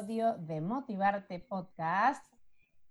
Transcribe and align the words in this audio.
Episodio 0.00 0.36
de 0.38 0.60
Motivarte 0.62 1.40
Podcast. 1.40 2.24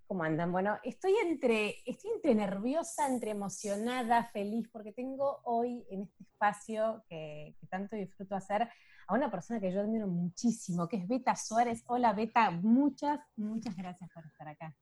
¿Cómo 0.06 0.22
andan? 0.22 0.52
Bueno, 0.52 0.78
estoy 0.84 1.12
entre, 1.26 1.74
estoy 1.84 2.12
entre 2.14 2.36
nerviosa, 2.36 3.08
entre 3.08 3.32
emocionada, 3.32 4.30
feliz, 4.32 4.68
porque 4.72 4.92
tengo 4.92 5.40
hoy 5.44 5.84
en 5.90 6.02
este 6.02 6.22
espacio 6.22 7.02
que, 7.08 7.56
tanto 7.68 7.96
disfruto 7.96 8.36
hacer 8.36 8.68
a 9.08 9.14
una 9.14 9.28
persona 9.28 9.58
que 9.58 9.72
yo 9.72 9.80
admiro 9.80 10.06
muchísimo, 10.06 10.86
que 10.86 10.98
es 10.98 11.08
Beta 11.08 11.34
Suárez. 11.34 11.82
Hola 11.88 12.12
Beta, 12.12 12.50
muchas, 12.52 13.18
muchas 13.36 13.76
gracias 13.76 14.08
por 14.14 14.24
estar 14.24 14.46
acá. 14.46 14.76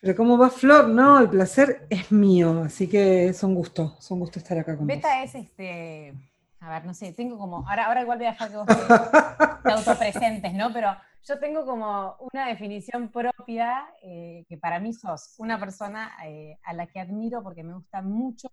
Pero 0.00 0.16
¿cómo 0.16 0.38
va 0.38 0.48
Flor? 0.48 0.88
No, 0.88 1.18
el 1.18 1.28
placer 1.28 1.86
es 1.90 2.10
mío, 2.10 2.62
así 2.64 2.88
que 2.88 3.26
es 3.26 3.42
un 3.42 3.54
gusto, 3.54 3.96
es 3.98 4.10
un 4.10 4.20
gusto 4.20 4.38
estar 4.38 4.58
acá 4.58 4.78
con 4.78 4.86
Beta 4.86 5.22
es 5.22 5.34
este, 5.34 6.14
a 6.60 6.70
ver, 6.70 6.84
no 6.84 6.92
sé, 6.94 7.12
tengo 7.12 7.38
como, 7.38 7.68
ahora, 7.68 7.86
ahora 7.86 8.02
igual 8.02 8.18
voy 8.18 8.26
a 8.26 8.30
dejar 8.32 8.50
que 8.50 8.56
vos 8.56 8.66
te 9.62 9.72
autopresentes, 9.72 10.52
¿no? 10.52 10.72
Pero 10.72 10.94
yo 11.22 11.38
tengo 11.38 11.64
como 11.64 12.16
una 12.32 12.46
definición 12.46 13.10
propia, 13.10 13.86
eh, 14.02 14.44
que 14.48 14.58
para 14.58 14.78
mí 14.78 14.92
sos 14.92 15.34
una 15.38 15.58
persona 15.58 16.12
eh, 16.26 16.58
a 16.62 16.74
la 16.74 16.86
que 16.86 17.00
admiro 17.00 17.42
porque 17.42 17.62
me 17.62 17.74
gusta 17.74 18.02
mucho 18.02 18.50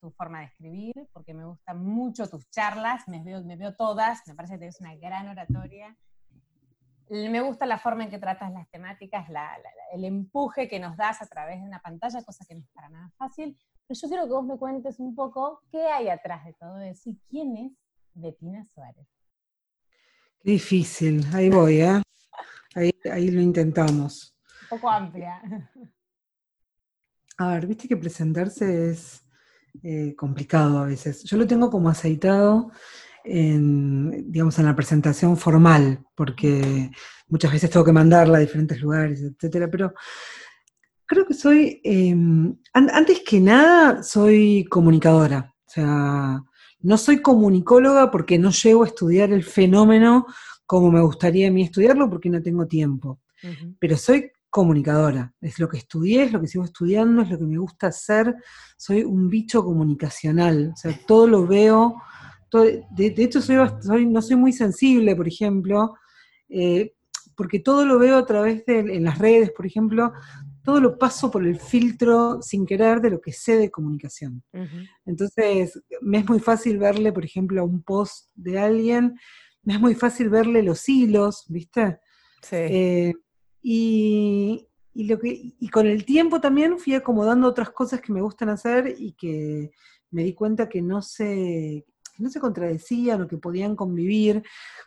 tu 0.00 0.10
forma 0.12 0.40
de 0.40 0.46
escribir, 0.46 1.08
porque 1.12 1.34
me 1.34 1.44
gustan 1.44 1.84
mucho 1.84 2.28
tus 2.28 2.48
charlas, 2.50 3.06
me 3.08 3.22
veo, 3.22 3.42
me 3.42 3.56
veo 3.56 3.74
todas, 3.74 4.22
me 4.26 4.34
parece 4.34 4.54
que 4.54 4.58
tienes 4.58 4.80
una 4.80 4.94
gran 4.94 5.28
oratoria. 5.28 5.96
Me 7.10 7.40
gusta 7.40 7.66
la 7.66 7.78
forma 7.78 8.04
en 8.04 8.10
que 8.10 8.18
tratas 8.18 8.52
las 8.52 8.68
temáticas, 8.70 9.26
el 9.92 10.04
empuje 10.04 10.68
que 10.68 10.78
nos 10.78 10.96
das 10.96 11.22
a 11.22 11.26
través 11.26 11.60
de 11.60 11.66
una 11.66 11.80
pantalla, 11.80 12.22
cosa 12.22 12.44
que 12.46 12.54
no 12.54 12.60
es 12.60 12.70
para 12.70 12.90
nada 12.90 13.10
fácil. 13.16 13.58
Pero 13.88 14.00
yo 14.02 14.08
quiero 14.08 14.24
que 14.24 14.32
vos 14.32 14.44
me 14.44 14.58
cuentes 14.58 15.00
un 15.00 15.14
poco 15.14 15.62
qué 15.70 15.80
hay 15.86 16.10
atrás 16.10 16.44
de 16.44 16.52
todo 16.52 16.78
eso 16.82 17.08
y 17.08 17.18
quién 17.30 17.56
es 17.56 17.72
Betina 18.12 18.66
Suárez. 18.74 19.06
Qué 20.40 20.50
difícil, 20.50 21.24
ahí 21.32 21.48
voy, 21.48 21.80
¿eh? 21.80 22.02
Ahí, 22.74 23.30
lo 23.30 23.40
intentamos. 23.40 24.36
Un 24.64 24.68
poco 24.78 24.90
amplia. 24.90 25.40
A 27.38 27.54
ver, 27.54 27.66
viste 27.66 27.88
que 27.88 27.96
presentarse 27.96 28.90
es 28.90 29.24
eh, 29.82 30.14
complicado 30.14 30.80
a 30.80 30.86
veces. 30.86 31.24
Yo 31.24 31.38
lo 31.38 31.46
tengo 31.46 31.70
como 31.70 31.88
aceitado 31.88 32.70
en, 33.24 34.30
digamos, 34.30 34.58
en 34.58 34.66
la 34.66 34.76
presentación 34.76 35.36
formal, 35.36 36.04
porque 36.14 36.90
muchas 37.28 37.52
veces 37.52 37.70
tengo 37.70 37.86
que 37.86 37.92
mandarla 37.92 38.36
a 38.36 38.42
diferentes 38.42 38.80
lugares, 38.80 39.22
etcétera, 39.22 39.68
pero 39.70 39.94
creo 41.08 41.26
que 41.26 41.34
soy, 41.34 41.80
em, 41.82 42.54
antes 42.72 43.22
que 43.26 43.40
nada, 43.40 44.02
soy 44.02 44.66
comunicadora. 44.70 45.54
O 45.66 45.70
sea, 45.70 46.44
no 46.80 46.98
soy 46.98 47.20
comunicóloga 47.20 48.10
porque 48.10 48.38
no 48.38 48.50
llego 48.50 48.84
a 48.84 48.86
estudiar 48.86 49.32
el 49.32 49.42
fenómeno 49.42 50.26
como 50.66 50.92
me 50.92 51.00
gustaría 51.00 51.48
a 51.48 51.50
mí 51.50 51.62
estudiarlo 51.62 52.10
porque 52.10 52.28
no 52.28 52.42
tengo 52.42 52.66
tiempo. 52.66 53.20
Pero 53.78 53.96
soy 53.96 54.30
comunicadora, 54.50 55.32
es 55.40 55.58
lo 55.58 55.68
que 55.68 55.78
estudié, 55.78 56.24
es 56.24 56.32
lo 56.32 56.40
que 56.40 56.46
sigo 56.46 56.64
estudiando, 56.64 57.22
es 57.22 57.30
lo 57.30 57.38
que 57.38 57.46
me 57.46 57.58
gusta 57.58 57.86
hacer. 57.86 58.34
Soy 58.76 59.02
un 59.02 59.30
bicho 59.30 59.64
comunicacional, 59.64 60.72
o 60.74 60.76
sea, 60.76 60.98
todo 61.06 61.26
lo 61.26 61.46
veo. 61.46 61.96
de, 62.90 63.14
hecho, 63.16 63.40
soy, 63.40 64.04
no 64.06 64.20
soy 64.20 64.36
muy 64.36 64.52
sensible, 64.52 65.16
por 65.16 65.26
ejemplo, 65.26 65.94
eh, 66.50 66.92
porque 67.34 67.60
todo 67.60 67.86
lo 67.86 67.98
veo 67.98 68.18
a 68.18 68.26
través 68.26 68.66
de, 68.66 68.80
en 68.80 69.04
las 69.04 69.18
redes, 69.18 69.52
por 69.52 69.64
ejemplo, 69.64 70.12
todo 70.68 70.82
lo 70.82 70.98
paso 70.98 71.30
por 71.30 71.46
el 71.46 71.58
filtro 71.58 72.42
sin 72.42 72.66
querer 72.66 73.00
de 73.00 73.08
lo 73.08 73.22
que 73.22 73.32
sé 73.32 73.56
de 73.56 73.70
comunicación. 73.70 74.44
Entonces, 75.06 75.82
me 76.02 76.18
es 76.18 76.28
muy 76.28 76.40
fácil 76.40 76.76
verle, 76.76 77.10
por 77.10 77.24
ejemplo, 77.24 77.62
a 77.62 77.64
un 77.64 77.82
post 77.82 78.28
de 78.34 78.58
alguien, 78.58 79.18
me 79.62 79.72
es 79.72 79.80
muy 79.80 79.94
fácil 79.94 80.28
verle 80.28 80.62
los 80.62 80.86
hilos, 80.86 81.46
¿viste? 81.48 82.00
Sí. 82.42 82.56
Eh, 82.56 83.14
y, 83.62 84.68
lo 84.92 85.18
que, 85.18 85.54
y 85.58 85.68
con 85.70 85.86
el 85.86 86.04
tiempo 86.04 86.38
también 86.38 86.78
fui 86.78 86.92
acomodando 86.92 87.48
otras 87.48 87.70
cosas 87.70 88.02
que 88.02 88.12
me 88.12 88.20
gustan 88.20 88.50
hacer 88.50 88.94
y 88.98 89.14
que 89.14 89.70
me 90.10 90.22
di 90.22 90.34
cuenta 90.34 90.68
que 90.68 90.82
no 90.82 91.00
se, 92.18 92.22
no 92.22 92.30
se 92.30 92.40
contradecían 92.40 93.22
o 93.22 93.28
que 93.28 93.38
podían 93.38 93.76
convivir, 93.76 94.42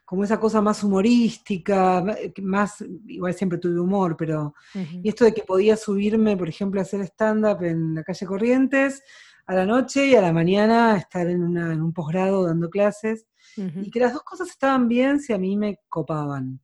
como 0.05 0.23
esa 0.23 0.39
cosa 0.39 0.61
más 0.61 0.83
humorística, 0.83 2.03
más, 2.41 2.83
igual 3.07 3.33
siempre 3.33 3.59
tuve 3.59 3.79
humor, 3.79 4.15
pero, 4.17 4.53
y 4.73 5.07
esto 5.07 5.25
de 5.25 5.33
que 5.33 5.43
podía 5.43 5.77
subirme, 5.77 6.35
por 6.35 6.49
ejemplo, 6.49 6.79
a 6.79 6.83
hacer 6.83 7.01
stand-up 7.01 7.63
en 7.63 7.95
la 7.95 8.03
calle 8.03 8.25
Corrientes 8.25 9.03
a 9.45 9.55
la 9.55 9.65
noche 9.65 10.07
y 10.07 10.15
a 10.15 10.21
la 10.21 10.33
mañana 10.33 10.97
estar 10.97 11.27
en, 11.27 11.57
un 11.57 11.93
posgrado 11.93 12.45
dando 12.45 12.69
clases, 12.69 13.25
y 13.55 13.89
que 13.89 13.99
las 13.99 14.13
dos 14.13 14.23
cosas 14.23 14.49
estaban 14.49 14.87
bien 14.87 15.19
si 15.19 15.33
a 15.33 15.37
mí 15.37 15.57
me 15.57 15.79
copaban. 15.89 16.61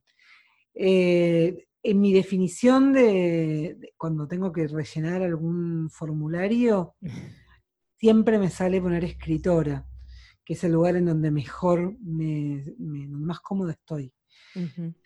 Eh, 0.74 1.66
en 1.82 2.00
mi 2.00 2.12
definición 2.12 2.92
de, 2.92 3.92
cuando 3.96 4.28
tengo 4.28 4.52
que 4.52 4.66
rellenar 4.68 5.22
algún 5.22 5.88
formulario, 5.90 6.94
siempre 7.98 8.38
me 8.38 8.50
sale 8.50 8.80
poner 8.80 9.04
escritora 9.04 9.87
que 10.48 10.54
es 10.54 10.64
el 10.64 10.72
lugar 10.72 10.96
en 10.96 11.04
donde 11.04 11.30
mejor, 11.30 11.94
me, 12.00 12.64
más 12.78 13.40
cómodo 13.40 13.68
estoy. 13.68 14.10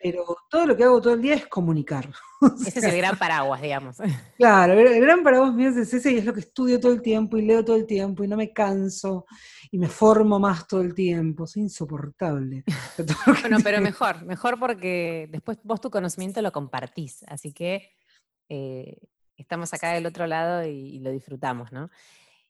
Pero 0.00 0.36
todo 0.48 0.66
lo 0.66 0.76
que 0.76 0.84
hago 0.84 1.00
todo 1.00 1.14
el 1.14 1.20
día 1.20 1.34
es 1.34 1.48
comunicar. 1.48 2.08
ese 2.64 2.78
es 2.78 2.84
el 2.84 2.96
gran 2.96 3.18
paraguas, 3.18 3.60
digamos. 3.60 3.96
Claro, 4.38 4.74
el 4.74 5.00
gran 5.00 5.24
paraguas 5.24 5.52
mío 5.52 5.70
es 5.70 5.92
ese 5.92 6.12
y 6.12 6.18
es 6.18 6.24
lo 6.24 6.32
que 6.32 6.38
estudio 6.38 6.78
todo 6.78 6.92
el 6.92 7.02
tiempo 7.02 7.36
y 7.36 7.42
leo 7.42 7.64
todo 7.64 7.74
el 7.74 7.86
tiempo 7.86 8.22
y 8.22 8.28
no 8.28 8.36
me 8.36 8.52
canso 8.52 9.26
y 9.72 9.78
me 9.78 9.88
formo 9.88 10.38
más 10.38 10.68
todo 10.68 10.80
el 10.80 10.94
tiempo. 10.94 11.42
Es 11.42 11.56
insoportable. 11.56 12.62
bueno, 13.42 13.58
pero 13.64 13.80
mejor, 13.80 14.24
mejor 14.24 14.60
porque 14.60 15.26
después 15.28 15.58
vos 15.64 15.80
tu 15.80 15.90
conocimiento 15.90 16.40
lo 16.40 16.52
compartís, 16.52 17.24
así 17.26 17.52
que 17.52 17.90
eh, 18.48 18.96
estamos 19.36 19.74
acá 19.74 19.90
del 19.90 20.06
otro 20.06 20.28
lado 20.28 20.64
y 20.64 21.00
lo 21.00 21.10
disfrutamos, 21.10 21.72
¿no? 21.72 21.90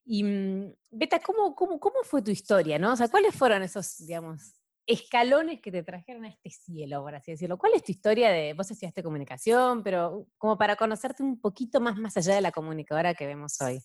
Y 0.04 0.24
mm, 0.24 0.74
Beta, 0.90 1.20
¿cómo, 1.20 1.54
cómo, 1.54 1.78
cómo 1.78 2.02
fue 2.02 2.22
tu 2.22 2.30
historia? 2.30 2.78
¿no? 2.78 2.92
O 2.92 2.96
sea, 2.96 3.08
¿cuáles 3.08 3.34
fueron 3.34 3.62
esos, 3.62 3.98
digamos, 4.06 4.54
escalones 4.86 5.60
que 5.60 5.70
te 5.70 5.82
trajeron 5.82 6.24
a 6.24 6.28
este 6.28 6.50
cielo, 6.50 7.02
por 7.02 7.14
así 7.14 7.32
decirlo? 7.32 7.58
¿Cuál 7.58 7.74
es 7.74 7.84
tu 7.84 7.92
historia 7.92 8.30
de, 8.30 8.54
vos 8.54 8.70
estudiaste 8.70 9.02
comunicación, 9.02 9.82
pero 9.82 10.26
como 10.38 10.58
para 10.58 10.76
conocerte 10.76 11.22
un 11.22 11.40
poquito 11.40 11.80
más 11.80 11.96
más 11.96 12.16
allá 12.16 12.34
de 12.34 12.40
la 12.40 12.52
comunicadora 12.52 13.14
que 13.14 13.26
vemos 13.26 13.60
hoy? 13.60 13.80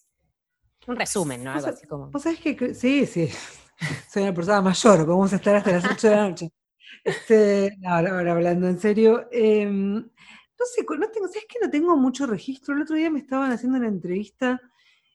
Un 0.88 0.96
resumen, 0.96 1.44
¿no? 1.44 1.52
Algo 1.52 1.68
así 1.68 1.86
como... 1.86 2.10
Vos 2.10 2.24
sabés 2.24 2.40
que, 2.40 2.74
sí, 2.74 3.06
sí, 3.06 3.30
soy 4.12 4.24
una 4.24 4.34
persona 4.34 4.62
mayor, 4.62 5.06
vamos 5.06 5.34
a 5.34 5.36
estar 5.36 5.56
hasta 5.56 5.72
las 5.72 5.86
8 5.86 6.10
de 6.10 6.16
la 6.16 6.30
noche. 6.30 6.52
Este, 7.04 7.78
ahora, 7.86 8.32
hablando 8.32 8.68
en 8.68 8.80
serio, 8.80 9.28
em, 9.32 9.96
no 9.96 10.66
sé, 10.66 10.86
no 10.88 11.12
tengo, 11.12 11.28
¿sabes 11.28 11.46
que 11.48 11.60
no 11.62 11.70
tengo 11.70 11.96
mucho 11.98 12.26
registro? 12.26 12.74
El 12.74 12.82
otro 12.82 12.96
día 12.96 13.10
me 13.10 13.20
estaban 13.20 13.52
haciendo 13.52 13.78
una 13.78 13.88
entrevista 13.88 14.60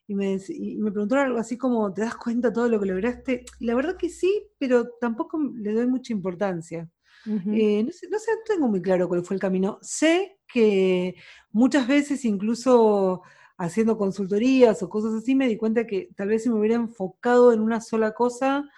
y 0.07 0.15
me, 0.15 0.37
y 0.49 0.77
me 0.77 0.91
preguntaron 0.91 1.25
algo 1.27 1.39
así 1.39 1.57
como, 1.57 1.93
¿te 1.93 2.01
das 2.01 2.15
cuenta 2.15 2.51
todo 2.51 2.67
lo 2.67 2.79
que 2.79 2.87
lograste? 2.87 3.45
Y 3.59 3.65
la 3.65 3.75
verdad 3.75 3.97
que 3.97 4.09
sí, 4.09 4.47
pero 4.57 4.89
tampoco 4.99 5.39
le 5.55 5.73
doy 5.73 5.87
mucha 5.87 6.13
importancia. 6.13 6.89
Eh, 7.25 7.83
no, 7.83 7.91
sé, 7.91 8.09
no, 8.09 8.19
sé, 8.19 8.31
tengo 8.45 8.67
muy 8.67 8.81
claro 8.81 9.07
cuál 9.07 9.23
fue 9.23 9.35
el 9.35 9.41
camino. 9.41 9.79
Sé 9.81 10.39
que 10.45 11.15
muchas 11.51 11.87
veces, 11.87 12.25
incluso 12.25 13.21
haciendo 13.57 13.97
consultorías 13.97 14.83
o 14.83 14.89
cosas 14.89 15.13
así, 15.13 15.35
me 15.35 15.47
di 15.47 15.55
cuenta 15.55 15.87
que 15.87 16.09
tal 16.15 16.27
vez 16.27 16.43
si 16.43 16.49
me 16.49 16.59
hubiera 16.59 16.75
enfocado 16.75 17.53
en 17.53 17.61
una 17.61 17.79
sola 17.79 18.13
cosa, 18.13 18.69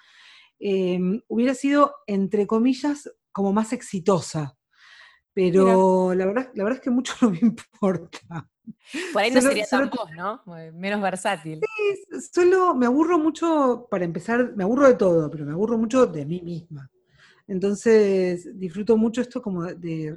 em, 0.60 1.20
hubiera 1.28 1.54
sido, 1.54 1.94
entre 2.06 2.46
comillas, 2.46 3.10
como 3.32 3.52
más 3.52 3.72
exitosa. 3.72 4.56
Pero 5.36 6.14
la 6.14 6.24
verdad, 6.24 6.50
la 6.54 6.64
verdad 6.64 6.78
es 6.78 6.82
que 6.82 6.88
mucho 6.88 7.12
no 7.20 7.30
me 7.30 7.38
importa. 7.42 8.48
Por 9.12 9.22
ahí 9.22 9.30
no 9.30 9.42
sería 9.42 9.66
tan 9.66 9.90
vos, 9.90 10.10
¿no? 10.16 10.42
Menos 10.72 11.02
versátil. 11.02 11.60
Sí, 11.60 12.20
solo 12.32 12.74
me 12.74 12.86
aburro 12.86 13.18
mucho, 13.18 13.86
para 13.90 14.06
empezar, 14.06 14.56
me 14.56 14.64
aburro 14.64 14.88
de 14.88 14.94
todo, 14.94 15.30
pero 15.30 15.44
me 15.44 15.52
aburro 15.52 15.76
mucho 15.76 16.06
de 16.06 16.24
mí 16.24 16.40
misma. 16.40 16.90
Entonces, 17.46 18.58
disfruto 18.58 18.96
mucho 18.96 19.20
esto 19.20 19.42
como 19.42 19.64
de 19.64 20.16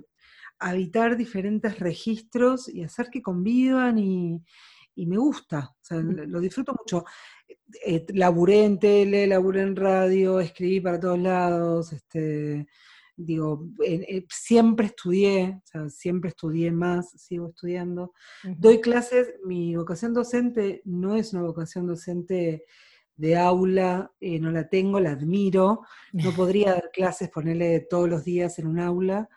habitar 0.58 1.18
diferentes 1.18 1.78
registros 1.80 2.70
y 2.70 2.84
hacer 2.84 3.10
que 3.10 3.22
convivan 3.22 3.98
y, 3.98 4.42
me 4.96 5.18
gusta, 5.18 5.70
o 5.70 5.84
sea, 5.84 5.98
lo 5.98 6.40
disfruto 6.40 6.74
mucho. 6.74 7.04
Eh, 7.86 8.06
laburé 8.14 8.64
en 8.64 8.80
tele, 8.80 9.28
laburé 9.28 9.64
en 9.64 9.76
radio, 9.76 10.40
escribí 10.40 10.80
para 10.80 11.00
todos 11.00 11.20
lados, 11.20 11.92
este, 11.92 12.68
digo, 13.20 13.68
siempre 14.30 14.88
estudié, 14.88 15.62
o 15.64 15.68
sea, 15.68 15.90
siempre 15.90 16.30
estudié 16.30 16.72
más, 16.72 17.12
sigo 17.12 17.50
estudiando. 17.50 18.14
Doy 18.58 18.80
clases, 18.80 19.34
mi 19.44 19.76
vocación 19.76 20.14
docente 20.14 20.82
no 20.86 21.16
es 21.16 21.34
una 21.34 21.44
vocación 21.44 21.86
docente 21.86 22.66
de 23.18 23.36
aula, 23.36 24.14
eh, 24.22 24.40
no 24.40 24.52
la 24.52 24.70
tengo, 24.70 25.02
la 25.02 25.12
admiro. 25.12 25.82
No 26.14 26.32
podría 26.36 26.74
dar 26.74 26.90
clases, 26.94 27.30
ponerle 27.30 27.82
todos 27.82 28.10
los 28.10 28.24
días 28.24 28.58
en 28.58 28.68
un 28.68 28.80
aula, 28.80 29.28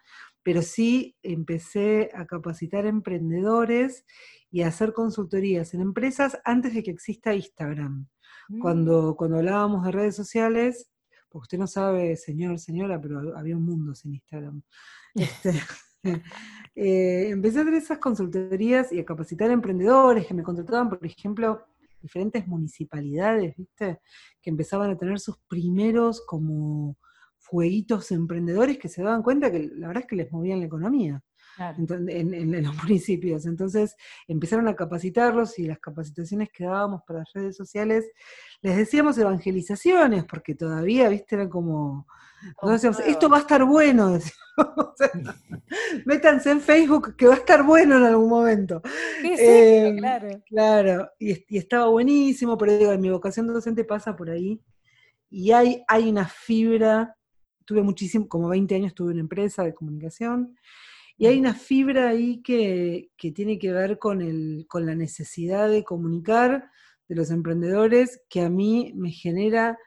pero 0.44 0.62
sí 0.62 1.16
empecé 1.22 2.10
a 2.14 2.26
capacitar 2.26 2.86
emprendedores 2.86 4.04
y 4.50 4.62
a 4.62 4.68
hacer 4.68 4.92
consultorías 4.92 5.74
en 5.74 5.80
empresas 5.80 6.38
antes 6.44 6.74
de 6.74 6.84
que 6.84 6.92
exista 6.92 7.34
Instagram. 7.34 8.06
Mm. 8.48 8.60
Cuando, 8.60 9.16
cuando 9.16 9.38
hablábamos 9.38 9.84
de 9.84 9.90
redes 9.90 10.14
sociales, 10.14 10.91
porque 11.32 11.44
usted 11.44 11.58
no 11.58 11.66
sabe, 11.66 12.16
señor, 12.16 12.58
señora, 12.58 13.00
pero 13.00 13.36
había 13.36 13.56
un 13.56 13.64
mundo 13.64 13.94
sin 13.94 14.14
Instagram. 14.14 14.62
Este, 15.14 15.52
eh, 16.74 17.28
empecé 17.28 17.58
a 17.58 17.62
hacer 17.62 17.74
esas 17.74 17.98
consultorías 17.98 18.90
y 18.92 19.00
a 19.00 19.04
capacitar 19.04 19.50
a 19.50 19.52
emprendedores 19.52 20.26
que 20.26 20.32
me 20.32 20.42
contrataban, 20.42 20.88
por 20.88 21.04
ejemplo, 21.04 21.66
diferentes 22.00 22.46
municipalidades, 22.46 23.54
¿viste? 23.56 24.00
Que 24.40 24.50
empezaban 24.50 24.90
a 24.90 24.96
tener 24.96 25.20
sus 25.20 25.36
primeros 25.48 26.22
como 26.26 26.96
fueguitos 27.36 28.10
emprendedores 28.10 28.78
que 28.78 28.88
se 28.88 29.02
daban 29.02 29.22
cuenta 29.22 29.50
que 29.50 29.70
la 29.74 29.88
verdad 29.88 30.04
es 30.04 30.08
que 30.08 30.16
les 30.16 30.32
movían 30.32 30.60
la 30.60 30.66
economía 30.66 31.22
en, 31.58 32.62
los 32.62 32.76
municipios. 32.82 33.46
Entonces 33.46 33.96
empezaron 34.28 34.68
a 34.68 34.76
capacitarlos 34.76 35.58
y 35.58 35.66
las 35.66 35.78
capacitaciones 35.78 36.50
que 36.50 36.64
dábamos 36.64 37.02
para 37.06 37.20
las 37.20 37.32
redes 37.32 37.56
sociales, 37.56 38.10
les 38.60 38.76
decíamos 38.76 39.18
evangelizaciones, 39.18 40.24
porque 40.24 40.54
todavía, 40.54 41.08
viste, 41.08 41.36
era 41.36 41.48
como... 41.48 42.06
decíamos, 42.62 43.00
esto 43.00 43.28
va 43.28 43.38
a 43.38 43.40
estar 43.40 43.64
bueno, 43.64 44.18
métanse 46.06 46.50
en 46.50 46.60
Facebook 46.60 47.16
que 47.16 47.26
va 47.26 47.34
a 47.34 47.38
estar 47.38 47.62
bueno 47.62 47.96
en 47.96 48.04
algún 48.04 48.28
momento. 48.28 48.82
Sí, 49.20 49.34
em, 49.38 49.98
claro. 49.98 50.28
Claro, 50.46 51.10
y, 51.18 51.56
estaba 51.56 51.86
buenísimo, 51.88 52.56
pero 52.58 52.76
digo, 52.76 52.96
mi 52.98 53.10
vocación 53.10 53.46
docente 53.46 53.84
pasa 53.84 54.14
por 54.16 54.30
ahí, 54.30 54.60
y 55.30 55.52
hay, 55.52 55.82
hay 55.88 56.10
una 56.10 56.26
fibra, 56.28 57.16
tuve 57.64 57.82
muchísimo, 57.82 58.28
como 58.28 58.48
20 58.48 58.74
años 58.74 58.94
tuve 58.94 59.12
una 59.12 59.20
empresa 59.20 59.64
de 59.64 59.74
comunicación, 59.74 60.56
y 61.16 61.26
hay 61.26 61.38
una 61.38 61.54
fibra 61.54 62.08
ahí 62.08 62.42
que, 62.42 63.10
tiene 63.34 63.58
que 63.58 63.72
ver 63.72 63.98
con, 63.98 64.22
el, 64.22 64.66
con 64.68 64.86
la 64.86 64.94
necesidad 64.94 65.68
de 65.68 65.84
comunicar 65.84 66.70
de 67.08 67.14
los 67.14 67.30
emprendedores 67.30 68.22
que 68.28 68.40
a 68.40 68.50
mí 68.50 68.92
me 68.96 69.10
genera, 69.10 69.78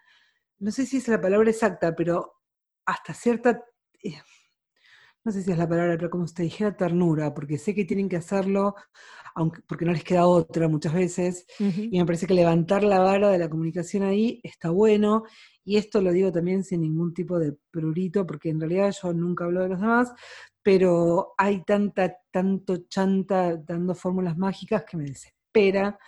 no 0.60 0.72
sé 0.72 0.86
si 0.86 0.98
es 0.98 1.08
la 1.08 1.20
palabra 1.20 1.50
exacta, 1.50 1.96
pero 1.96 2.34
hasta 2.86 3.14
cierta, 3.14 3.64
eh, 4.04 4.22
no 5.24 5.32
sé 5.32 5.42
si 5.42 5.52
es 5.52 5.58
la 5.58 5.68
palabra, 5.68 5.96
pero 5.98 6.10
como 6.10 6.26
usted 6.26 6.44
dijera, 6.44 6.78
ternura, 6.78 7.34
porque 7.34 7.58
sé 7.58 7.74
que 7.74 7.86
tienen 7.86 8.08
que 8.08 8.18
hacerlo, 8.18 8.76
aunque, 9.34 9.62
porque 9.68 9.86
no 9.86 9.92
les 9.92 10.04
queda 10.04 10.28
otra 10.28 10.68
muchas 10.68 10.94
veces, 10.94 11.46
y 11.60 11.98
me 11.98 12.06
parece 12.06 12.28
que 12.28 12.36
levantar 12.36 12.84
la 12.84 13.00
vara 13.00 13.30
de 13.30 13.40
la 13.40 13.50
comunicación 13.50 14.04
ahí 14.04 14.40
está 14.44 14.70
bueno, 14.70 15.24
y 15.64 15.78
esto 15.78 16.00
lo 16.00 16.12
digo 16.12 16.32
también 16.32 16.64
sin 16.64 16.82
ningún 16.82 17.14
tipo 17.14 17.40
de 17.40 17.58
prurito, 17.72 18.26
porque 18.26 18.50
en 18.50 18.60
realidad 18.60 18.94
yo 19.02 19.14
nunca 19.14 19.46
hablo 19.46 19.64
de 19.64 19.70
los 19.70 19.82
demás, 19.82 20.14
pero 20.66 21.36
hay 21.38 21.64
tanta, 21.64 22.18
tanto 22.32 22.88
chanta 22.90 23.56
dando 23.56 23.94
fórmulas 23.94 24.36
mágicas 24.36 24.84
que 24.84 24.98
me 24.98 25.04
desespera, 25.04 26.00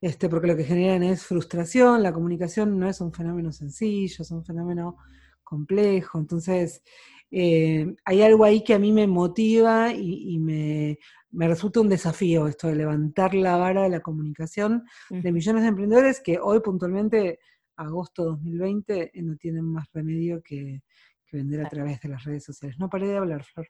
este, 0.00 0.28
porque 0.28 0.48
lo 0.48 0.56
que 0.56 0.64
generan 0.64 1.04
es 1.04 1.24
frustración, 1.24 2.02
la 2.02 2.12
comunicación 2.12 2.80
no 2.80 2.88
es 2.88 3.00
un 3.00 3.12
fenómeno 3.12 3.52
sencillo, 3.52 4.22
es 4.22 4.30
un 4.32 4.44
fenómeno 4.44 4.96
complejo, 5.44 6.18
entonces 6.18 6.82
eh, 7.30 7.94
hay 8.04 8.22
algo 8.22 8.42
ahí 8.42 8.64
que 8.64 8.74
a 8.74 8.80
mí 8.80 8.90
me 8.90 9.06
motiva 9.06 9.92
y, 9.94 10.36
me, 10.40 10.98
resulta 11.30 11.78
un 11.78 11.88
desafío 11.88 12.48
esto 12.48 12.66
de 12.66 12.74
levantar 12.74 13.34
la 13.34 13.56
vara 13.56 13.84
de 13.84 13.90
la 13.90 14.00
comunicación 14.00 14.82
de 15.10 15.30
millones 15.30 15.62
de 15.62 15.68
emprendedores 15.68 16.20
que 16.20 16.40
hoy 16.40 16.58
puntualmente, 16.58 17.38
agosto 17.76 18.24
2020, 18.24 19.12
no 19.22 19.36
tienen 19.36 19.64
más 19.64 19.86
remedio 19.92 20.42
que, 20.42 20.82
que 21.24 21.36
vender 21.36 21.64
a 21.64 21.68
través 21.68 22.00
de 22.00 22.08
las 22.08 22.24
redes 22.24 22.42
sociales. 22.42 22.80
No 22.80 22.90
paré 22.90 23.06
de 23.06 23.18
hablar, 23.18 23.44
Flor. 23.44 23.68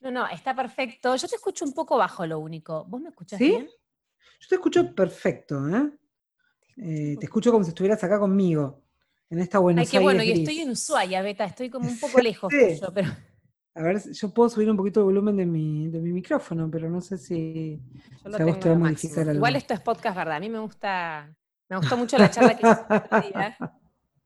No, 0.00 0.10
no, 0.10 0.28
está 0.28 0.54
perfecto. 0.54 1.16
Yo 1.16 1.26
te 1.26 1.36
escucho 1.36 1.64
un 1.64 1.72
poco 1.72 1.96
bajo 1.96 2.26
lo 2.26 2.38
único. 2.38 2.84
¿Vos 2.84 3.00
me 3.00 3.08
escuchás 3.08 3.38
¿Sí? 3.38 3.48
bien? 3.48 3.70
Yo 4.40 4.48
te 4.48 4.54
escucho 4.56 4.94
perfecto, 4.94 5.66
¿eh? 5.68 5.90
¿eh? 6.76 7.16
te 7.18 7.24
escucho 7.24 7.50
como 7.50 7.64
si 7.64 7.70
estuvieras 7.70 8.04
acá 8.04 8.18
conmigo, 8.18 8.82
en 9.30 9.38
esta 9.38 9.58
buena 9.58 9.80
Ay, 9.80 9.86
qué 9.86 9.98
bueno, 9.98 10.22
y 10.22 10.32
estoy 10.32 10.60
en 10.60 10.70
Ushuaia, 10.70 11.22
Beta, 11.22 11.44
estoy 11.46 11.70
como 11.70 11.88
un 11.88 11.98
poco 11.98 12.20
lejos 12.20 12.50
tuyo, 12.50 12.92
pero... 12.92 13.08
A 13.76 13.82
ver, 13.82 14.00
yo 14.12 14.32
puedo 14.32 14.48
subir 14.48 14.70
un 14.70 14.76
poquito 14.76 15.00
el 15.00 15.06
volumen 15.06 15.36
de 15.36 15.46
mi, 15.46 15.88
de 15.88 15.98
mi 15.98 16.12
micrófono, 16.12 16.70
pero 16.70 16.88
no 16.88 17.00
sé 17.00 17.18
si, 17.18 17.80
yo 18.22 18.28
lo 18.28 18.36
tengo 18.36 18.52
a 18.52 18.74
modificar 18.74 19.22
algo. 19.22 19.34
Igual 19.34 19.56
esto 19.56 19.74
es 19.74 19.80
podcast, 19.80 20.16
¿verdad? 20.16 20.36
A 20.36 20.40
mí 20.40 20.48
me 20.48 20.60
gusta, 20.60 21.34
me 21.68 21.76
gustó 21.78 21.96
mucho 21.96 22.16
la 22.16 22.30
charla 22.30 22.56
que 22.56 22.68
hiciste. 22.68 23.56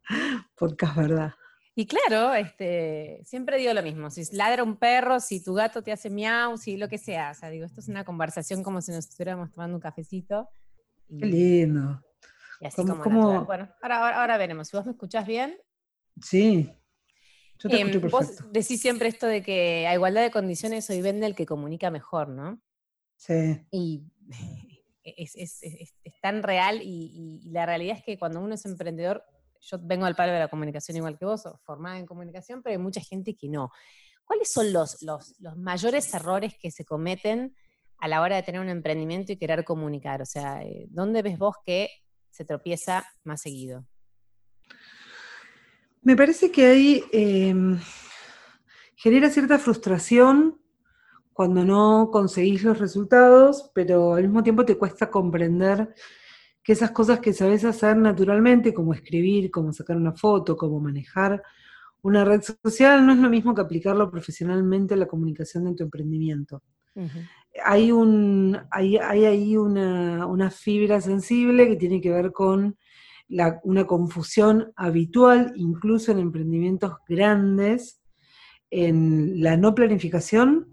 Podcast, 0.56 0.96
¿verdad? 0.96 1.32
Y 1.78 1.86
claro, 1.86 2.34
este, 2.34 3.20
siempre 3.24 3.56
digo 3.56 3.72
lo 3.72 3.84
mismo, 3.84 4.10
si 4.10 4.24
ladra 4.34 4.64
un 4.64 4.78
perro, 4.78 5.20
si 5.20 5.40
tu 5.40 5.54
gato 5.54 5.80
te 5.80 5.92
hace 5.92 6.10
miau, 6.10 6.58
si 6.58 6.76
lo 6.76 6.88
que 6.88 6.98
sea, 6.98 7.30
o 7.30 7.34
sea, 7.34 7.50
digo, 7.50 7.64
esto 7.64 7.78
es 7.78 7.86
una 7.86 8.04
conversación 8.04 8.64
como 8.64 8.80
si 8.80 8.90
nos 8.90 9.06
estuviéramos 9.06 9.52
tomando 9.52 9.76
un 9.76 9.80
cafecito. 9.80 10.48
Qué 11.08 11.24
lindo. 11.24 12.02
Y 12.60 12.66
así 12.66 12.84
como, 12.84 13.44
Bueno, 13.44 13.68
ahora, 13.80 14.20
ahora, 14.20 14.36
veremos, 14.38 14.66
si 14.66 14.76
vos 14.76 14.86
me 14.86 14.90
escuchás 14.90 15.24
bien. 15.24 15.56
Sí, 16.20 16.68
yo 17.60 17.70
te 17.70 17.78
perfecto. 17.78 18.08
Vos 18.08 18.52
decís 18.52 18.80
siempre 18.80 19.06
esto 19.06 19.28
de 19.28 19.44
que 19.44 19.86
a 19.86 19.94
igualdad 19.94 20.22
de 20.22 20.32
condiciones 20.32 20.90
hoy 20.90 21.00
vende 21.00 21.26
el 21.26 21.36
que 21.36 21.46
comunica 21.46 21.92
mejor, 21.92 22.28
¿no? 22.28 22.60
Sí. 23.14 23.64
Y 23.70 24.02
es, 25.04 25.36
es, 25.36 25.62
es, 25.62 26.20
tan 26.20 26.42
real 26.42 26.82
y, 26.82 27.40
y 27.44 27.50
la 27.50 27.66
realidad 27.66 27.98
es 27.98 28.02
que 28.02 28.18
cuando 28.18 28.40
uno 28.40 28.56
es 28.56 28.66
emprendedor 28.66 29.22
yo 29.60 29.78
vengo 29.80 30.06
al 30.06 30.16
palo 30.16 30.32
de 30.32 30.38
la 30.38 30.48
comunicación 30.48 30.96
igual 30.96 31.18
que 31.18 31.24
vos, 31.24 31.42
formada 31.64 31.98
en 31.98 32.06
comunicación, 32.06 32.62
pero 32.62 32.72
hay 32.72 32.82
mucha 32.82 33.00
gente 33.00 33.36
que 33.36 33.48
no. 33.48 33.70
¿Cuáles 34.24 34.52
son 34.52 34.72
los, 34.72 35.02
los, 35.02 35.34
mayores 35.56 36.12
errores 36.12 36.54
que 36.60 36.70
se 36.70 36.84
cometen 36.84 37.56
a 37.98 38.08
la 38.08 38.20
hora 38.20 38.36
de 38.36 38.42
tener 38.42 38.60
un 38.60 38.68
emprendimiento 38.68 39.32
y 39.32 39.36
querer 39.36 39.64
comunicar? 39.64 40.20
O 40.20 40.26
sea, 40.26 40.62
eh, 40.62 40.86
¿dónde 40.90 41.22
ves 41.22 41.38
vos 41.38 41.56
que 41.64 41.88
se 42.30 42.44
tropieza 42.44 43.06
más 43.24 43.40
seguido? 43.40 43.86
Me 46.02 46.14
parece 46.14 46.52
que 46.52 46.66
ahí 46.66 47.04
em, 47.12 47.78
genera 48.96 49.30
cierta 49.30 49.58
frustración 49.58 50.60
cuando 51.32 51.64
no 51.64 52.10
conseguís 52.12 52.64
los 52.64 52.78
resultados, 52.78 53.70
pero 53.74 54.14
al 54.14 54.24
mismo 54.24 54.42
tiempo 54.42 54.64
te 54.64 54.76
cuesta 54.76 55.10
comprender 55.10 55.94
que 56.62 56.72
esas 56.72 56.90
cosas 56.90 57.20
que 57.20 57.32
sabes 57.32 57.64
hacer 57.64 57.96
naturalmente, 57.96 58.74
como 58.74 58.92
escribir, 58.92 59.50
como 59.50 59.72
sacar 59.72 59.96
una 59.96 60.12
foto, 60.12 60.56
como 60.56 60.80
manejar 60.80 61.42
una 62.02 62.24
red 62.24 62.42
social, 62.42 63.04
no 63.04 63.12
es 63.12 63.18
lo 63.18 63.28
mismo 63.28 63.54
que 63.54 63.60
aplicarlo 63.60 64.10
profesionalmente 64.10 64.94
a 64.94 64.96
la 64.96 65.06
comunicación 65.06 65.64
de 65.64 65.74
tu 65.74 65.84
emprendimiento. 65.84 66.62
Hay, 67.64 67.92
un, 67.92 68.58
hay, 68.70 68.96
ahí 68.96 69.56
una, 69.56 70.50
fibra 70.50 71.00
sensible 71.00 71.68
que 71.68 71.76
tiene 71.76 72.00
que 72.00 72.10
ver 72.10 72.32
con 72.32 72.76
una 73.62 73.86
confusión 73.86 74.72
habitual, 74.76 75.52
incluso 75.56 76.12
en 76.12 76.18
emprendimientos 76.18 76.94
grandes, 77.08 78.00
en 78.70 79.42
la 79.42 79.56
no 79.56 79.74
planificación 79.74 80.68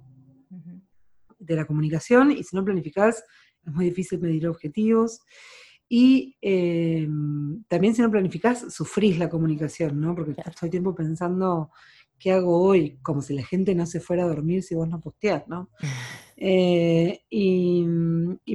de 1.39 1.55
la 1.55 1.65
comunicación, 1.65 2.31
y 2.31 2.43
si 2.43 2.55
no 2.55 2.65
planificas 2.65 3.23
es 3.65 3.73
muy 3.73 3.85
difícil 3.85 4.19
medir 4.19 4.47
objetivos. 4.47 5.21
Y 5.87 6.35
em, 6.41 7.63
también 7.67 7.95
si 7.95 8.01
no 8.01 8.11
planificás, 8.11 8.73
sufrís 8.73 9.17
la 9.19 9.29
comunicación, 9.29 9.99
¿no? 9.99 10.15
Porque 10.15 10.31
estás 10.31 10.55
todo 10.55 10.65
el 10.65 10.71
tiempo 10.71 10.95
pensando, 10.95 11.71
¿qué 12.17 12.31
hago 12.31 12.61
hoy? 12.61 12.97
Como 13.03 13.21
si 13.21 13.35
la 13.35 13.43
gente 13.43 13.75
no 13.75 13.85
se 13.85 13.99
fuera 13.99 14.23
a 14.23 14.27
dormir 14.27 14.63
si 14.63 14.75
vos 14.75 14.87
no 14.87 14.99
posteás, 14.99 15.47
¿no? 15.47 15.69
Eh, 16.37 17.21
y, 17.29 17.85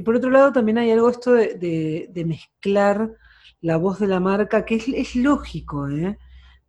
por 0.05 0.15
otro 0.15 0.29
lado 0.29 0.51
también 0.51 0.77
hay 0.77 0.91
algo 0.91 1.09
esto 1.09 1.31
de, 1.33 2.23
mezclar 2.27 3.11
la 3.59 3.77
voz 3.77 3.97
de 3.99 4.05
la 4.05 4.19
marca, 4.19 4.65
que 4.65 4.75
es, 4.75 4.87
es 4.87 5.15
lógico, 5.15 5.89
¿eh? 5.89 6.19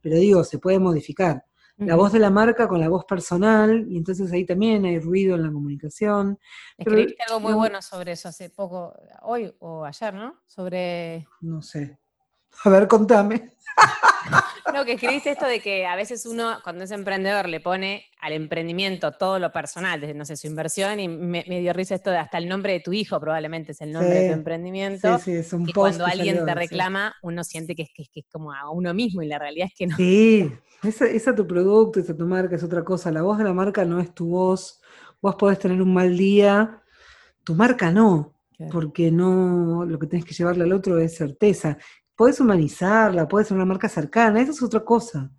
Pero 0.01 0.17
digo, 0.17 0.43
se 0.43 0.59
puede 0.59 0.79
modificar 0.79 1.45
la 1.87 1.97
voz 1.97 2.13
de 2.13 2.19
la 2.19 2.31
marca 2.31 2.69
con 2.69 2.81
la 2.81 2.89
voz 2.89 3.05
personal, 3.05 3.87
y 3.89 3.97
entonces 3.97 4.33
ahí 4.33 4.45
también 4.45 4.85
hay 4.85 4.99
ruido 4.99 5.37
en 5.37 5.43
la 5.43 5.53
comunicación. 5.53 6.39
Escribiste 6.77 7.23
algo 7.29 7.41
muy 7.41 7.53
bueno 7.55 7.81
sobre 7.83 8.13
eso 8.13 8.29
hace 8.29 8.51
poco, 8.51 8.95
hoy 9.23 9.55
o 9.61 9.85
ayer, 9.85 10.15
¿no? 10.15 10.43
Sobre... 10.47 11.27
No 11.41 11.63
sé. 11.63 11.99
A 12.65 12.69
ver, 12.71 12.89
contame. 12.89 13.53
No, 14.73 14.85
que 14.85 14.93
escribiste 14.93 15.31
esto 15.31 15.47
de 15.47 15.61
que 15.61 15.87
a 15.87 15.97
veces 15.97 16.25
uno, 16.25 16.59
cuando 16.63 16.85
es 16.85 16.91
emprendedor, 16.91 17.49
le 17.49 17.61
pone 17.61 18.07
al 18.21 18.33
emprendimiento 18.33 19.13
todo 19.13 19.39
lo 19.39 19.53
personal, 19.53 20.01
desde, 20.01 20.15
no 20.15 20.25
sé, 20.25 20.37
su 20.37 20.47
inversión, 20.47 20.99
y 21.01 21.09
me, 21.09 21.45
dio 21.45 21.73
risa 21.73 21.95
esto 21.95 22.11
de 22.11 22.19
hasta 22.19 22.39
el 22.39 22.49
nombre 22.49 22.73
de 22.73 22.81
tu 22.81 22.93
hijo, 22.93 23.21
probablemente 23.21 23.73
es 23.73 23.81
el 23.81 23.93
nombre 23.93 24.15
de 24.15 24.29
tu 24.29 24.35
emprendimiento. 24.35 25.19
Sí, 25.19 25.25
sí, 25.25 25.33
es 25.33 25.53
un 25.53 25.67
cuando 25.67 26.07
alguien 26.07 26.45
te 26.45 26.55
reclama, 26.55 27.15
uno 27.23 27.45
siente 27.45 27.75
que 27.75 27.83
es, 27.83 27.91
que, 27.95 28.21
es, 28.21 28.27
como 28.31 28.53
a 28.53 28.71
uno 28.71 28.95
mismo, 28.95 29.23
y 29.23 29.27
la 29.27 29.39
realidad 29.39 29.69
es 29.69 29.75
que 29.77 29.87
no. 29.87 29.97
Sí, 29.97 30.51
esa 30.83 31.07
es 31.07 31.25
tu 31.35 31.47
producto, 31.47 32.01
esa 32.01 32.17
tu 32.17 32.27
marca, 32.27 32.57
es 32.57 32.63
otra 32.63 32.83
cosa. 32.83 33.11
La 33.11 33.23
voz 33.23 33.39
de 33.39 33.45
la 33.45 33.53
marca 33.53 33.85
no 33.85 34.01
es 34.01 34.15
tu 34.15 34.29
voz. 34.29 34.81
Vos 35.21 35.37
podés 35.37 35.59
tener 35.59 35.81
un 35.83 35.93
mal 35.93 36.17
día, 36.17 36.83
tu 37.45 37.55
marca 37.55 37.91
no. 37.91 38.35
Porque 38.71 39.11
no, 39.11 39.85
lo 39.85 39.99
que 39.99 40.07
tenés 40.07 40.25
que 40.25 40.35
llevarle 40.35 40.63
al 40.63 40.73
otro 40.73 40.97
es 40.97 41.17
certeza 41.17 41.79
puedes 42.17 42.41
humanizarla, 42.41 43.29
puede 43.29 43.45
ser 43.45 43.57
una 43.57 43.67
marca 43.67 43.89
cercana, 43.89 44.41
eso 44.41 44.53
es 44.53 44.63
otra 44.63 44.85
cosa. 44.85 45.31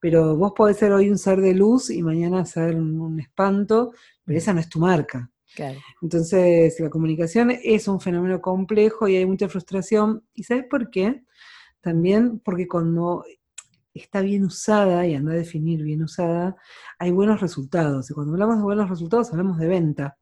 Pero 0.00 0.36
vos 0.36 0.52
podés 0.54 0.76
ser 0.76 0.92
hoy 0.92 1.08
un 1.08 1.18
ser 1.18 1.40
de 1.40 1.54
luz 1.54 1.90
y 1.90 2.02
mañana 2.02 2.44
ser 2.44 2.76
un, 2.76 3.18
espanto, 3.20 3.92
pero 4.24 4.38
esa 4.38 4.52
no 4.52 4.60
es 4.60 4.68
tu 4.68 4.78
marca. 4.80 5.30
Entonces, 6.02 6.78
la 6.80 6.90
comunicación 6.90 7.52
es 7.62 7.86
un 7.88 8.00
fenómeno 8.00 8.40
complejo 8.40 9.06
y 9.08 9.16
hay 9.16 9.24
mucha 9.24 9.48
frustración. 9.48 10.24
¿Y 10.34 10.42
sabes 10.44 10.64
por 10.68 10.90
qué? 10.90 11.22
También 11.80 12.40
porque 12.40 12.66
cuando 12.66 13.24
está 13.94 14.20
bien 14.20 14.44
usada, 14.44 15.06
y 15.06 15.14
anda 15.14 15.32
a 15.32 15.36
definir 15.36 15.82
bien 15.82 16.02
usada, 16.02 16.56
hay 16.98 17.12
buenos 17.12 17.40
resultados. 17.40 18.10
Y 18.10 18.14
cuando 18.14 18.32
hablamos 18.32 18.56
de 18.56 18.62
buenos 18.64 18.90
resultados, 18.90 19.30
hablamos 19.30 19.58
de 19.58 19.68
venta 19.68 20.18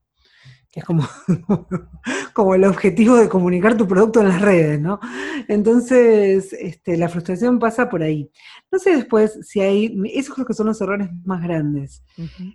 que 0.73 0.81
es 0.81 0.87
como, 0.87 1.07
como 2.33 2.55
el 2.55 2.64
objetivo 2.64 3.17
de 3.17 3.29
comunicar 3.29 3.76
tu 3.76 3.87
producto 3.87 4.21
en 4.21 4.29
las 4.29 4.41
redes, 4.41 4.81
¿no? 4.81 4.99
Entonces, 5.47 6.55
este, 6.55 6.97
la 6.97 7.11
frustración 7.11 7.59
pasa 7.59 7.91
por 7.91 8.02
ahí. 8.02 8.31
No 8.71 8.79
sé 8.79 8.97
después 8.97 9.38
si 9.43 9.61
hay, 9.61 9.95
esos 10.14 10.35
creo 10.35 10.47
que 10.47 10.55
son 10.55 10.67
los 10.67 10.81
errores 10.81 11.11
más 11.25 11.43
grandes. 11.43 12.02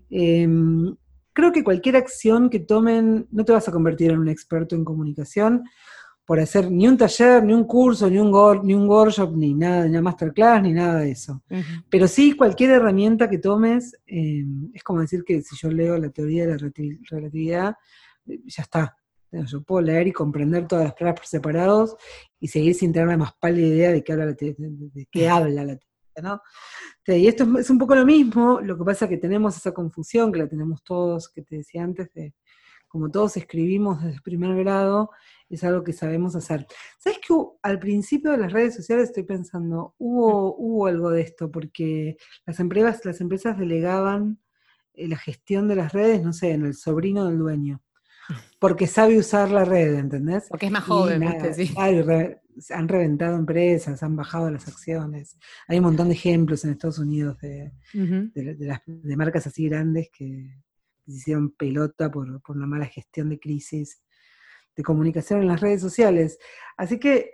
Em, 0.09 0.95
creo 1.31 1.51
que 1.51 1.63
cualquier 1.63 1.95
acción 1.95 2.49
que 2.49 2.59
tomen, 2.59 3.27
no 3.29 3.45
te 3.45 3.51
vas 3.53 3.67
a 3.69 3.71
convertir 3.71 4.09
en 4.09 4.19
un 4.19 4.29
experto 4.29 4.75
en 4.75 4.83
comunicación 4.83 5.63
por 6.25 6.39
hacer 6.39 6.71
ni 6.71 6.87
un 6.87 6.97
taller, 6.97 7.43
ni 7.43 7.53
un 7.53 7.65
curso, 7.65 8.09
ni 8.09 8.17
un, 8.17 8.31
ni 8.63 8.73
un 8.73 8.89
workshop, 8.89 9.33
ni 9.37 9.53
nada, 9.53 9.83
ni 9.85 9.91
una 9.91 10.01
masterclass, 10.01 10.61
ni 10.63 10.73
nada 10.73 10.99
de 11.01 11.11
eso. 11.11 11.41
Pero 11.89 12.07
sí, 12.07 12.33
cualquier 12.33 12.71
herramienta 12.71 13.29
que 13.29 13.37
tomes, 13.37 13.95
em, 14.07 14.71
es 14.73 14.83
como 14.83 15.01
decir 15.01 15.23
que 15.23 15.41
si 15.41 15.55
yo 15.55 15.69
leo 15.69 15.97
la 15.97 16.09
teoría 16.09 16.47
de 16.47 16.57
la 16.57 16.71
relatividad, 17.11 17.75
ya 18.45 18.63
está. 18.63 18.97
Yo 19.31 19.61
puedo 19.61 19.81
leer 19.81 20.07
y 20.07 20.13
comprender 20.13 20.67
todas 20.67 20.85
las 20.85 20.93
palabras 20.93 21.19
por 21.19 21.27
separados 21.27 21.95
y 22.39 22.47
seguir 22.47 22.75
sin 22.75 22.93
tener 22.93 23.17
más 23.17 23.33
pálida 23.39 23.67
idea 23.67 23.91
de 23.91 24.03
qué 24.03 24.13
habla 24.13 24.25
la, 24.25 24.33
de, 24.33 25.07
qué 25.11 25.29
habla 25.29 25.65
la 25.65 25.79
¿no? 26.21 26.41
Y 27.05 27.27
esto 27.27 27.59
es, 27.59 27.69
un 27.69 27.77
poco 27.77 27.93
lo 27.93 28.05
mismo, 28.05 28.59
lo 28.61 28.77
que 28.77 28.83
pasa 28.83 29.05
es 29.05 29.09
que 29.09 29.17
tenemos 29.17 29.55
esa 29.55 29.71
confusión, 29.71 30.31
que 30.31 30.39
la 30.39 30.47
tenemos 30.47 30.83
todos, 30.83 31.29
que 31.29 31.43
te 31.43 31.57
decía 31.57 31.83
antes, 31.83 32.11
de 32.13 32.33
como 32.87 33.11
todos 33.11 33.37
escribimos 33.37 34.01
desde 34.01 34.15
el 34.15 34.21
primer 34.23 34.55
grado, 34.55 35.11
es 35.49 35.63
algo 35.63 35.83
que 35.83 35.93
sabemos 35.93 36.35
hacer. 36.35 36.65
¿Sabes 36.97 37.19
que 37.19 37.33
al 37.61 37.79
principio 37.79 38.31
de 38.31 38.37
las 38.37 38.51
redes 38.51 38.75
sociales 38.75 39.09
estoy 39.09 39.23
pensando, 39.23 39.93
hubo, 39.99 40.55
hubo 40.55 40.87
algo 40.87 41.11
de 41.11 41.21
esto, 41.21 41.51
porque 41.51 42.17
las 42.45 42.59
empresas, 42.59 43.05
las 43.05 43.21
empresas 43.21 43.57
delegaban 43.59 44.39
eh, 44.93 45.07
la 45.07 45.17
gestión 45.17 45.67
de 45.67 45.75
las 45.75 45.93
redes, 45.93 46.23
no 46.23 46.33
sé, 46.33 46.51
en 46.51 46.65
el 46.65 46.73
sobrino 46.73 47.25
del 47.25 47.37
dueño 47.37 47.81
porque 48.59 48.87
sabe 48.87 49.17
usar 49.17 49.51
la 49.51 49.65
red, 49.65 49.95
¿entendés? 49.95 50.45
Porque 50.49 50.67
es 50.67 50.71
más 50.71 50.83
joven, 50.83 51.23
sí. 51.53 51.73
han 52.69 52.87
reventado 52.87 53.37
empresas, 53.37 54.01
han 54.03 54.15
bajado 54.15 54.49
las 54.49 54.67
acciones. 54.67 55.37
Hay 55.67 55.77
un 55.77 55.85
montón 55.85 56.07
de 56.07 56.15
ejemplos 56.15 56.63
en 56.63 56.71
Estados 56.71 56.99
Unidos 56.99 57.37
de, 57.39 57.71
marcas 59.15 59.47
así 59.47 59.69
grandes 59.69 60.09
que 60.11 60.49
se 61.05 61.11
hicieron 61.11 61.51
pelota 61.51 62.11
por, 62.11 62.41
por 62.41 62.57
una 62.57 62.67
mala 62.67 62.85
gestión 62.85 63.29
de 63.29 63.39
crisis 63.39 64.01
de 64.77 64.83
comunicación 64.83 65.41
en 65.41 65.47
las 65.47 65.59
redes 65.59 65.81
sociales. 65.81 66.37
Así 66.77 66.99
que, 66.99 67.31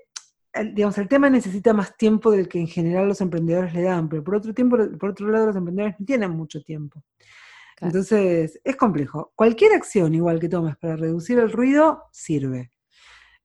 digamos, 0.73 0.97
el 0.97 1.07
tema 1.07 1.29
necesita 1.29 1.73
más 1.73 1.95
tiempo 1.97 2.31
del 2.31 2.47
que 2.47 2.59
en 2.59 2.67
general 2.67 3.07
los 3.07 3.21
emprendedores 3.21 3.73
le 3.73 3.83
dan, 3.83 4.07
pero 4.07 4.23
por 4.23 4.35
otro, 4.35 4.53
tiempo, 4.53 4.77
por 4.97 5.09
otro 5.09 5.27
lado 5.29 5.47
los 5.47 5.55
emprendedores 5.55 5.99
no 5.99 6.05
tienen 6.05 6.31
mucho 6.31 6.61
tiempo. 6.63 7.03
Entonces, 7.83 8.59
es 8.63 8.75
complejo. 8.75 9.31
Cualquier 9.35 9.73
acción 9.73 10.13
igual 10.13 10.39
que 10.39 10.49
tomes 10.49 10.77
para 10.77 10.95
reducir 10.95 11.39
el 11.39 11.51
ruido, 11.51 12.03
sirve. 12.11 12.71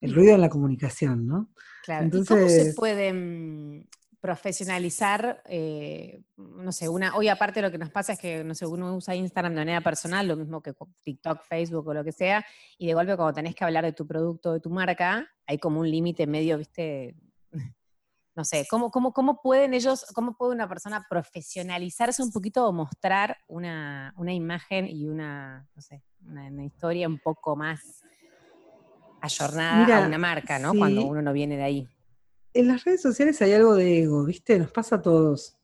El 0.00 0.14
ruido 0.14 0.34
en 0.34 0.40
la 0.40 0.48
comunicación, 0.48 1.26
¿no? 1.26 1.50
Claro. 1.84 2.04
Entonces, 2.04 2.30
¿Y 2.30 2.34
¿Cómo 2.34 2.48
se 2.48 2.74
puede 2.74 3.12
mm, 3.12 3.86
profesionalizar, 4.20 5.42
eh, 5.46 6.20
no 6.36 6.72
sé, 6.72 6.88
una, 6.88 7.14
hoy 7.16 7.28
aparte 7.28 7.62
lo 7.62 7.70
que 7.70 7.78
nos 7.78 7.90
pasa 7.90 8.14
es 8.14 8.18
que, 8.18 8.42
no 8.42 8.54
sé, 8.54 8.66
uno 8.66 8.96
usa 8.96 9.14
Instagram 9.14 9.52
de 9.52 9.60
manera 9.60 9.80
personal, 9.80 10.26
lo 10.26 10.36
mismo 10.36 10.60
que 10.60 10.74
TikTok, 11.04 11.42
Facebook 11.44 11.86
o 11.86 11.94
lo 11.94 12.04
que 12.04 12.12
sea, 12.12 12.44
y 12.76 12.86
de 12.86 12.94
golpe 12.94 13.16
cuando 13.16 13.32
tenés 13.32 13.54
que 13.54 13.64
hablar 13.64 13.84
de 13.84 13.92
tu 13.92 14.06
producto, 14.06 14.52
de 14.52 14.60
tu 14.60 14.70
marca, 14.70 15.28
hay 15.46 15.58
como 15.58 15.80
un 15.80 15.90
límite 15.90 16.26
medio, 16.26 16.58
viste, 16.58 17.14
no 18.38 18.44
sé, 18.44 18.68
¿cómo, 18.70 18.92
cómo, 18.92 19.12
cómo 19.12 19.42
pueden 19.42 19.74
ellos, 19.74 20.06
cómo 20.14 20.36
puede 20.36 20.54
una 20.54 20.68
persona 20.68 21.04
profesionalizarse 21.10 22.22
un 22.22 22.30
poquito 22.30 22.68
o 22.68 22.72
mostrar 22.72 23.36
una, 23.48 24.14
imagen 24.28 24.86
y 24.86 25.08
una, 25.08 25.68
no 25.74 25.82
sé, 25.82 26.04
una, 26.24 26.64
historia 26.64 27.08
un 27.08 27.18
poco 27.18 27.56
más 27.56 28.04
ayornada 29.20 30.04
a 30.04 30.06
una 30.06 30.18
marca, 30.18 30.60
¿no? 30.60 30.72
Cuando 30.72 31.04
uno 31.04 31.20
no 31.20 31.32
viene 31.32 31.56
de 31.56 31.64
ahí. 31.64 31.88
En 32.54 32.68
las 32.68 32.84
redes 32.84 33.02
sociales 33.02 33.42
hay 33.42 33.54
algo 33.54 33.74
de 33.74 34.04
ego, 34.04 34.24
¿viste? 34.24 34.56
Nos 34.56 34.70
pasa 34.70 34.96
a 34.96 35.02
todos. 35.02 35.58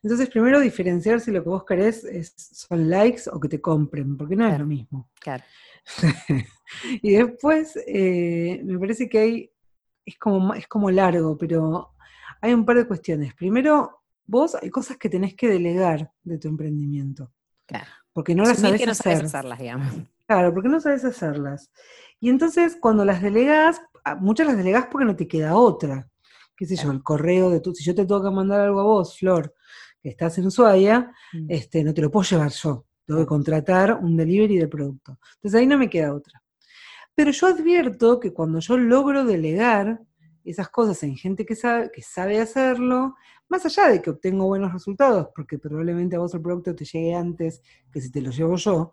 Entonces, 0.00 0.30
primero 0.30 0.60
diferenciar 0.60 1.20
si 1.20 1.32
lo 1.32 1.42
que 1.42 1.48
vos 1.48 1.64
querés 1.64 2.04
es, 2.04 2.36
son 2.36 2.88
likes 2.88 3.22
o 3.32 3.40
que 3.40 3.48
te 3.48 3.60
compren, 3.60 4.16
porque 4.16 4.36
no 4.36 4.46
es 4.46 4.56
lo 4.60 4.66
mismo. 4.66 5.10
Claro. 5.18 5.42
y 7.02 7.16
después, 7.16 7.76
eh, 7.84 8.60
me 8.62 8.78
parece 8.78 9.08
que 9.08 9.18
hay, 9.18 9.52
es 10.06 10.16
como, 10.18 10.54
es 10.54 10.68
como 10.68 10.88
largo, 10.88 11.36
pero 11.36 11.91
hay 12.42 12.52
un 12.52 12.66
par 12.66 12.76
de 12.76 12.86
cuestiones. 12.86 13.34
Primero, 13.34 14.02
vos 14.26 14.56
hay 14.60 14.68
cosas 14.68 14.98
que 14.98 15.08
tenés 15.08 15.34
que 15.34 15.48
delegar 15.48 16.12
de 16.24 16.38
tu 16.38 16.48
emprendimiento. 16.48 17.32
Claro. 17.64 17.86
Porque 18.12 18.34
no 18.34 18.42
las 18.44 18.58
sabes 18.58 18.84
no 18.84 18.92
hacer. 18.92 19.24
hacerlas, 19.24 19.58
digamos. 19.58 19.94
Claro, 20.26 20.52
porque 20.54 20.68
no 20.68 20.80
sabes 20.80 21.04
hacerlas. 21.04 21.70
Y 22.20 22.30
entonces, 22.30 22.76
cuando 22.80 23.04
las 23.04 23.22
delegas, 23.22 23.80
muchas 24.18 24.46
las 24.46 24.56
delegas 24.56 24.86
porque 24.90 25.04
no 25.04 25.16
te 25.16 25.28
queda 25.28 25.56
otra. 25.56 26.08
Qué 26.56 26.66
sé 26.66 26.76
yo, 26.76 26.90
el 26.90 27.02
correo 27.02 27.50
de 27.50 27.60
tu. 27.60 27.74
Si 27.74 27.84
yo 27.84 27.94
te 27.94 28.06
tengo 28.06 28.22
que 28.22 28.30
mandar 28.30 28.60
algo 28.60 28.80
a 28.80 28.84
vos, 28.84 29.18
Flor, 29.18 29.54
que 30.02 30.10
estás 30.10 30.38
en 30.38 30.46
Ushuaia, 30.46 31.12
mm. 31.32 31.46
este, 31.48 31.84
no 31.84 31.92
te 31.92 32.02
lo 32.02 32.10
puedo 32.10 32.24
llevar 32.24 32.50
yo. 32.50 32.86
Tengo 33.04 33.20
que 33.20 33.26
contratar 33.26 33.94
un 33.94 34.16
delivery 34.16 34.58
del 34.58 34.68
producto. 34.68 35.18
Entonces 35.36 35.60
ahí 35.60 35.66
no 35.66 35.78
me 35.78 35.90
queda 35.90 36.14
otra. 36.14 36.42
Pero 37.14 37.30
yo 37.30 37.46
advierto 37.46 38.18
que 38.18 38.32
cuando 38.32 38.58
yo 38.60 38.76
logro 38.78 39.24
delegar, 39.24 40.00
esas 40.44 40.68
cosas 40.68 41.02
en 41.02 41.16
gente 41.16 41.44
que 41.46 41.54
sabe, 41.54 41.90
que 41.92 42.02
sabe 42.02 42.40
hacerlo, 42.40 43.14
más 43.48 43.66
allá 43.66 43.88
de 43.88 44.00
que 44.00 44.10
obtengo 44.10 44.46
buenos 44.46 44.72
resultados, 44.72 45.28
porque 45.34 45.58
probablemente 45.58 46.16
a 46.16 46.20
vos 46.20 46.34
el 46.34 46.40
producto 46.40 46.74
te 46.74 46.84
llegue 46.84 47.14
antes 47.14 47.62
que 47.92 48.00
si 48.00 48.10
te 48.10 48.22
lo 48.22 48.30
llevo 48.30 48.56
yo, 48.56 48.92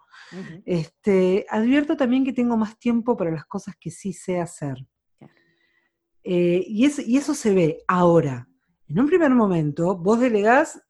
este, 0.66 1.46
advierto 1.50 1.96
también 1.96 2.26
que 2.26 2.34
tengo 2.34 2.58
más 2.58 2.78
tiempo 2.78 3.16
para 3.16 3.32
las 3.32 3.46
cosas 3.46 3.76
que 3.80 3.90
sí 3.90 4.14
sé 4.14 4.40
hacer. 4.40 4.86
Eh, 6.24 6.64
y, 6.68 6.86
y 7.12 7.18
eso 7.18 7.34
se 7.34 7.54
ve 7.54 7.84
ahora. 7.88 8.48
En 8.88 9.00
un 9.00 9.08
primer 9.08 9.32
momento, 9.32 9.98
vos 9.98 10.20
delegás, 10.20 10.82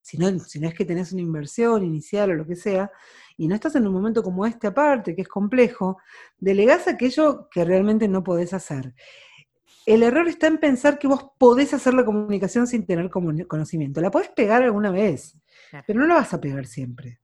si 0.00 0.18
no, 0.18 0.38
si 0.38 0.60
no 0.60 0.68
es 0.68 0.74
que 0.74 0.84
tenés 0.84 1.12
una 1.12 1.22
inversión 1.22 1.84
inicial 1.84 2.30
o 2.30 2.34
lo 2.34 2.46
que 2.46 2.54
sea, 2.54 2.90
y 3.36 3.48
no 3.48 3.54
estás 3.54 3.74
en 3.76 3.86
un 3.86 3.92
momento 3.92 4.22
como 4.22 4.46
este 4.46 4.68
aparte, 4.68 5.14
que 5.14 5.22
es 5.22 5.28
complejo, 5.28 5.98
delegás 6.38 6.86
aquello 6.88 7.48
que 7.50 7.64
realmente 7.64 8.08
no 8.08 8.22
podés 8.22 8.54
hacer. 8.54 8.94
El 9.86 10.02
error 10.02 10.26
está 10.26 10.48
en 10.48 10.58
pensar 10.58 10.98
que 10.98 11.06
vos 11.06 11.30
podés 11.38 11.72
hacer 11.72 11.94
la 11.94 12.04
comunicación 12.04 12.66
sin 12.66 12.84
tener 12.84 13.08
conocimiento. 13.08 14.00
La 14.00 14.10
podés 14.10 14.28
pegar 14.30 14.64
alguna 14.64 14.90
vez, 14.90 15.38
pero 15.86 16.00
no 16.00 16.06
la 16.06 16.16
vas 16.16 16.34
a 16.34 16.40
pegar 16.40 16.66
siempre. 16.66 17.20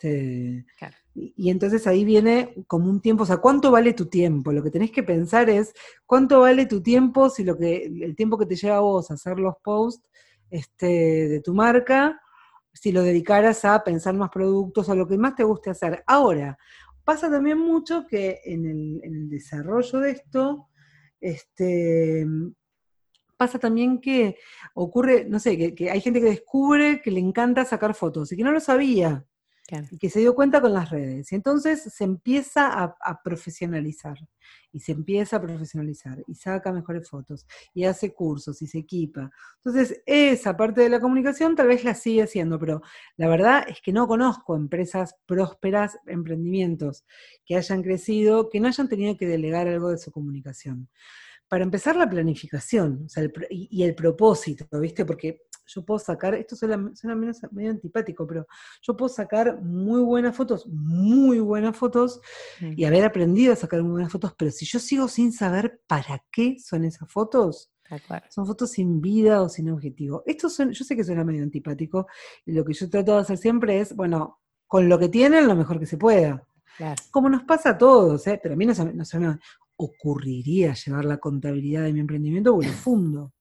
y, 0.00 1.50
entonces 1.50 1.88
ahí 1.88 2.04
viene 2.04 2.54
como 2.68 2.88
un 2.88 3.00
tiempo, 3.00 3.24
o 3.24 3.26
sea, 3.26 3.38
¿cuánto 3.38 3.72
vale 3.72 3.94
tu 3.94 4.06
tiempo? 4.06 4.52
Lo 4.52 4.62
que 4.62 4.70
tenés 4.70 4.92
que 4.92 5.02
pensar 5.02 5.50
es, 5.50 5.74
¿cuánto 6.06 6.38
vale 6.38 6.66
tu 6.66 6.80
tiempo 6.80 7.28
si 7.30 7.42
lo 7.42 7.58
que, 7.58 7.86
el 7.86 8.14
tiempo 8.14 8.38
que 8.38 8.46
te 8.46 8.54
lleva 8.54 8.76
a 8.76 8.80
vos 8.80 9.10
a 9.10 9.14
hacer 9.14 9.40
los 9.40 9.56
posts 9.60 10.08
este, 10.50 10.86
de 11.28 11.40
tu 11.40 11.52
marca, 11.52 12.20
si 12.72 12.92
lo 12.92 13.02
dedicaras 13.02 13.64
a 13.64 13.82
pensar 13.82 14.14
más 14.14 14.30
productos 14.30 14.88
o 14.88 14.94
lo 14.94 15.08
que 15.08 15.18
más 15.18 15.34
te 15.34 15.42
guste 15.42 15.70
hacer? 15.70 16.04
Ahora, 16.06 16.56
pasa 17.02 17.28
también 17.28 17.58
mucho 17.58 18.06
que 18.06 18.40
en 18.44 19.00
el 19.02 19.28
desarrollo 19.28 19.98
de 19.98 20.12
esto, 20.12 20.67
este, 21.20 22.26
pasa 23.36 23.58
también 23.58 24.00
que 24.00 24.36
ocurre, 24.74 25.24
no 25.28 25.38
sé, 25.38 25.74
que, 25.74 25.90
hay 25.90 26.00
gente 26.00 26.20
que 26.20 26.26
descubre 26.26 27.00
que 27.02 27.10
le 27.10 27.20
encanta 27.20 27.64
sacar 27.64 27.94
fotos 27.94 28.32
y 28.32 28.36
que 28.36 28.44
no 28.44 28.52
lo 28.52 28.60
sabía. 28.60 29.24
Y 29.90 29.98
que 29.98 30.08
se 30.08 30.20
dio 30.20 30.34
cuenta 30.34 30.60
con 30.60 30.72
las 30.72 30.90
redes. 30.90 31.30
Y 31.32 31.34
entonces 31.34 31.82
se 31.82 32.04
empieza 32.04 32.68
a, 32.82 33.22
profesionalizar, 33.22 34.16
y 34.72 34.80
se 34.80 34.92
empieza 34.92 35.36
a 35.36 35.42
profesionalizar, 35.42 36.22
y 36.26 36.34
saca 36.34 36.72
mejores 36.72 37.08
fotos, 37.08 37.46
y 37.74 37.84
hace 37.84 38.14
cursos, 38.14 38.62
y 38.62 38.66
se 38.66 38.78
equipa. 38.78 39.30
Entonces, 39.56 40.02
esa 40.06 40.56
parte 40.56 40.80
de 40.80 40.88
la 40.88 41.00
comunicación 41.00 41.54
tal 41.54 41.68
vez 41.68 41.84
la 41.84 41.94
sigue 41.94 42.22
haciendo, 42.22 42.58
pero 42.58 42.80
la 43.16 43.28
verdad 43.28 43.64
es 43.68 43.80
que 43.82 43.92
no 43.92 44.06
conozco 44.06 44.56
empresas 44.56 45.14
prósperas, 45.26 45.98
emprendimientos 46.06 47.04
que 47.44 47.56
hayan 47.56 47.82
crecido, 47.82 48.48
que 48.48 48.60
no 48.60 48.68
hayan 48.68 48.88
tenido 48.88 49.16
que 49.16 49.26
delegar 49.26 49.68
algo 49.68 49.90
de 49.90 49.98
su 49.98 50.10
comunicación. 50.10 50.88
Para 51.48 51.64
empezar, 51.64 51.96
la 51.96 52.08
planificación 52.08 53.06
y 53.50 53.82
el 53.82 53.94
propósito, 53.94 54.66
¿viste? 54.78 55.06
Porque 55.06 55.47
yo 55.68 55.84
puedo 55.84 55.98
sacar, 55.98 56.34
esto 56.34 56.56
suena, 56.56 56.76
medio 56.76 57.70
antipático, 57.70 58.26
pero 58.26 58.46
yo 58.82 58.96
puedo 58.96 59.08
sacar 59.08 59.60
muy 59.62 60.02
buenas 60.02 60.34
fotos, 60.34 60.66
muy 60.66 61.40
buenas 61.40 61.76
fotos, 61.76 62.20
y 62.60 62.84
haber 62.84 63.04
aprendido 63.04 63.52
a 63.52 63.56
sacar 63.56 63.82
muy 63.82 63.92
buenas 63.92 64.10
fotos, 64.10 64.34
pero 64.36 64.50
si 64.50 64.64
yo 64.64 64.78
sigo 64.78 65.08
sin 65.08 65.32
saber 65.32 65.80
para 65.86 66.24
qué 66.32 66.56
son 66.58 66.84
esas 66.84 67.10
fotos, 67.10 67.70
son 68.30 68.46
fotos 68.46 68.70
sin 68.70 69.00
vida 69.00 69.42
o 69.42 69.48
sin 69.48 69.70
objetivo. 69.70 70.22
Esto 70.26 70.48
yo 70.48 70.84
sé 70.84 70.96
que 70.96 71.04
suena 71.04 71.24
medio 71.24 71.42
antipático, 71.42 72.06
y 72.46 72.52
lo 72.52 72.64
que 72.64 72.72
yo 72.72 72.88
trato 72.88 73.14
de 73.14 73.20
hacer 73.20 73.36
siempre 73.36 73.80
es, 73.80 73.94
bueno, 73.94 74.40
con 74.66 74.88
lo 74.88 74.98
que 74.98 75.08
tienen, 75.08 75.46
lo 75.46 75.54
mejor 75.54 75.78
que 75.78 75.86
se 75.86 75.96
pueda. 75.96 76.46
Como 77.10 77.28
nos 77.28 77.42
pasa 77.42 77.70
a 77.70 77.78
todos, 77.78 78.26
¿eh? 78.26 78.38
pero 78.42 78.54
a 78.54 78.56
mí 78.56 78.64
no 78.64 78.74
se, 78.74 78.84
no 78.92 79.04
se 79.04 79.18
me 79.18 79.38
ocurriría 79.76 80.74
llevar 80.74 81.04
la 81.04 81.18
contabilidad 81.18 81.84
de 81.84 81.92
mi 81.92 82.00
emprendimiento 82.00 82.54
o 82.54 82.62
el 82.62 82.68
fondo. 82.68 83.32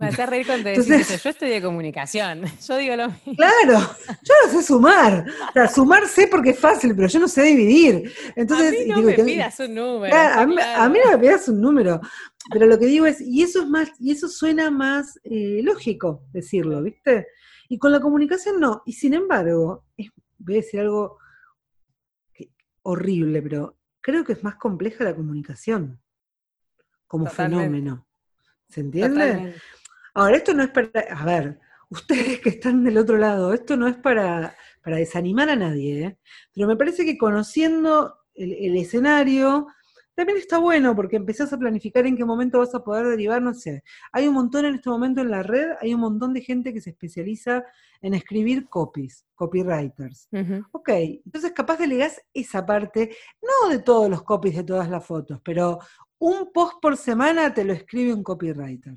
Me 0.00 0.08
hace 0.08 0.24
reír 0.24 0.46
cuando 0.46 0.70
decís 0.70 0.88
eso. 0.88 1.16
Yo 1.22 1.30
estudié 1.30 1.60
comunicación. 1.60 2.44
Yo 2.66 2.76
digo 2.78 2.96
lo 2.96 3.08
mismo. 3.08 3.34
Claro, 3.36 3.80
yo 4.22 4.34
no 4.46 4.52
sé 4.52 4.62
sumar. 4.62 5.26
O 5.50 5.52
sea, 5.52 5.68
sumar 5.68 6.08
sé 6.08 6.26
porque 6.26 6.50
es 6.50 6.58
fácil, 6.58 6.96
pero 6.96 7.06
yo 7.06 7.20
no 7.20 7.28
sé 7.28 7.42
dividir. 7.42 8.10
Entonces, 8.34 8.68
a 8.68 8.70
mí 8.70 8.86
no 8.86 9.02
me 9.02 9.12
pidas 9.12 9.60
un 9.60 9.74
número. 9.74 10.16
a, 10.16 10.46
mí, 10.46 10.56
no 11.04 11.10
me 11.12 11.18
pidas 11.18 11.48
un 11.48 11.60
número. 11.60 12.00
Pero 12.50 12.66
lo 12.66 12.78
que 12.78 12.86
digo 12.86 13.04
es, 13.04 13.20
y 13.20 13.42
eso 13.42 13.60
es 13.62 13.68
más, 13.68 13.90
y 14.00 14.12
eso 14.12 14.28
suena 14.28 14.70
más 14.70 15.20
eh, 15.22 15.60
lógico 15.62 16.24
decirlo, 16.32 16.82
¿viste? 16.82 17.26
Y 17.68 17.78
con 17.78 17.92
la 17.92 18.00
comunicación 18.00 18.58
no. 18.58 18.82
Y 18.86 18.94
sin 18.94 19.12
embargo, 19.12 19.84
voy 20.38 20.54
a 20.54 20.56
decir 20.56 20.80
algo 20.80 21.18
horrible, 22.82 23.42
pero 23.42 23.76
creo 24.00 24.24
que 24.24 24.32
es 24.32 24.42
más 24.42 24.56
compleja 24.56 25.04
la 25.04 25.14
comunicación 25.14 26.00
como 27.06 27.26
fenómeno. 27.26 28.06
¿Se 28.68 28.80
entiende? 28.80 29.54
Ahora, 30.14 30.36
esto 30.36 30.54
no 30.54 30.62
es 30.62 30.70
para, 30.70 30.90
a 31.10 31.24
ver, 31.24 31.58
ustedes 31.90 32.40
que 32.40 32.50
están 32.50 32.84
del 32.84 32.98
otro 32.98 33.16
lado, 33.16 33.52
esto 33.52 33.76
no 33.76 33.86
es 33.88 33.96
para, 33.96 34.54
para 34.82 34.96
desanimar 34.96 35.50
a 35.50 35.56
nadie, 35.56 36.04
¿eh? 36.04 36.18
pero 36.54 36.66
me 36.66 36.76
parece 36.76 37.04
que 37.04 37.18
conociendo 37.18 38.16
el, 38.34 38.76
escenario, 38.76 39.66
también 40.14 40.38
está 40.38 40.58
bueno 40.58 40.94
porque 40.94 41.16
empezás 41.16 41.52
a 41.52 41.58
planificar 41.58 42.06
en 42.06 42.16
qué 42.16 42.24
momento 42.24 42.58
vas 42.58 42.74
a 42.74 42.82
poder 42.82 43.06
derivar, 43.06 43.42
no 43.42 43.54
sé. 43.54 43.82
Hay 44.12 44.28
un 44.28 44.34
montón 44.34 44.64
en 44.64 44.76
este 44.76 44.88
momento 44.88 45.20
en 45.20 45.30
la 45.30 45.42
red, 45.42 45.70
hay 45.80 45.94
un 45.94 46.00
montón 46.00 46.32
de 46.32 46.42
gente 46.42 46.72
que 46.72 46.80
se 46.80 46.90
especializa 46.90 47.64
en 48.00 48.14
escribir 48.14 48.68
copies, 48.68 49.26
copywriters. 49.34 50.28
Ok, 50.72 50.88
entonces 51.24 51.52
capaz 51.52 51.78
delegás 51.78 52.20
esa 52.32 52.64
parte, 52.64 53.14
no 53.42 53.68
de 53.68 53.80
todos 53.80 54.08
los 54.08 54.22
copies 54.22 54.56
de 54.56 54.64
todas 54.64 54.88
las 54.88 55.04
fotos, 55.04 55.40
pero 55.44 55.80
un 56.18 56.52
post 56.52 56.74
por 56.80 56.96
semana 56.96 57.52
te 57.52 57.64
lo 57.64 57.72
escribe 57.72 58.14
un 58.14 58.22
copywriter 58.22 58.94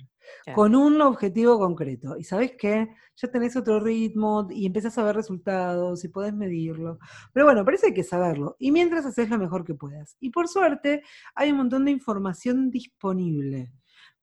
con 0.53 0.75
un 0.75 1.01
objetivo 1.01 1.57
concreto. 1.59 2.17
Y 2.17 2.23
sabes 2.23 2.53
qué, 2.57 2.89
ya 3.15 3.27
tenés 3.29 3.55
otro 3.55 3.79
ritmo 3.79 4.47
y 4.49 4.65
empezás 4.65 4.97
a 4.97 5.03
ver 5.03 5.15
resultados 5.15 6.03
y 6.03 6.09
podés 6.09 6.33
medirlo. 6.33 6.99
Pero 7.33 7.45
bueno, 7.45 7.63
parece 7.65 7.87
que 7.87 7.87
hay 7.87 7.93
que 7.95 8.03
saberlo. 8.03 8.55
Y 8.59 8.71
mientras 8.71 9.05
haces 9.05 9.29
lo 9.29 9.37
mejor 9.37 9.63
que 9.63 9.75
puedas. 9.75 10.17
Y 10.19 10.29
por 10.29 10.47
suerte, 10.47 11.03
hay 11.35 11.51
un 11.51 11.57
montón 11.57 11.85
de 11.85 11.91
información 11.91 12.69
disponible 12.69 13.71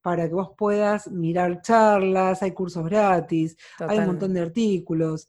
para 0.02 0.26
que 0.28 0.34
vos 0.34 0.52
puedas 0.56 1.10
mirar 1.10 1.60
charlas, 1.62 2.42
hay 2.42 2.52
cursos 2.52 2.84
gratis, 2.84 3.56
hay 3.78 3.98
un 3.98 4.06
montón 4.06 4.32
de 4.34 4.40
artículos. 4.40 5.28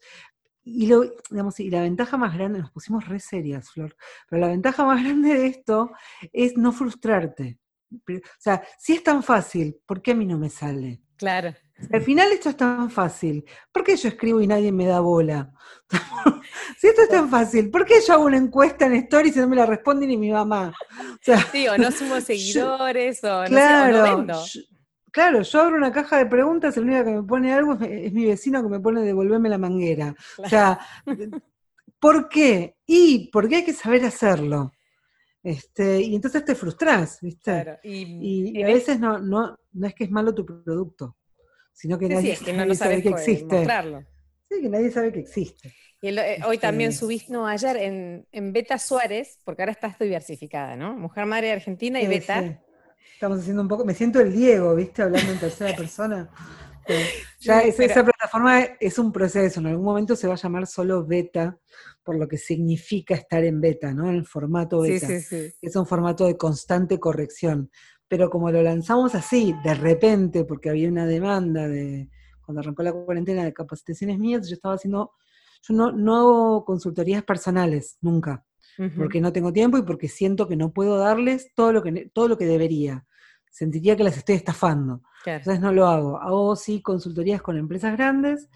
Y, 0.64 0.88
lo, 0.88 1.04
digamos, 1.30 1.60
y 1.60 1.70
la 1.70 1.82
ventaja 1.82 2.18
más 2.18 2.36
grande, 2.36 2.60
nos 2.60 2.72
pusimos 2.72 3.08
re 3.08 3.20
serias, 3.20 3.72
Flor, 3.72 3.96
pero 4.30 4.42
la 4.42 4.48
ventaja 4.48 4.86
más 4.86 5.04
grande 5.04 5.34
de 5.34 5.48
esto 5.48 5.92
es 6.32 6.56
no 6.58 6.72
frustrarte. 6.72 7.60
O 7.92 8.22
sea, 8.40 8.64
si 8.78 8.94
es 8.94 9.04
tan 9.04 9.22
fácil, 9.24 9.78
¿por 9.86 10.02
qué 10.02 10.12
a 10.12 10.16
mí 10.16 10.26
no 10.26 10.38
me 10.38 10.50
sale? 10.50 11.02
Claro. 11.18 11.54
Al 11.92 12.02
final 12.02 12.32
esto 12.32 12.50
es 12.50 12.58
tan 12.58 12.90
fácil, 12.90 13.46
¿por 13.72 13.84
qué 13.84 13.96
yo 13.96 14.10
escribo 14.10 14.42
y 14.42 14.48
nadie 14.48 14.72
me 14.72 14.86
da 14.86 15.00
bola? 15.00 15.52
si 16.78 16.88
esto 16.88 17.04
es 17.04 17.10
tan 17.10 17.30
fácil, 17.30 17.70
¿por 17.70 17.86
qué 17.86 17.96
yo 18.06 18.14
hago 18.14 18.26
una 18.26 18.38
encuesta 18.38 18.86
en 18.86 18.94
Stories 18.94 19.36
y 19.36 19.40
no 19.40 19.48
me 19.48 19.56
la 19.56 19.66
responde 19.66 20.08
ni 20.08 20.18
mi 20.18 20.32
mamá? 20.32 20.74
sí, 21.52 21.68
o 21.68 21.78
no 21.78 21.92
sumo 21.92 22.22
seguidores, 22.22 23.24
o, 23.24 23.44
no 23.44 23.48
claro, 23.48 24.26
claro, 25.12 25.42
yo 25.42 25.62
abro 25.62 25.78
una 25.78 25.92
caja 25.92 26.18
de 26.18 26.26
preguntas, 26.26 26.76
el 26.78 26.84
único 26.86 27.04
que 27.04 27.12
me 27.12 27.24
pone 27.24 27.54
algo 27.54 27.78
es, 27.82 28.12
mi 28.14 28.26
vecino 28.26 28.62
que 28.64 28.70
me 28.70 28.80
pone 28.80 29.02
devolverme 29.02 29.50
la 29.50 29.58
manguera. 29.58 30.16
O 30.38 30.48
sea, 30.48 30.80
¿por 32.00 32.30
qué? 32.30 32.78
Y 32.86 33.30
porque 33.32 33.58
hay 33.58 33.66
que 33.66 33.74
saber 33.74 34.06
hacerlo. 34.06 34.72
Este, 35.44 36.02
y 36.02 36.16
entonces 36.16 36.46
te 36.46 36.54
frustras, 36.54 37.20
¿viste? 37.22 37.80
y, 37.84 38.62
a 38.62 38.68
veces 38.68 39.00
no, 39.00 39.18
no, 39.18 39.58
no 39.74 39.88
es 39.88 39.96
que 39.96 40.04
es 40.04 40.12
malo 40.12 40.36
tu 40.36 40.46
producto, 40.46 41.18
sino 41.74 41.98
que 41.98 42.08
nadie, 42.10 42.36
sabe 42.76 43.02
que 43.02 43.10
existe. 43.10 43.66
Sí, 44.50 44.62
que 44.62 44.70
nadie 44.70 44.92
sabe 44.92 45.12
que 45.12 45.20
existe. 45.22 45.74
Y 46.02 46.10
eh, 46.10 46.40
hoy 46.46 46.56
este, 46.56 46.68
también 46.68 46.94
subiste, 46.94 47.32
no, 47.32 47.48
ayer 47.48 47.78
en, 47.78 48.28
en, 48.32 48.54
Beta 48.54 48.78
Suárez, 48.78 49.40
porque 49.44 49.62
ahora 49.62 49.72
estás 49.72 49.98
diversificada, 49.98 50.76
¿no? 50.76 50.96
Mujer 50.96 51.26
Madre 51.26 51.52
Argentina 51.52 52.02
y 52.02 52.08
Beta. 52.08 52.60
Estamos 53.14 53.40
haciendo 53.40 53.62
un 53.62 53.68
poco, 53.68 53.86
me 53.86 53.94
siento 53.94 54.20
el 54.20 54.34
Diego, 54.34 54.76
¿viste? 54.76 55.04
Hablando 55.04 55.32
en 55.32 55.40
tercera 55.40 55.76
persona. 55.76 56.30
ya 57.40 57.62
esa 57.62 58.04
plataforma 58.04 58.62
es 58.80 58.98
un 59.00 59.12
proceso, 59.12 59.60
en 59.60 59.68
algún 59.68 59.86
momento 59.86 60.16
se 60.16 60.28
va 60.28 60.34
a 60.34 60.38
llamar 60.38 60.68
solo 60.68 61.06
Beta, 61.06 61.58
por 62.04 62.18
lo 62.18 62.28
que 62.28 62.38
significa 62.38 63.16
estar 63.16 63.44
en 63.44 63.62
beta, 63.62 63.94
¿no? 63.94 64.10
En 64.10 64.16
el 64.16 64.26
formato 64.26 64.82
beta. 64.82 65.08
Es 65.08 65.76
un 65.76 65.86
formato 65.86 66.26
de 66.26 66.38
constante 66.38 67.00
corrección. 67.00 67.70
Pero 68.08 68.30
como 68.30 68.52
lo 68.52 68.62
lanzamos 68.62 69.16
así, 69.16 69.56
de 69.64 69.74
repente, 69.74 70.44
porque 70.44 70.70
había 70.70 70.90
una 70.90 71.06
demanda 71.06 71.68
de, 71.68 72.10
cuando 72.44 72.60
arrancó 72.60 72.84
la 72.84 72.92
cuarentena 72.92 73.46
de 73.46 73.54
capacitaciones 73.54 74.20
mías, 74.20 74.48
yo 74.50 74.56
estaba 74.56 74.76
haciendo, 74.76 75.14
yo 75.62 75.74
no, 75.74 75.92
no 75.92 76.16
hago 76.18 76.66
consultorías 76.66 77.24
personales, 77.24 77.98
nunca, 78.02 78.46
porque 78.98 79.22
no 79.22 79.32
tengo 79.32 79.54
tiempo 79.54 79.78
y 79.78 79.84
porque 79.84 80.08
siento 80.08 80.48
que 80.48 80.56
no 80.56 80.74
puedo 80.74 80.98
darles 80.98 81.54
todo 81.54 81.72
lo 81.72 81.84
que, 81.84 82.10
todo 82.14 82.28
lo 82.28 82.38
que 82.38 82.46
debería. 82.46 83.06
Sentiría 83.52 83.96
que 83.96 84.04
las 84.04 84.18
estoy 84.18 84.36
estafando. 84.36 85.04
Entonces 85.26 85.60
no 85.60 85.72
lo 85.72 85.86
hago. 85.86 86.20
Hago 86.20 86.56
sí 86.56 86.82
consultorías 86.82 87.42
con 87.42 87.58
empresas 87.58 87.94
grandes 87.96 88.50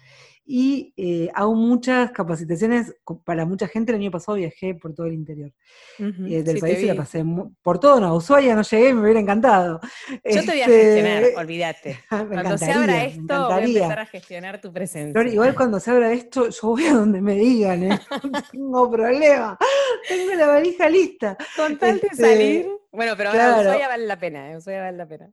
y 0.48 0.94
eh, 0.96 1.28
hago 1.34 1.54
muchas 1.56 2.12
capacitaciones 2.12 2.94
para 3.24 3.44
mucha 3.44 3.66
gente. 3.66 3.90
El 3.90 3.98
año 3.98 4.12
pasado 4.12 4.38
viajé 4.38 4.76
por 4.76 4.94
todo 4.94 5.06
el 5.06 5.14
interior 5.14 5.52
eh, 5.98 6.42
del 6.44 6.60
país 6.60 6.78
y 6.78 6.86
la 6.86 6.94
pasé 6.94 7.24
por 7.62 7.80
todo. 7.80 8.00
No, 8.00 8.14
Ushuaia 8.14 8.54
no 8.54 8.62
llegué, 8.62 8.94
me 8.94 9.00
hubiera 9.02 9.18
encantado. 9.18 9.80
Yo 10.08 10.40
te 10.44 10.46
voy 10.46 10.60
a 10.60 10.66
gestionar, 10.66 11.22
este, 11.24 11.36
olvídate. 11.40 11.98
cuando 12.08 12.58
se 12.58 12.72
abra 12.72 13.04
esto, 13.04 13.44
voy 13.48 13.52
a 13.52 13.64
empezar 13.64 13.98
a 13.98 14.06
gestionar 14.06 14.60
tu 14.60 14.72
presencia. 14.72 15.22
igual 15.24 15.54
cuando 15.56 15.80
se 15.80 15.90
abra 15.90 16.12
esto, 16.12 16.48
yo 16.48 16.68
voy 16.68 16.86
a 16.86 16.94
donde 16.94 17.20
me 17.20 17.34
digan, 17.34 17.82
¿eh? 17.82 17.98
no 18.32 18.42
tengo 18.42 18.90
problema. 18.90 19.58
Tengo 20.08 20.34
la 20.34 20.46
valija 20.46 20.88
lista. 20.88 21.36
Con 21.56 21.76
tal 21.76 21.98
de 21.98 22.06
este, 22.06 22.22
salir. 22.22 22.68
Bueno, 22.92 23.14
pero 23.16 23.32
claro. 23.32 23.62
Ushuaia 23.62 23.88
vale 23.88 24.06
la 24.06 24.18
pena, 24.18 24.56
Ushuaia 24.56 24.82
vale 24.82 24.96
la 24.96 25.08
pena. 25.08 25.32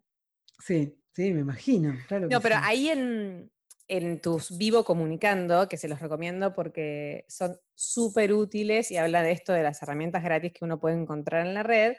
Sí, 0.58 0.97
sí, 1.13 1.34
me 1.34 1.41
imagino. 1.41 1.93
Claro 2.08 2.28
no, 2.30 2.41
pero 2.41 2.56
ahí 2.62 2.89
en, 2.89 3.52
en 3.87 4.19
tus 4.19 4.57
Vivo 4.57 4.83
Comunicando, 4.83 5.67
que 5.67 5.77
se 5.77 5.87
los 5.87 5.99
recomiendo 5.99 6.53
porque 6.53 7.25
son 7.27 7.57
súper 7.75 8.33
útiles 8.33 8.91
y 8.91 8.97
habla 8.97 9.21
de 9.21 9.31
esto 9.31 9.53
de 9.53 9.63
las 9.63 9.81
herramientas 9.81 10.23
gratis 10.23 10.53
que 10.53 10.65
uno 10.65 10.79
puede 10.79 10.95
encontrar 10.95 11.45
en 11.45 11.53
la 11.53 11.63
red. 11.63 11.95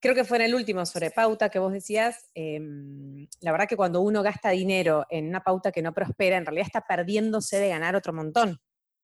Creo 0.00 0.14
que 0.14 0.24
fue 0.24 0.38
en 0.38 0.44
el 0.44 0.54
último 0.54 0.86
sobre 0.86 1.10
pauta 1.10 1.48
que 1.48 1.58
vos 1.58 1.72
decías, 1.72 2.30
em, 2.34 3.26
la 3.40 3.52
verdad 3.52 3.68
que 3.68 3.76
cuando 3.76 4.00
uno 4.00 4.22
gasta 4.22 4.50
dinero 4.50 5.06
en 5.10 5.28
una 5.28 5.42
pauta 5.42 5.72
que 5.72 5.82
no 5.82 5.92
prospera, 5.92 6.36
en 6.36 6.46
realidad 6.46 6.66
está 6.66 6.86
perdiéndose 6.86 7.58
de 7.58 7.68
ganar 7.68 7.96
otro 7.96 8.12
montón. 8.12 8.60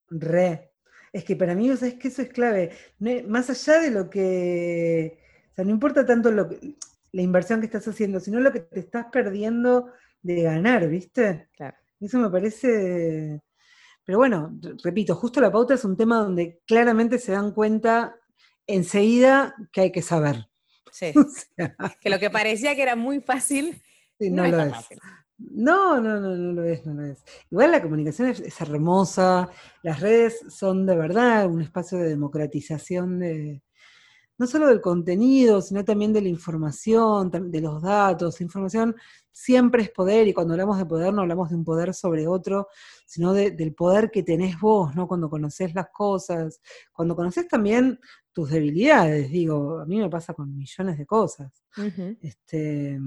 Re. 0.09 0.71
Es 1.13 1.25
que 1.25 1.37
para 1.37 1.55
mí, 1.55 1.71
o 1.71 1.75
es 1.75 1.95
que 1.95 2.09
eso 2.09 2.23
es 2.23 2.29
clave. 2.29 2.71
más 3.27 3.51
allá 3.51 3.81
de 3.81 3.91
lo 3.91 4.09
que, 4.09 5.19
o 5.53 5.55
sea, 5.55 5.65
no 5.65 5.71
importa 5.71 6.07
tanto 6.07 6.31
lo 6.31 6.49
la 7.15 7.23
inversión 7.23 7.61
que 7.61 7.67
estás 7.67 7.87
haciendo, 7.87 8.19
sino 8.19 8.41
lo 8.41 8.53
que 8.53 8.59
te 8.59 8.81
estás 8.81 9.07
perdiendo 9.13 9.93
de 10.25 10.43
ganar, 10.43 10.89
¿viste? 10.89 11.49
Claro. 11.57 11.77
Eso 12.01 12.19
me 12.19 12.31
parece... 12.31 13.41
Pero 14.05 14.19
bueno, 14.19 14.59
repito, 14.83 15.15
justo 15.15 15.41
la 15.41 15.53
pauta 15.53 15.75
es 15.75 15.85
un 15.85 15.97
tema 15.97 16.19
donde 16.19 16.61
claramente 16.67 17.19
se 17.19 17.33
dan 17.33 17.53
cuenta 17.53 18.17
enseguida 18.67 19.55
que 19.73 19.83
hay 19.83 19.93
que 19.93 20.03
saber. 20.03 20.49
Sí. 20.93 21.13
que 22.01 22.11
lo 22.11 22.19
que 22.19 22.31
parecía 22.31 22.75
que 22.75 22.83
era 22.83 22.97
muy 22.97 23.21
fácil, 23.21 23.81
no, 24.19 24.47
lo 24.47 24.61
es. 24.61 24.75
No, 25.39 26.01
no, 26.01 26.21
no, 26.21 26.37
no 26.37 26.53
lo 26.53 26.65
es, 26.65 26.85
no 26.87 26.95
lo 26.95 27.05
es. 27.07 27.25
Igual 27.51 27.73
la 27.73 27.83
comunicación 27.83 28.29
es, 28.29 28.61
hermosa, 28.61 29.51
las 29.83 30.01
redes 30.01 30.41
son 30.49 30.87
de 30.87 30.97
verdad 30.97 31.47
un 31.47 31.63
espacio 31.63 31.99
de 31.99 32.09
democratización 32.09 33.19
de, 33.19 33.63
no 34.45 34.51
solo 34.51 34.67
del 34.67 34.83
contenido, 34.83 35.63
sino 35.63 35.83
también 35.87 36.13
de 36.13 36.21
la 36.21 36.29
información, 36.29 37.31
de 37.31 37.61
los 37.63 37.81
datos. 37.81 38.43
información 38.43 38.95
siempre 39.33 39.83
es 39.83 39.91
poder, 39.91 40.29
y 40.29 40.35
cuando 40.35 40.53
hablamos 40.53 40.77
de 40.77 40.85
poder 40.85 41.15
no 41.15 41.23
hablamos 41.23 41.49
de 41.49 41.57
un 41.57 41.65
poder 41.65 41.95
sobre 41.95 42.29
otro, 42.29 42.69
sino 43.07 43.33
del 43.33 43.75
poder 43.75 44.11
que 44.11 44.23
tenés 44.23 44.61
vos, 44.61 44.95
¿no? 44.95 45.09
Cuando 45.09 45.31
conoces 45.31 45.75
las 45.75 45.89
cosas, 45.89 46.61
cuando 46.93 47.17
conoces 47.17 47.49
también 47.49 47.99
tus 48.35 48.51
debilidades, 48.51 49.31
digo, 49.31 49.79
a 49.79 49.87
mí 49.87 49.99
me 49.99 50.11
pasa 50.11 50.35
con 50.35 50.55
millones 50.55 50.99
de 50.99 51.07
cosas. 51.07 51.65
este, 52.21 53.01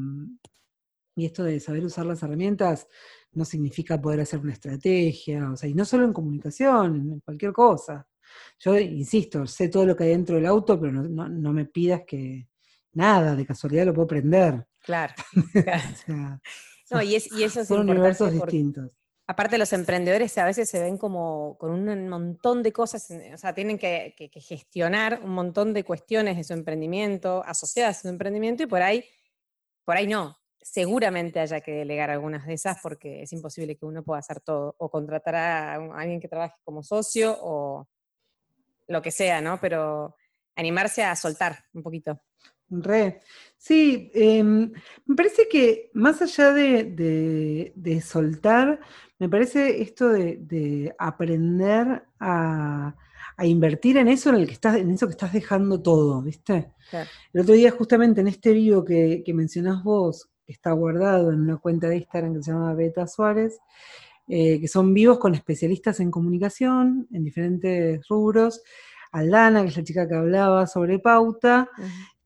y 1.15 1.25
esto 1.25 1.43
de 1.43 1.59
saber 1.59 1.85
usar 1.85 2.07
las 2.07 2.23
herramientas 2.23 2.87
no 3.33 3.45
significa 3.45 4.01
poder 4.01 4.21
hacer 4.21 4.39
una 4.39 4.53
estrategia, 4.53 5.51
o 5.51 5.55
sea, 5.55 5.69
y 5.69 5.75
no 5.75 5.85
solo 5.85 6.05
en 6.05 6.13
comunicación, 6.13 6.95
en 6.95 7.19
cualquier 7.19 7.53
cosa. 7.53 8.07
Yo 8.59 8.77
insisto, 8.77 9.45
sé 9.45 9.69
todo 9.69 9.85
lo 9.85 9.95
que 9.95 10.05
hay 10.05 10.09
dentro 10.11 10.35
del 10.35 10.45
auto, 10.45 10.79
pero 10.79 10.91
no, 10.91 11.53
me 11.53 11.65
pidas 11.65 12.01
que 12.07 12.49
nada, 12.93 13.35
de 13.35 13.45
casualidad 13.45 13.85
lo 13.85 13.93
puedo 13.93 14.07
prender. 14.07 14.65
Claro. 14.81 15.13
no, 16.91 17.01
y, 17.01 17.15
es, 17.15 17.31
y, 17.31 17.43
eso 17.43 17.61
es 17.61 17.67
son 17.67 17.89
universos 17.89 18.31
distintos. 18.31 18.91
Aparte 19.29 19.57
los 19.57 19.73
emprendedores 19.73 20.37
a 20.37 20.45
veces 20.45 20.69
se 20.69 20.81
ven 20.81 20.97
como 20.97 21.57
con 21.57 21.71
un 21.71 22.07
montón 22.07 22.63
de 22.63 22.71
cosas, 22.71 23.11
o 23.33 23.37
sea, 23.37 23.53
tienen 23.53 23.77
que, 23.77 24.15
gestionar 24.35 25.19
un 25.21 25.31
montón 25.31 25.73
de 25.73 25.83
cuestiones 25.83 26.37
de 26.37 26.45
su 26.45 26.53
emprendimiento, 26.53 27.43
asociadas 27.45 27.97
a 27.97 28.01
su 28.03 28.07
emprendimiento, 28.07 28.63
y 28.63 28.67
por 28.67 28.81
ahí, 28.81 29.03
por 29.83 29.97
ahí 29.97 30.07
no. 30.07 30.37
Seguramente 30.61 31.41
haya 31.41 31.59
que 31.59 31.71
delegar 31.71 32.09
algunas 32.09 32.45
de 32.45 32.53
esas 32.53 32.79
porque 32.81 33.23
es 33.23 33.33
imposible 33.33 33.75
que 33.77 33.85
uno 33.85 34.01
pueda 34.01 34.19
hacer 34.19 34.39
todo, 34.39 34.75
o 34.77 34.89
contratar 34.89 35.35
a 35.35 35.73
alguien 35.75 36.21
que 36.21 36.29
trabaje 36.29 36.55
como 36.63 36.81
socio, 36.81 37.37
o, 37.41 37.85
lo 38.87 39.01
que 39.01 39.11
sea, 39.11 39.41
¿no? 39.41 39.59
Pero 39.59 40.15
animarse 40.55 41.03
a 41.03 41.15
soltar 41.15 41.65
un 41.73 41.83
poquito. 41.83 42.21
Re. 42.69 43.21
Sí, 43.57 44.11
em, 44.13 44.71
me 45.05 45.15
parece 45.15 45.47
que 45.49 45.89
más 45.93 46.21
allá 46.21 46.51
de, 46.51 48.01
soltar, 48.05 48.79
me 49.19 49.29
parece 49.29 49.81
esto 49.81 50.09
de, 50.09 50.93
aprender 50.99 52.03
a, 52.19 52.95
invertir 53.43 53.97
en 53.97 54.07
eso 54.07 54.29
en 54.29 54.35
el 54.35 54.47
que 54.47 54.53
estás, 54.53 54.77
en 54.77 54.91
eso 54.91 55.05
que 55.07 55.11
estás 55.11 55.31
dejando 55.31 55.81
todo, 55.81 56.21
¿viste? 56.21 56.71
El 57.33 57.41
otro 57.41 57.53
día, 57.53 57.71
justamente 57.71 58.21
en 58.21 58.27
este 58.27 58.51
video 58.51 58.83
que, 58.83 59.23
que 59.25 59.33
mencionás 59.33 59.83
vos, 59.83 60.29
que 60.45 60.53
está 60.53 60.71
guardado 60.71 61.31
en 61.31 61.41
una 61.41 61.57
cuenta 61.57 61.87
de 61.87 61.97
Instagram 61.97 62.35
que 62.35 62.43
se 62.43 62.51
llama 62.51 62.73
Beta 62.73 63.05
Suárez, 63.07 63.59
eh, 64.27 64.59
que 64.59 64.67
son 64.67 64.93
vivos 64.93 65.19
con 65.19 65.35
especialistas 65.35 65.99
en 65.99 66.11
comunicación, 66.11 67.07
en 67.11 67.23
diferentes 67.23 68.07
rubros. 68.07 68.61
Aldana, 69.11 69.61
que 69.63 69.69
es 69.69 69.77
la 69.77 69.83
chica 69.83 70.07
que 70.07 70.15
hablaba 70.15 70.67
sobre 70.67 70.99
pauta, 70.99 71.69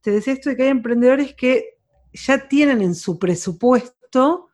te 0.00 0.10
decía 0.10 0.32
esto 0.32 0.50
de 0.50 0.56
que 0.56 0.64
hay 0.64 0.68
emprendedores 0.70 1.34
que 1.34 1.78
ya 2.12 2.48
tienen 2.48 2.82
en 2.82 2.94
su 2.94 3.18
presupuesto 3.18 4.48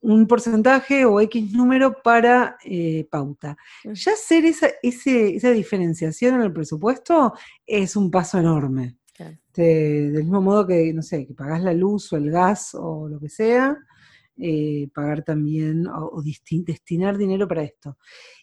un 0.00 0.26
porcentaje 0.26 1.04
o 1.04 1.20
X 1.20 1.52
número 1.52 2.00
para 2.02 2.56
eh, 2.64 3.06
pauta. 3.10 3.56
Ya 3.84 4.12
hacer 4.12 4.44
esa, 4.44 4.68
esa 4.82 5.50
diferenciación 5.50 6.36
en 6.36 6.42
el 6.42 6.52
presupuesto 6.52 7.32
es 7.66 7.96
un 7.96 8.10
paso 8.10 8.38
enorme. 8.38 8.96
del 9.54 10.12
mismo 10.12 10.42
modo 10.42 10.66
que, 10.66 10.92
no 10.92 11.02
sé, 11.02 11.26
que 11.26 11.34
pagás 11.34 11.62
la 11.62 11.72
luz 11.72 12.12
o 12.12 12.16
el 12.16 12.30
gas 12.30 12.74
o 12.74 13.08
lo 13.08 13.18
que 13.18 13.28
sea, 13.28 13.76
eh, 14.38 14.88
pagar 14.94 15.22
también 15.22 15.86
o, 15.86 16.22
destinar 16.22 17.16
dinero 17.16 17.48
para 17.48 17.62
esto. 17.62 17.98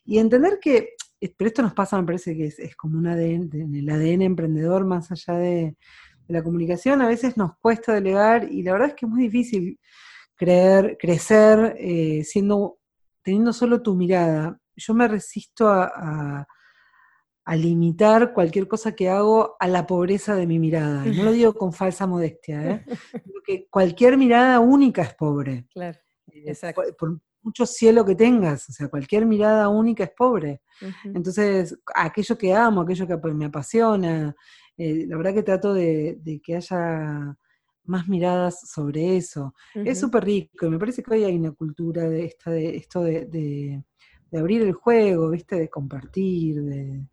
Y 0.05 0.17
entender 0.17 0.59
que, 0.61 0.95
eh, 1.21 1.33
pero 1.37 1.47
esto 1.47 1.61
nos 1.61 1.73
pasa, 1.73 1.99
me 1.99 2.05
parece 2.05 2.35
que 2.35 2.45
es, 2.45 2.75
como 2.75 2.97
un 2.97 3.07
ADN, 3.07 3.49
en 3.53 3.75
el 3.75 3.89
ADN 3.89 4.21
emprendedor 4.23 4.85
más 4.85 5.11
allá 5.11 5.37
de, 5.37 5.77
la 6.29 6.41
comunicación, 6.41 7.01
a 7.01 7.07
veces 7.07 7.35
nos 7.35 7.57
cuesta 7.59 7.93
delegar 7.93 8.49
y 8.49 8.63
la 8.63 8.71
verdad 8.71 8.87
es 8.87 8.93
que 8.95 9.05
es 9.05 9.11
muy 9.11 9.23
difícil 9.23 9.77
creer, 10.35 10.97
crecer 10.97 11.75
eh, 11.77 12.23
siendo, 12.23 12.79
teniendo 13.21 13.51
solo 13.51 13.81
tu 13.81 13.93
mirada. 13.93 14.57
Yo 14.75 14.93
me 14.93 15.07
resisto 15.07 15.67
a 15.67 16.47
limitar 17.51 18.33
cualquier 18.33 18.67
cosa 18.67 18.95
que 18.95 19.09
hago 19.09 19.55
a 19.59 19.67
la 19.67 19.85
pobreza 19.85 20.35
de 20.35 20.47
mi 20.47 20.59
mirada. 20.59 21.05
Y 21.05 21.15
no 21.17 21.23
lo 21.23 21.31
digo 21.33 21.53
con 21.53 21.73
falsa 21.73 22.07
modestia, 22.07 22.71
¿eh? 22.71 22.85
Porque 23.31 23.67
cualquier 23.69 24.17
mirada 24.17 24.59
única 24.59 25.01
es 25.01 25.13
pobre. 25.13 25.67
Claro, 25.73 25.99
eh, 26.31 26.55
Por 26.97 27.19
mucho 27.41 27.65
cielo 27.65 28.05
que 28.05 28.15
tengas, 28.15 28.69
o 28.69 28.71
sea, 28.71 28.87
cualquier 28.87 29.25
mirada 29.25 29.67
única 29.67 30.05
es 30.05 30.11
pobre. 30.11 30.61
Entonces, 31.03 31.77
aquello 31.93 32.37
que 32.37 32.53
amo, 32.53 32.81
aquello 32.81 33.05
que 33.05 33.17
me 33.33 33.45
apasiona, 33.45 34.33
eh, 34.77 35.05
la 35.07 35.17
verdad 35.17 35.33
que 35.33 35.43
trato 35.43 35.73
de, 35.73 36.41
que 36.43 36.55
haya 36.55 37.37
más 37.85 38.07
miradas 38.07 38.61
sobre 38.71 39.17
eso. 39.17 39.53
Es 39.75 39.99
súper 39.99 40.23
rico 40.23 40.65
y 40.65 40.69
me 40.69 40.79
parece 40.79 41.03
que 41.03 41.13
hoy 41.13 41.25
hay 41.25 41.35
una 41.35 41.51
cultura 41.51 42.09
de, 42.09 42.25
esta, 42.25 42.51
de 42.51 42.77
esto 42.77 43.03
de, 43.03 43.25
de, 43.25 43.83
abrir 44.39 44.61
el 44.63 44.73
juego, 44.73 45.29
¿viste? 45.29 45.57
De 45.57 45.69
compartir, 45.69 46.63
de, 46.63 47.05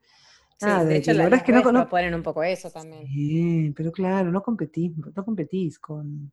Sí, 0.60 0.66
de 0.66 0.96
hecho, 0.96 1.14
la, 1.14 1.24
verdad 1.24 1.38
es 1.38 1.44
que 1.44 1.52
no, 1.52 1.88
ponen 1.88 2.14
un 2.14 2.22
poco 2.22 2.42
eso 2.42 2.70
también. 2.70 3.06
Sí, 3.06 3.72
pero 3.74 3.90
claro, 3.90 4.30
no 4.30 4.42
competís, 4.42 4.92
no 4.94 5.24
competís 5.24 5.78
con, 5.78 6.30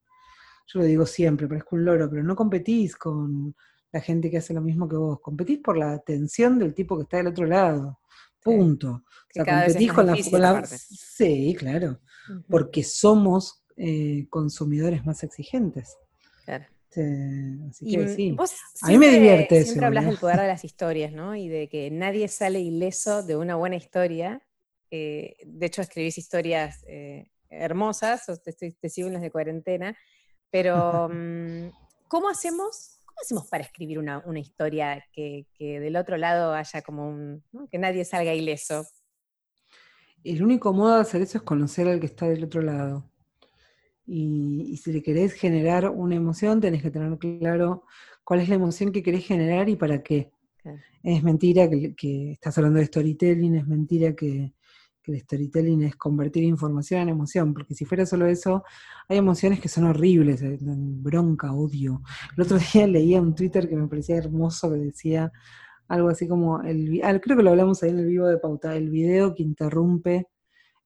yo 0.67 0.79
lo 0.79 0.85
digo 0.85 1.05
siempre, 1.05 1.47
parezco 1.47 1.77
un 1.77 1.85
loro, 1.85 2.09
pero 2.09 2.23
no 2.23 2.35
competís 2.35 2.97
con 2.97 3.55
la 3.93 4.01
gente 4.01 4.29
que 4.29 4.39
hace 4.39 4.53
lo 4.53 4.59
mismo 4.59 4.89
que 4.89 4.97
vos, 4.97 5.21
competís 5.21 5.59
por 5.59 5.77
la 5.77 5.93
atención 5.93 6.59
del 6.59 6.73
tipo 6.73 6.97
que 6.97 7.03
está 7.03 7.17
del 7.17 7.27
otro 7.27 7.45
lado. 7.45 7.99
Punto. 8.43 8.89
o 8.89 9.03
sea, 9.29 9.45
competís 9.45 9.93
con 9.93 10.05
la, 10.41 10.65
Sí, 10.65 11.55
claro. 11.57 12.01
Porque 12.49 12.83
somos 12.83 13.63
eh, 13.77 14.27
consumidores 14.29 15.05
más 15.05 15.23
exigentes. 15.23 15.95
Claro. 16.43 16.65
Así 16.91 17.85
que 17.85 18.07
sí. 18.09 18.35
a 18.81 18.87
mí 18.87 18.97
me 18.97 19.09
divierte 19.09 19.63
Siempre 19.63 19.85
hablas 19.85 20.05
del 20.05 20.17
poder 20.17 20.39
de 20.39 20.47
las 20.47 20.63
historias, 20.65 21.11
¿no? 21.11 21.35
Y 21.35 21.47
de 21.47 21.69
que 21.69 21.91
nadie 21.91 22.27
sale 22.27 22.59
ileso 22.59 23.23
de 23.23 23.35
una 23.35 23.55
buena 23.55 23.75
historia. 23.75 24.41
Eh, 24.89 25.35
de 25.45 25.65
hecho, 25.65 25.81
escribís 25.81 26.17
historias 26.17 26.83
eh, 26.87 27.29
hermosas, 27.49 28.25
te, 28.43 28.53
te, 28.53 28.89
sigo 28.89 29.07
en 29.07 29.13
las 29.13 29.21
de 29.21 29.31
cuarentena, 29.31 29.97
pero 30.49 31.09
mm, 31.13 31.69
¿cómo 32.07 32.29
hacemos, 32.29 32.99
cómo 33.05 33.17
hacemos 33.21 33.47
para 33.47 33.63
escribir 33.63 33.99
una, 33.99 34.23
historia 34.39 35.03
que, 35.13 35.45
del 35.59 35.95
otro 35.95 36.17
lado 36.17 36.53
haya 36.53 36.81
como 36.81 37.09
un, 37.09 37.43
que 37.69 37.77
nadie 37.77 38.05
salga 38.05 38.33
ileso? 38.33 38.85
El 40.23 40.43
único 40.43 40.73
modo 40.73 40.95
de 40.95 41.01
hacer 41.01 41.21
eso 41.21 41.37
es 41.37 41.43
conocer 41.43 41.87
al 41.87 41.99
que 41.99 42.07
está 42.07 42.27
del 42.27 42.45
otro 42.45 42.61
lado. 42.61 43.09
Y, 44.07 44.77
si 44.77 44.93
le 44.93 45.03
querés 45.03 45.33
generar 45.33 45.89
una 45.89 46.15
emoción, 46.15 46.61
tenés 46.61 46.81
que 46.81 46.91
tener 46.91 47.17
claro 47.17 47.83
cuál 48.23 48.39
es 48.39 48.49
la 48.49 48.55
emoción 48.55 48.91
que 48.91 49.03
querés 49.03 49.25
generar 49.25 49.67
y 49.67 49.75
para 49.75 50.01
qué. 50.01 50.31
Es 51.03 51.23
mentira 51.23 51.69
que, 51.69 52.31
estás 52.31 52.57
hablando 52.57 52.79
de 52.79 52.85
storytelling, 52.85 53.55
es 53.55 53.67
mentira 53.67 54.15
que, 54.15 54.53
el 55.03 55.21
storytelling 55.21 55.83
es 55.83 55.95
convertir 55.95 56.43
información 56.43 56.99
en 57.01 57.09
emoción, 57.09 57.53
porque 57.53 57.73
si 57.73 57.85
fuera 57.85 58.05
solo 58.05 58.25
eso, 58.25 58.65
hay 59.07 59.17
emociones 59.17 59.61
que 59.61 59.69
son 59.69 59.85
horribles, 59.85 60.41
eh, 60.41 60.57
bronca, 60.59 61.53
odio. 61.53 62.01
El 62.35 62.43
otro 62.43 62.57
día 62.57 62.87
leía 62.87 63.21
un 63.21 63.33
Twitter 63.33 63.69
que 63.69 63.77
me 63.77 63.87
parecía 63.87 64.17
hermoso 64.17 64.69
que 64.69 64.79
decía 64.79 65.31
algo 65.87 66.09
así 66.09 66.27
como, 66.27 66.61
el, 66.61 66.99
ah, 67.03 67.17
creo 67.19 67.37
que 67.37 67.43
lo 67.43 67.51
hablamos 67.51 67.81
ahí 67.83 67.91
en 67.91 67.99
el 67.99 68.07
vivo 68.07 68.27
de 68.27 68.37
pauta, 68.37 68.75
el 68.75 68.89
video 68.89 69.33
que 69.33 69.43
interrumpe 69.43 70.27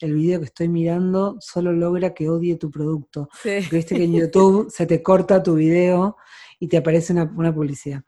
el 0.02 0.14
video 0.14 0.40
que 0.40 0.46
estoy 0.46 0.70
mirando 0.70 1.38
solo 1.40 1.72
logra 1.72 2.14
que 2.14 2.30
odie 2.30 2.58
tu 2.58 2.70
producto. 2.70 3.30
Viste 3.44 3.96
que 3.96 4.04
en 4.04 4.14
YouTube 4.14 4.70
se 4.72 4.86
te 4.86 5.02
corta 5.02 5.44
tu 5.44 5.56
video 5.56 6.18
y 6.60 6.68
te 6.68 6.78
aparece 6.78 7.14
una, 7.14 7.54
publicidad. 7.54 8.04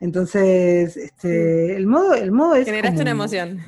Entonces, 0.00 0.96
este, 0.96 1.76
el, 1.76 1.86
modo, 1.86 2.14
el 2.14 2.32
modo 2.32 2.54
es... 2.56 2.66
Generaste 2.66 3.02
una 3.02 3.10
emoción. 3.12 3.60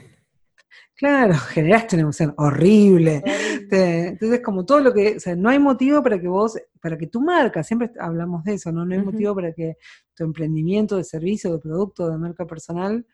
Claro, 0.97 1.35
generaste 1.51 1.97
una 1.97 2.03
emoción 2.05 2.35
horrible. 2.37 3.23
Entonces, 3.71 4.41
como 4.41 4.65
todo 4.65 4.81
lo 4.81 4.93
que, 4.93 5.17
o 5.17 5.21
sea, 5.21 5.37
no 5.37 5.51
hay 5.51 5.59
motivo 5.59 6.03
para 6.03 6.21
que 6.21 6.29
vos, 6.29 6.59
para 6.81 6.97
que 6.97 7.07
tu 7.07 7.21
marca, 7.21 7.63
siempre 7.63 7.91
hablamos 7.99 8.45
de 8.45 8.55
eso, 8.55 8.73
¿no? 8.73 8.85
No 8.85 8.95
hay 8.95 9.03
motivo 9.03 9.35
para 9.35 9.53
que 9.53 9.77
tu 10.15 10.25
emprendimiento 10.25 10.97
de 10.97 11.05
servicio, 11.05 11.53
de 11.53 11.59
producto, 11.59 12.09
de 12.09 12.17
marca 12.17 12.47
personal, 12.47 13.07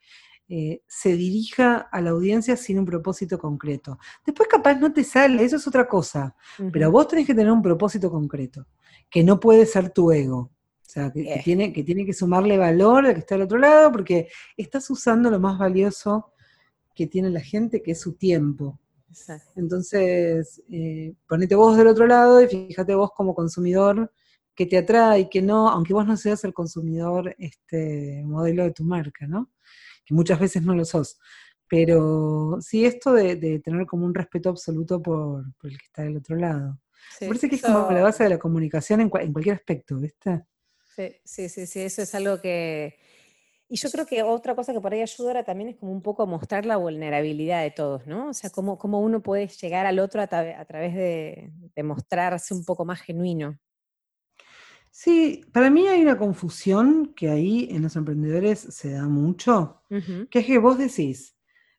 eh, 0.49 0.83
se 0.87 1.17
dirija 1.17 1.77
a 1.79 2.01
la 2.01 2.11
audiencia 2.11 2.57
sin 2.57 2.79
un 2.79 2.85
propósito 2.85 3.39
concreto. 3.39 3.99
Después 4.27 4.49
capaz 4.49 4.75
no 4.75 4.93
te 4.93 5.05
sale, 5.05 5.45
eso 5.45 5.57
es 5.57 5.67
otra 5.67 5.89
cosa, 5.89 6.35
pero 6.73 6.91
vos 6.91 7.09
tenés 7.09 7.27
que 7.27 7.35
tener 7.35 7.53
un 7.53 7.63
propósito 7.63 8.11
concreto, 8.11 8.67
que 9.11 9.25
no 9.25 9.41
puede 9.41 9.67
ser 9.67 9.91
tu 9.91 10.13
ego. 10.13 10.39
O 10.39 10.95
sea, 10.95 11.11
que, 11.11 11.41
tiene, 11.43 11.73
que 11.73 11.83
tiene 11.85 12.05
que 12.05 12.13
sumarle 12.13 12.59
valor 12.59 13.07
al 13.07 13.15
que 13.15 13.21
está 13.21 13.37
al 13.37 13.43
otro 13.43 13.59
lado, 13.59 13.91
porque 13.91 14.29
estás 14.57 14.91
usando 14.91 15.31
lo 15.31 15.41
más 15.41 15.59
valioso 15.59 16.33
que 16.95 17.07
tiene 17.07 17.31
la 17.31 17.41
gente, 17.41 17.83
que 17.83 17.93
es 17.93 18.01
su 18.01 18.15
tiempo. 18.15 18.79
Entonces, 19.57 20.63
eh, 20.71 21.15
ponete 21.27 21.55
vos 21.55 21.77
del 21.77 21.87
otro 21.87 22.07
lado 22.07 22.43
y 22.43 22.49
fíjate 22.49 22.95
vos 22.95 23.11
como 23.15 23.35
consumidor 23.35 24.13
que 24.55 24.67
te 24.67 24.79
atrae, 24.79 25.29
que 25.31 25.41
no, 25.41 25.69
aunque 25.69 25.95
vos 25.95 26.07
no 26.07 26.17
seas 26.17 26.45
el 26.45 26.53
consumidor 26.53 27.35
este, 27.39 28.23
modelo 28.25 28.65
de 28.65 28.73
tu 28.73 28.85
marca, 28.85 29.27
¿no? 29.27 29.51
Que 30.05 30.15
muchas 30.15 30.39
veces 30.39 30.63
no 30.63 30.75
lo 30.75 30.85
sos. 30.85 31.19
Pero 31.69 32.59
sí, 32.61 32.85
esto 32.85 33.13
de, 33.13 33.61
tener 33.61 33.87
como 33.87 34.05
un 34.05 34.15
respeto 34.15 34.51
absoluto 34.51 35.01
por, 35.01 35.45
el 35.63 35.79
que 35.79 35.87
está 35.87 36.03
del 36.03 36.19
otro 36.19 36.37
lado. 36.37 36.79
Me 37.21 37.29
parece 37.29 37.49
que 37.49 37.57
es 37.57 37.63
como 37.63 37.91
la 37.91 38.03
base 38.03 38.25
de 38.25 38.31
la 38.31 38.39
comunicación 38.39 39.01
en, 39.01 39.11
en 39.21 39.33
cualquier 39.33 39.57
aspecto, 39.57 39.97
¿viste? 39.97 40.45
Sí, 40.95 41.17
sí, 41.25 41.49
sí, 41.49 41.67
sí, 41.67 41.81
eso 41.81 42.03
es 42.03 42.15
algo 42.15 42.41
que, 42.41 42.99
y 43.73 43.77
yo 43.77 43.91
creo 43.91 44.05
que 44.05 44.23
otra 44.23 44.55
cosa 44.55 44.75
que 44.75 44.83
por 44.83 44.93
ahí 44.93 45.01
ayuda 45.01 45.45
también 45.45 45.71
es 45.71 45.77
como 45.77 45.93
un 45.93 46.03
poco 46.03 46.27
mostrar 46.27 46.67
la 46.67 46.77
vulnerabilidad 46.77 47.63
de 47.63 47.71
todos, 47.71 48.07
¿no? 48.07 48.29
O 48.29 48.35
sea, 48.35 48.51
cómo, 48.51 48.77
cómo 48.77 49.01
uno 49.01 49.23
puede 49.23 49.49
llegar 49.49 49.87
al 49.87 49.99
otro 49.99 50.21
a, 50.21 50.27
través 50.27 50.95
de, 50.95 51.51
mostrarse 51.83 52.53
un 52.53 52.67
poco 52.67 52.85
más 52.85 53.01
genuino. 53.01 53.59
Sí, 54.95 55.43
para 55.53 55.71
mí 55.71 55.89
hay 55.89 56.03
una 56.03 56.19
confusión 56.19 57.15
que 57.17 57.31
ahí 57.31 57.67
en 57.71 57.81
los 57.81 57.97
emprendedores 57.97 58.61
se 58.61 58.93
da 58.93 59.09
mucho, 59.09 59.81
que 59.89 60.41
es 60.41 60.47
que 60.47 60.59
vos 60.59 60.77
decís, 60.77 61.35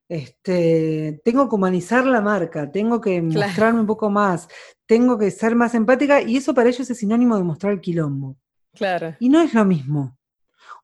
este, 0.09 1.21
tengo 1.23 1.47
que 1.47 1.53
humanizar 1.53 2.07
la 2.07 2.21
marca, 2.21 2.71
tengo 2.71 2.99
que 2.99 3.21
mostrarme 3.21 3.81
un 3.81 3.85
poco 3.85 4.09
más, 4.09 4.47
tengo 4.87 5.19
que 5.19 5.29
ser 5.29 5.55
más 5.55 5.75
empática, 5.75 6.23
y 6.23 6.37
eso 6.37 6.55
para 6.55 6.69
ellos 6.69 6.89
es 6.89 6.97
sinónimo 6.97 7.37
de 7.37 7.43
mostrar 7.43 7.73
el 7.73 7.81
quilombo. 7.81 8.35
Claro. 8.73 9.15
Y 9.19 9.29
no 9.29 9.41
es 9.41 9.53
lo 9.53 9.63
mismo. 9.63 10.17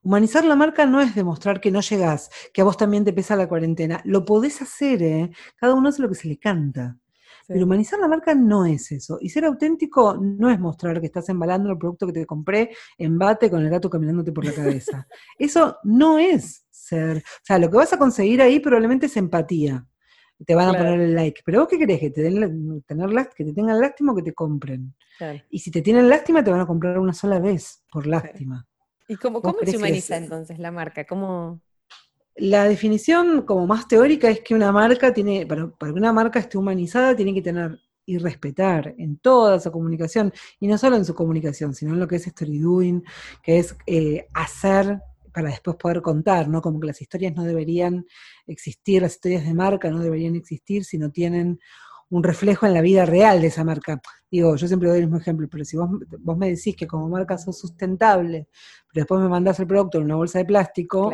Humanizar 0.04 0.46
la 0.46 0.56
marca 0.56 0.86
no 0.86 1.02
es 1.02 1.16
demostrar 1.16 1.60
que 1.60 1.72
no 1.72 1.82
llegás, 1.82 2.30
que 2.54 2.62
a 2.62 2.64
vos 2.64 2.78
también 2.78 3.04
te 3.06 3.12
pesa 3.12 3.36
la 3.36 3.50
cuarentena. 3.50 4.02
Lo 4.06 4.24
podés 4.24 4.62
hacer, 4.62 5.02
¿eh? 5.02 5.32
Cada 5.56 5.74
uno 5.74 5.90
hace 5.90 6.04
lo 6.04 6.10
que 6.10 6.16
se 6.16 6.28
le 6.28 6.38
canta. 6.38 6.96
Pero 7.50 7.66
humanizar 7.66 8.00
la 8.00 8.08
marca 8.08 8.36
no 8.36 8.66
es 8.66 8.92
eso. 8.92 9.18
Y 9.20 9.30
ser 9.30 9.46
auténtico 9.46 10.16
no 10.16 10.52
es 10.52 10.60
mostrar 10.60 11.00
que 11.00 11.08
estás 11.08 11.28
embalando 11.30 11.72
el 11.72 11.78
producto 11.80 12.06
que 12.06 12.14
te 12.14 12.26
compré 12.26 12.70
en 12.98 13.18
bate 13.18 13.50
con 13.50 13.64
el 13.64 13.70
gato 13.70 13.90
caminándote 13.90 14.32
por 14.32 14.46
la 14.46 14.54
cabeza. 14.54 15.08
eso 15.40 15.78
no 15.84 16.20
es 16.20 16.68
ser. 16.70 17.18
O 17.18 17.44
sea, 17.44 17.58
lo 17.58 17.70
que 17.72 17.78
vas 17.78 17.92
a 17.92 17.98
conseguir 17.98 18.42
ahí 18.42 18.60
probablemente 18.60 19.08
es 19.08 19.18
empatía. 19.18 19.84
Te 20.46 20.56
van 20.56 20.70
a 20.70 20.78
poner 20.78 21.00
el 21.02 21.16
like. 21.16 21.42
Pero 21.44 21.62
vos 21.62 21.68
qué 21.68 21.78
querés? 21.78 22.00
Que 22.00 22.12
te, 22.12 22.22
den, 22.22 22.84
tener, 22.86 23.10
que 23.36 23.44
te 23.44 23.54
tengan 23.54 23.80
lástima 23.80 24.14
o 24.14 24.16
que 24.16 24.24
te 24.24 24.34
compren. 24.34 24.96
Y 25.50 25.60
si 25.60 25.72
te 25.72 25.82
tienen 25.82 26.08
lástima, 26.08 26.44
te 26.44 26.52
van 26.52 26.62
a 26.62 26.68
comprar 26.68 27.00
una 27.00 27.14
sola 27.14 27.40
vez, 27.40 27.84
por 27.92 28.08
lástima. 28.08 28.66
¿Y 29.08 29.16
cómo, 29.16 29.42
se 29.66 29.76
humaniza 29.76 30.18
entonces 30.18 30.60
la 30.60 30.72
marca? 30.72 31.04
¿Cómo... 31.06 31.62
La 32.40 32.64
definición 32.66 33.44
como 33.44 33.68
más 33.68 33.88
teórica 33.88 34.30
es 34.30 34.42
que 34.42 34.56
una 34.56 34.72
marca 34.72 35.14
tiene, 35.14 35.46
para, 35.46 35.70
que 35.78 35.92
una 35.92 36.14
marca 36.14 36.40
esté 36.40 36.58
humanizada, 36.58 37.16
tiene 37.16 37.34
que 37.34 37.42
tener 37.42 37.80
y 38.06 38.18
respetar 38.18 38.96
en 38.98 39.18
toda 39.18 39.60
su 39.60 39.72
comunicación, 39.72 40.34
y 40.60 40.68
no 40.68 40.78
solo 40.78 40.96
en 40.96 41.06
su 41.06 41.14
comunicación, 41.14 41.76
sino 41.76 41.94
en 41.94 42.00
lo 42.00 42.08
que 42.08 42.16
es 42.16 42.26
story 42.26 42.58
doing, 42.58 43.04
que 43.44 43.60
es 43.60 43.76
eh, 43.86 44.28
hacer 44.34 45.00
para 45.32 45.50
después 45.50 45.78
poder 45.78 46.02
contar, 46.02 46.48
¿no? 46.48 46.62
Como 46.62 46.80
que 46.80 46.88
las 46.88 47.02
historias 47.02 47.36
no 47.36 47.44
deberían 47.44 48.06
existir, 48.48 49.02
las 49.02 49.14
historias 49.14 49.46
de 49.46 49.54
marca 49.54 49.92
no 49.92 50.00
deberían 50.00 50.36
existir 50.36 50.86
si 50.86 50.98
no 50.98 51.12
tienen 51.12 51.60
un 52.10 52.24
reflejo 52.24 52.66
en 52.66 52.74
la 52.74 52.82
vida 52.82 53.06
real 53.06 53.42
de 53.42 53.48
esa 53.48 53.64
marca. 53.64 54.02
Digo, 54.32 54.56
yo 54.56 54.68
siempre 54.68 54.90
doy 54.90 55.00
el 55.00 55.06
mismo 55.06 55.20
ejemplo, 55.20 55.48
pero 55.50 55.64
si 55.64 55.78
vos, 55.78 55.90
vos 56.20 56.38
me 56.38 56.50
decís 56.50 56.76
que 56.76 56.88
como 56.88 57.08
marca 57.08 57.38
sos 57.38 57.60
sustentable, 57.60 58.48
pero 58.92 59.04
después 59.04 59.22
me 59.22 59.30
mandás 59.30 59.60
el 59.60 59.68
producto 59.68 60.00
en 60.00 60.06
una 60.06 60.16
bolsa 60.16 60.40
de 60.40 60.46
plástico, 60.46 61.12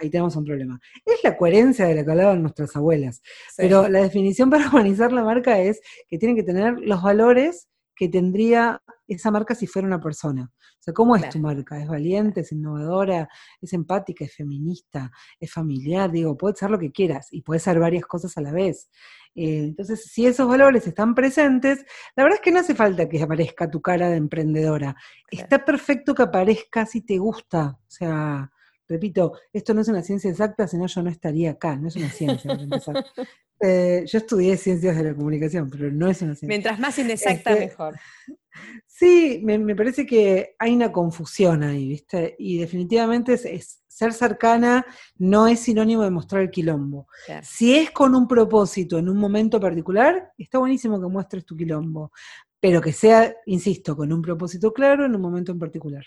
ahí 0.00 0.10
tenemos 0.10 0.36
un 0.36 0.44
problema. 0.44 0.80
Es 1.04 1.22
la 1.22 1.36
coherencia 1.36 1.86
de 1.86 1.94
la 1.94 2.04
que 2.04 2.10
hablaban 2.10 2.42
nuestras 2.42 2.74
abuelas. 2.76 3.22
Pero 3.56 3.88
la 3.88 4.02
definición 4.02 4.50
para 4.50 4.68
humanizar 4.68 5.12
la 5.12 5.24
marca 5.24 5.58
es 5.58 5.80
que 6.08 6.18
tienen 6.18 6.36
que 6.36 6.42
tener 6.42 6.78
los 6.80 7.02
valores 7.02 7.68
que 7.98 8.08
tendría 8.08 8.80
esa 9.08 9.30
marca 9.30 9.54
si 9.54 9.66
fuera 9.66 9.88
una 9.88 10.00
persona. 10.00 10.50
O 10.52 10.82
sea, 10.82 10.94
¿cómo 10.94 11.16
es 11.16 11.28
tu 11.30 11.40
marca? 11.40 11.80
¿Es 11.82 11.88
valiente, 11.88 12.42
es 12.42 12.52
innovadora, 12.52 13.28
es 13.60 13.72
empática, 13.72 14.24
es 14.24 14.34
feminista, 14.34 15.10
es 15.40 15.52
familiar? 15.52 16.10
Digo, 16.10 16.36
puede 16.36 16.54
ser 16.54 16.70
lo 16.70 16.78
que 16.78 16.92
quieras 16.92 17.26
y 17.32 17.42
puede 17.42 17.58
ser 17.58 17.80
varias 17.80 18.04
cosas 18.04 18.38
a 18.38 18.40
la 18.40 18.52
vez. 18.52 18.88
Eh, 19.34 19.64
entonces, 19.64 20.04
si 20.04 20.26
esos 20.26 20.48
valores 20.48 20.86
están 20.86 21.14
presentes, 21.14 21.84
la 22.14 22.22
verdad 22.22 22.38
es 22.38 22.44
que 22.44 22.52
no 22.52 22.60
hace 22.60 22.74
falta 22.74 23.08
que 23.08 23.20
aparezca 23.20 23.68
tu 23.68 23.80
cara 23.80 24.08
de 24.08 24.16
emprendedora. 24.16 24.94
Está 25.30 25.64
perfecto 25.64 26.14
que 26.14 26.22
aparezca 26.22 26.86
si 26.86 27.00
te 27.00 27.18
gusta. 27.18 27.78
O 27.80 27.90
sea, 27.90 28.50
repito, 28.88 29.34
esto 29.52 29.74
no 29.74 29.82
es 29.82 29.88
una 29.88 30.02
ciencia 30.02 30.30
exacta, 30.30 30.66
si 30.66 30.78
no 30.78 30.86
yo 30.86 31.02
no 31.02 31.10
estaría 31.10 31.52
acá, 31.52 31.76
no 31.76 31.88
es 31.88 31.96
una 31.96 32.10
ciencia. 32.10 32.58
Eh, 33.60 34.04
yo 34.06 34.18
estudié 34.18 34.56
ciencias 34.56 34.96
de 34.96 35.02
la 35.02 35.14
comunicación, 35.16 35.68
pero 35.68 35.90
no 35.90 36.08
es 36.08 36.22
una 36.22 36.36
ciencia. 36.36 36.46
Mientras 36.46 36.78
más 36.78 36.96
inexacta, 36.96 37.50
este, 37.50 37.66
mejor. 37.66 37.98
Sí, 38.86 39.40
me, 39.44 39.76
parece 39.76 40.04
que 40.04 40.56
hay 40.58 40.74
una 40.74 40.90
confusión 40.90 41.62
ahí, 41.62 41.88
¿viste? 41.88 42.34
Y 42.38 42.58
definitivamente 42.58 43.34
es, 43.34 43.82
ser 43.86 44.12
cercana 44.12 44.84
no 45.16 45.46
es 45.46 45.60
sinónimo 45.60 46.02
de 46.02 46.10
mostrar 46.10 46.42
el 46.42 46.50
quilombo. 46.50 47.06
Si 47.42 47.76
es 47.76 47.90
con 47.92 48.14
un 48.14 48.26
propósito 48.26 48.98
en 48.98 49.08
un 49.08 49.16
momento 49.16 49.60
particular, 49.60 50.32
está 50.38 50.58
buenísimo 50.58 51.00
que 51.00 51.06
muestres 51.06 51.44
tu 51.44 51.56
quilombo, 51.56 52.12
pero 52.60 52.80
que 52.80 52.92
sea, 52.92 53.34
insisto, 53.46 53.96
con 53.96 54.12
un 54.12 54.22
propósito 54.22 54.72
claro 54.72 55.04
en 55.04 55.14
un 55.14 55.20
momento 55.20 55.52
en 55.52 55.58
particular. 55.58 56.04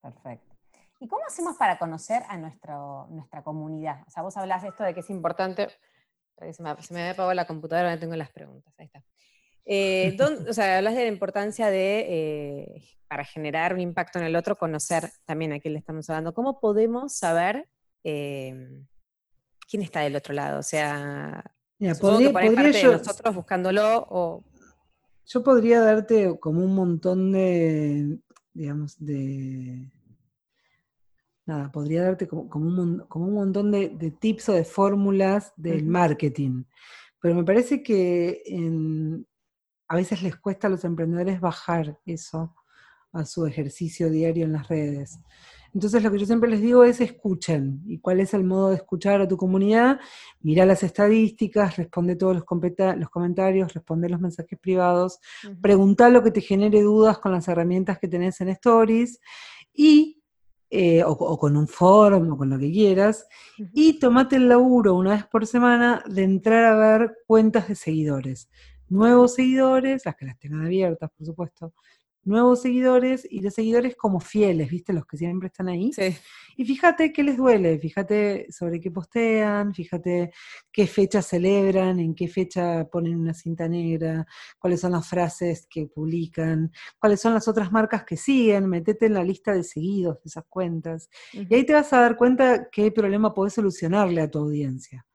Perfecto. 0.00 0.49
¿Y 1.00 1.08
cómo 1.08 1.22
hacemos 1.26 1.56
para 1.56 1.78
conocer 1.78 2.22
a 2.28 2.36
nuestro, 2.36 3.06
nuestra 3.10 3.42
comunidad? 3.42 4.02
O 4.06 4.10
sea, 4.10 4.22
vos 4.22 4.36
hablas 4.36 4.62
de 4.62 4.68
esto 4.68 4.84
de 4.84 4.92
que 4.92 5.00
es 5.00 5.08
importante. 5.10 5.68
Se 6.52 6.62
me, 6.62 6.82
se 6.82 6.94
me 6.94 7.00
había 7.00 7.12
apagado 7.12 7.34
la 7.34 7.46
computadora, 7.46 7.88
ahora 7.88 8.00
tengo 8.00 8.16
las 8.16 8.30
preguntas. 8.30 8.72
Ahí 8.78 8.86
está. 8.86 9.02
Eh, 9.64 10.16
o 10.48 10.52
sea, 10.52 10.78
hablas 10.78 10.94
de 10.94 11.02
la 11.02 11.08
importancia 11.08 11.70
de, 11.70 12.06
eh, 12.08 12.82
para 13.08 13.24
generar 13.24 13.72
un 13.72 13.80
impacto 13.80 14.18
en 14.18 14.26
el 14.26 14.36
otro, 14.36 14.56
conocer 14.56 15.10
también 15.24 15.52
a 15.52 15.60
quién 15.60 15.74
le 15.74 15.78
estamos 15.80 16.08
hablando. 16.10 16.34
¿Cómo 16.34 16.60
podemos 16.60 17.14
saber 17.14 17.68
eh, 18.04 18.82
quién 19.68 19.82
está 19.82 20.00
del 20.00 20.16
otro 20.16 20.34
lado? 20.34 20.58
O 20.58 20.62
sea, 20.62 21.44
podría, 22.00 22.32
parte 22.32 22.72
yo, 22.82 22.90
de 22.90 22.98
nosotros 22.98 23.34
buscándolo 23.34 24.06
o... 24.10 24.44
Yo 25.26 25.44
podría 25.44 25.80
darte 25.80 26.38
como 26.40 26.64
un 26.64 26.74
montón 26.74 27.30
de, 27.30 28.18
digamos, 28.52 28.98
de... 28.98 29.86
Nada, 31.50 31.72
podría 31.72 32.04
darte 32.04 32.28
como, 32.28 32.42
un, 32.42 33.00
como 33.08 33.26
un, 33.26 33.34
montón 33.34 33.72
de, 33.72 33.88
tips 34.20 34.50
o 34.50 34.52
de 34.52 34.62
fórmulas 34.62 35.52
del 35.56 35.84
marketing. 35.84 36.62
Pero 37.20 37.34
me 37.34 37.42
parece 37.42 37.82
que 37.82 38.40
en, 38.46 39.26
a 39.88 39.96
veces 39.96 40.22
les 40.22 40.36
cuesta 40.36 40.68
a 40.68 40.70
los 40.70 40.84
emprendedores 40.84 41.40
bajar 41.40 41.98
eso 42.06 42.54
a 43.12 43.24
su 43.24 43.46
ejercicio 43.46 44.08
diario 44.10 44.44
en 44.44 44.52
las 44.52 44.68
redes. 44.68 45.18
Entonces 45.74 46.04
lo 46.04 46.12
que 46.12 46.20
yo 46.20 46.26
siempre 46.26 46.48
les 46.48 46.60
digo 46.60 46.84
es 46.84 47.00
escuchen. 47.00 47.82
¿Y 47.84 47.98
cuál 47.98 48.20
es 48.20 48.32
el 48.32 48.44
modo 48.44 48.68
de 48.68 48.76
escuchar 48.76 49.20
a 49.20 49.26
tu 49.26 49.36
comunidad? 49.36 49.98
Mira 50.38 50.64
las 50.64 50.84
estadísticas, 50.84 51.78
responde 51.78 52.14
todos 52.14 52.34
los, 52.36 52.44
los 52.96 53.10
comentarios, 53.10 53.74
responde 53.74 54.08
los 54.08 54.20
mensajes 54.20 54.56
privados, 54.56 55.18
pregunta 55.60 56.10
lo 56.10 56.22
que 56.22 56.30
te 56.30 56.42
genere 56.42 56.80
dudas 56.82 57.18
con 57.18 57.32
las 57.32 57.48
herramientas 57.48 57.98
que 57.98 58.06
tenés 58.06 58.40
en 58.40 58.50
Stories 58.50 59.18
y 59.74 60.19
eh, 60.70 61.02
o, 61.04 61.38
con 61.38 61.56
un 61.56 61.66
foro 61.66 62.18
o 62.18 62.36
con 62.36 62.48
lo 62.50 62.58
que 62.58 62.70
quieras, 62.70 63.26
y 63.74 63.98
tomate 63.98 64.36
el 64.36 64.48
laburo 64.48 64.94
una 64.94 65.10
vez 65.10 65.26
por 65.26 65.46
semana 65.46 66.02
de 66.06 66.22
entrar 66.22 66.64
a 66.64 66.76
ver 66.76 67.18
cuentas 67.26 67.68
de 67.68 67.74
seguidores. 67.74 68.48
Nuevos 68.88 69.34
seguidores, 69.34 70.04
las 70.04 70.16
que 70.16 70.26
las 70.26 70.38
tengan 70.38 70.64
abiertas, 70.64 71.10
por 71.16 71.26
supuesto, 71.26 71.74
nuevos 72.24 72.62
seguidores 72.62 73.26
y 73.28 73.40
los 73.40 73.54
seguidores 73.54 73.96
como 73.96 74.20
fieles, 74.20 74.70
¿viste? 74.70 74.92
Los 74.92 75.06
que 75.06 75.16
siempre 75.16 75.48
están 75.48 75.68
ahí. 75.68 75.92
Sí. 75.92 76.14
Y 76.56 76.64
fíjate 76.64 77.12
qué 77.12 77.22
les 77.22 77.36
duele, 77.36 77.78
fíjate 77.78 78.46
sobre 78.50 78.80
qué 78.80 78.90
postean, 78.90 79.72
fíjate 79.72 80.30
qué 80.70 80.86
fecha 80.86 81.22
celebran, 81.22 81.98
en 82.00 82.14
qué 82.14 82.28
fecha 82.28 82.86
ponen 82.90 83.18
una 83.18 83.32
cinta 83.32 83.66
negra, 83.68 84.26
cuáles 84.58 84.80
son 84.80 84.92
las 84.92 85.08
frases 85.08 85.66
que 85.70 85.86
publican, 85.86 86.70
cuáles 86.98 87.20
son 87.20 87.34
las 87.34 87.48
otras 87.48 87.72
marcas 87.72 88.04
que 88.04 88.16
siguen, 88.16 88.68
metete 88.68 89.06
en 89.06 89.14
la 89.14 89.24
lista 89.24 89.54
de 89.54 89.64
seguidos 89.64 90.16
de 90.16 90.28
esas 90.28 90.44
cuentas. 90.48 91.08
Y 91.32 91.54
ahí 91.54 91.64
te 91.64 91.72
vas 91.72 91.92
a 91.92 92.00
dar 92.00 92.16
cuenta 92.16 92.68
qué 92.70 92.90
problema 92.92 93.32
podés 93.32 93.54
solucionarle 93.54 94.20
a 94.20 94.30
tu 94.30 94.40
audiencia. 94.40 95.06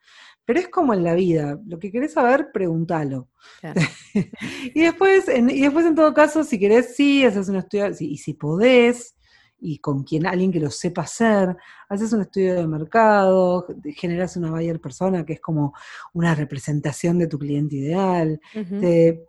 Pero 0.45 0.59
es 0.59 0.67
como 0.69 0.93
en 0.93 1.03
la 1.03 1.15
vida, 1.15 1.59
lo 1.65 1.79
que 1.79 1.91
querés 1.91 2.13
saber, 2.13 2.51
pregúntalo. 2.53 3.29
y, 4.75 4.81
después, 4.81 5.27
en, 5.27 5.49
y 5.49 5.61
después, 5.61 5.85
en 5.85 5.95
todo 5.95 6.13
caso, 6.13 6.43
si 6.43 6.59
querés, 6.59 6.95
sí, 6.95 7.25
haces 7.25 7.49
un 7.49 7.55
estudio, 7.55 7.87
y 7.99 8.17
si 8.17 8.33
podés, 8.35 9.15
y 9.59 9.79
con 9.79 10.03
quien 10.03 10.27
alguien 10.27 10.51
que 10.51 10.59
lo 10.59 10.69
sepa 10.69 11.01
hacer, 11.01 11.55
haces 11.89 12.13
un 12.13 12.21
estudio 12.21 12.55
de 12.55 12.67
mercado, 12.67 13.65
generas 13.95 14.37
una 14.37 14.51
buyer 14.51 14.79
persona 14.79 15.25
que 15.25 15.33
es 15.33 15.41
como 15.41 15.73
una 16.13 16.35
representación 16.35 17.17
de 17.17 17.27
tu 17.27 17.39
cliente 17.39 17.75
ideal. 17.77 18.39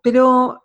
pero 0.03 0.63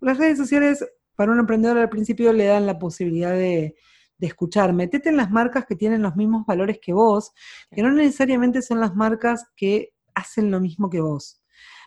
las 0.00 0.18
redes 0.18 0.36
sociales, 0.36 0.84
para 1.14 1.32
un 1.32 1.38
emprendedor 1.38 1.78
al 1.78 1.88
principio, 1.88 2.32
le 2.32 2.46
dan 2.46 2.66
la 2.66 2.78
posibilidad 2.78 3.32
de 3.32 3.76
de 4.22 4.28
escuchar. 4.28 4.72
Metete 4.72 5.08
en 5.08 5.16
las 5.16 5.32
marcas 5.32 5.66
que 5.66 5.74
tienen 5.74 6.00
los 6.00 6.14
mismos 6.14 6.46
valores 6.46 6.78
que 6.80 6.92
vos, 6.92 7.32
que 7.70 7.82
no 7.82 7.90
necesariamente 7.90 8.62
son 8.62 8.78
las 8.78 8.94
marcas 8.94 9.46
que 9.56 9.94
hacen 10.14 10.50
lo 10.52 10.60
mismo 10.60 10.88
que 10.88 11.00
vos. 11.00 11.42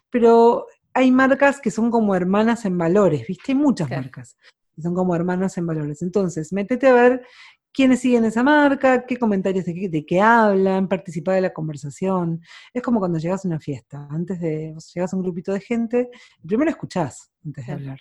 Pero 0.09 0.67
hay 0.93 1.11
marcas 1.11 1.61
que 1.61 1.71
son 1.71 1.89
como 1.89 2.13
hermanas 2.13 2.65
en 2.65 2.77
valores, 2.77 3.25
¿viste? 3.25 3.53
Hay 3.53 3.55
muchas 3.55 3.89
marcas. 3.89 4.37
son 4.77 4.93
como 4.93 5.15
hermanos 5.15 5.57
en 5.57 5.65
valores. 5.65 6.01
Entonces, 6.01 6.51
métete 6.51 6.87
a 6.87 6.93
ver 6.93 7.25
quiénes 7.71 8.01
siguen 8.01 8.25
esa 8.25 8.43
marca, 8.43 9.05
qué 9.05 9.15
comentarios 9.15 9.63
de 9.63 10.05
qué, 10.05 10.19
hablan, 10.19 10.89
participar 10.89 11.35
de 11.35 11.41
la 11.41 11.53
conversación. 11.53 12.41
Es 12.73 12.81
como 12.83 12.99
cuando 12.99 13.17
llegas 13.17 13.45
a 13.45 13.47
una 13.47 13.61
fiesta, 13.61 14.09
antes 14.11 14.41
de, 14.41 14.75
llegas 14.93 15.13
a 15.13 15.15
un 15.15 15.23
grupito 15.23 15.53
de 15.53 15.61
gente, 15.61 16.09
primero 16.45 16.69
escuchás 16.69 17.31
antes 17.45 17.65
de 17.65 17.71
hablar, 17.71 17.99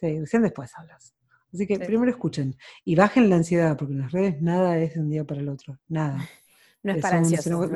recién 0.00 0.42
después 0.42 0.72
hablas. 0.74 1.17
Así 1.52 1.66
que 1.66 1.78
primero 1.78 2.10
escuchen 2.10 2.56
y 2.84 2.94
bajen 2.94 3.30
la 3.30 3.36
ansiedad, 3.36 3.76
porque 3.76 3.94
en 3.94 4.00
las 4.00 4.12
redes 4.12 4.40
nada 4.42 4.78
es 4.78 4.94
de 4.94 5.00
un 5.00 5.10
día 5.10 5.24
para 5.24 5.40
el 5.40 5.48
otro, 5.48 5.78
nada. 5.88 6.18
No 6.80 6.92
es 6.92 7.02
para 7.02 7.18
ansiosos. 7.18 7.70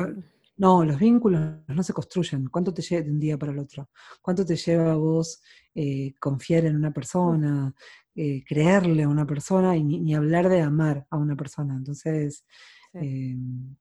No, 0.57 0.85
los 0.85 0.99
vínculos 0.99 1.41
no 1.67 1.83
se 1.83 1.93
construyen. 1.93 2.47
¿Cuánto 2.49 2.73
te 2.73 2.83
lleva 2.83 3.03
de 3.03 3.11
un 3.11 3.19
día 3.19 3.37
para 3.37 3.51
el 3.51 3.59
otro? 3.59 3.91
¿Cuánto 4.21 4.47
te 4.47 4.55
lleva 4.55 4.93
a 4.93 4.97
vos 4.97 5.43
eh, 5.75 6.15
confiar 6.21 6.67
en 6.67 6.77
una 6.77 6.93
persona, 6.93 7.75
eh, 8.15 8.45
creerle 8.47 9.03
a 9.03 9.09
una 9.09 9.27
persona 9.27 9.77
y 9.77 9.83
ni, 9.83 10.15
hablar 10.15 10.49
de 10.49 10.61
amar 10.61 11.05
a 11.11 11.17
una 11.17 11.35
persona? 11.35 11.75
Entonces, 11.75 12.45
em, 12.93 13.75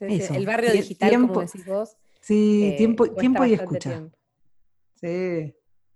el 0.00 0.46
barrio 0.46 0.72
digital, 0.72 1.10
tiempo, 1.10 1.34
como 1.34 1.46
decís 1.46 1.66
vos. 1.66 1.96
Sí, 2.20 2.64
eh, 2.64 2.76
tiempo, 2.76 3.08
tiempo 3.14 3.44
y 3.44 3.54
escucha. 3.54 4.10
Sí. 4.96 5.54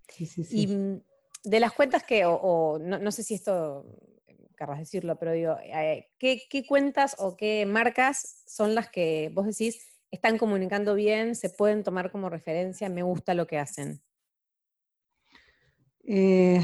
sí, 0.09 0.27
sí, 0.27 0.47
Y 0.53 0.67
mm, 0.69 1.01
de 1.45 1.61
las 1.61 1.73
cuentas 1.73 2.03
que, 2.03 2.25
o, 2.27 2.79
no, 2.81 3.13
sé 3.13 3.23
si 3.23 3.35
esto 3.35 3.87
querrás 4.57 4.79
decirlo, 4.79 5.17
pero 5.19 5.33
digo, 5.33 5.57
¿qué, 6.19 6.43
¿qué, 6.49 6.67
cuentas 6.67 7.17
o 7.19 7.37
qué 7.37 7.67
marcas 7.67 8.43
son 8.47 8.75
las 8.75 8.89
que 8.89 9.31
vos 9.35 9.47
decís 9.47 9.87
están 10.11 10.39
comunicando 10.39 10.95
bien, 10.95 11.35
se 11.35 11.51
pueden 11.51 11.83
tomar 11.83 12.11
como 12.11 12.31
referencia, 12.31 12.89
me 12.89 13.03
gusta 13.03 13.35
lo 13.35 13.47
que 13.47 13.59
hacen? 13.59 14.01
Eh, 16.07 16.61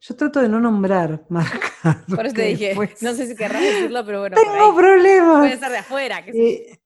yo 0.00 0.16
trato 0.16 0.40
de 0.40 0.48
no 0.48 0.60
nombrar 0.60 1.24
marcas. 1.28 2.04
Por 2.08 2.26
eso 2.26 2.34
te 2.34 2.46
dije, 2.46 2.74
no 3.00 3.14
sé 3.14 3.26
si 3.26 3.36
querrás 3.36 3.62
decirlo, 3.62 4.04
pero 4.04 4.20
bueno. 4.20 4.36
Tengo 4.36 4.74
problemas. 4.74 5.38
Puede 5.38 5.58
ser 5.58 5.70
de 5.70 5.78
afuera. 5.78 6.24
Eh, 6.26 6.78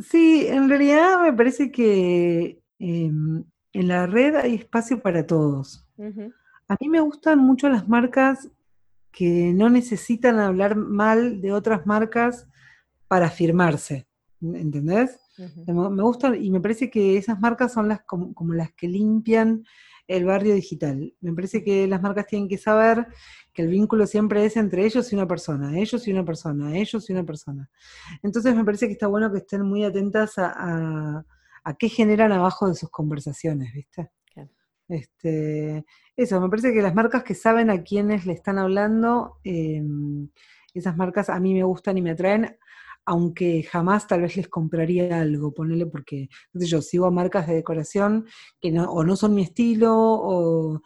sí, 0.00 0.46
en 0.46 0.68
realidad 0.68 1.22
me 1.22 1.32
parece 1.32 1.70
que 1.70 2.62
em, 2.78 3.44
en 3.72 3.88
la 3.88 4.06
red 4.06 4.36
hay 4.36 4.54
espacio 4.54 5.00
para 5.00 5.26
todos. 5.26 5.86
A 6.72 6.76
mí 6.80 6.88
me 6.88 7.00
gustan 7.00 7.38
mucho 7.38 7.68
las 7.68 7.86
marcas 7.86 8.48
que 9.10 9.52
no 9.52 9.68
necesitan 9.68 10.40
hablar 10.40 10.74
mal 10.74 11.42
de 11.42 11.52
otras 11.52 11.84
marcas 11.84 12.48
para 13.08 13.28
firmarse. 13.28 14.08
¿Entendés? 14.40 15.20
Me 15.66 16.02
gusta 16.02 16.34
y 16.34 16.50
me 16.50 16.62
parece 16.62 16.88
que 16.88 17.18
esas 17.18 17.38
marcas 17.38 17.74
son 17.74 17.88
las 17.88 18.00
como, 18.06 18.54
las 18.54 18.72
que 18.72 18.88
limpian 18.88 19.66
el 20.08 20.24
barrio 20.24 20.54
digital. 20.54 21.14
Me 21.20 21.34
parece 21.34 21.62
que 21.62 21.86
las 21.86 22.00
marcas 22.00 22.26
tienen 22.26 22.48
que 22.48 22.56
saber 22.56 23.06
que 23.52 23.60
el 23.60 23.68
vínculo 23.68 24.06
siempre 24.06 24.42
es 24.46 24.56
entre 24.56 24.86
ellos 24.86 25.12
y 25.12 25.14
una 25.14 25.28
persona, 25.28 25.78
ellos 25.78 26.08
y 26.08 26.10
una 26.10 26.24
persona, 26.24 26.74
ellos 26.74 27.10
y 27.10 27.12
una 27.12 27.24
persona. 27.24 27.68
Entonces 28.22 28.56
me 28.56 28.64
parece 28.64 28.86
que 28.86 28.94
está 28.94 29.08
bueno 29.08 29.30
que 29.30 29.40
estén 29.40 29.60
muy 29.60 29.84
atentas 29.84 30.32
a, 30.38 31.22
qué 31.78 31.90
generan 31.90 32.32
abajo 32.32 32.66
de 32.66 32.74
sus 32.76 32.88
conversaciones, 32.88 33.74
¿viste? 33.74 34.10
Este, 34.88 35.84
eso, 36.16 36.40
me 36.40 36.48
parece 36.48 36.72
que 36.72 36.82
las 36.82 36.94
marcas 36.94 37.24
que 37.24 37.34
saben 37.34 37.70
a 37.70 37.82
quiénes 37.82 38.26
le 38.26 38.32
están 38.34 38.58
hablando, 38.58 39.38
em, 39.44 40.28
esas 40.74 40.96
marcas 40.96 41.30
a 41.30 41.40
mí 41.40 41.54
me 41.54 41.62
gustan 41.64 41.98
y 41.98 42.02
me 42.02 42.10
atraen, 42.12 42.56
aunque 43.04 43.62
jamás 43.64 44.06
tal 44.06 44.22
vez 44.22 44.36
les 44.36 44.48
compraría 44.48 45.20
algo, 45.20 45.52
ponerle 45.52 45.86
porque, 45.86 46.28
yo, 46.54 46.82
sigo 46.82 47.06
a 47.06 47.10
marcas 47.10 47.46
de 47.46 47.54
decoración 47.54 48.26
que 48.60 48.70
no, 48.70 48.90
o 48.92 49.04
no 49.04 49.16
son 49.16 49.34
mi 49.34 49.42
estilo, 49.42 49.92
o, 49.94 50.82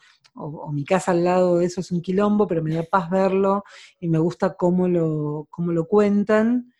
mi 0.73 0.85
casa 0.85 1.13
al 1.13 1.25
lado 1.25 1.59
de 1.59 1.67
eso 1.67 1.81
es 1.81 1.91
un 1.91 2.03
quilombo, 2.03 2.47
pero 2.47 2.63
me 2.63 2.75
da 2.75 2.83
paz 2.83 3.09
verlo 3.11 3.65
y 3.99 4.09
me 4.09 4.19
gusta 4.19 4.55
cómo 4.55 4.87
lo, 4.87 5.47
cómo 5.51 5.73
lo 5.73 5.87
cuentan, 5.89 6.75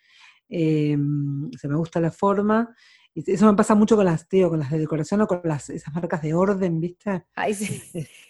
eh, 0.49 0.95
me 0.97 1.75
gusta 1.75 1.99
la 1.99 2.11
forma. 2.11 2.75
Eso 3.25 3.45
me 3.45 3.55
pasa 3.55 3.75
mucho 3.75 3.95
con 3.95 4.05
las, 4.05 4.27
tío, 4.27 4.49
con 4.49 4.59
las 4.59 4.71
de 4.71 4.79
decoración 4.79 5.21
o 5.21 5.27
con 5.27 5.41
las, 5.43 5.69
esas 5.69 5.93
marcas 5.93 6.21
de 6.21 6.33
orden, 6.33 6.79
¿viste? 6.79 7.25
Ay, 7.35 7.53
sí. 7.53 7.81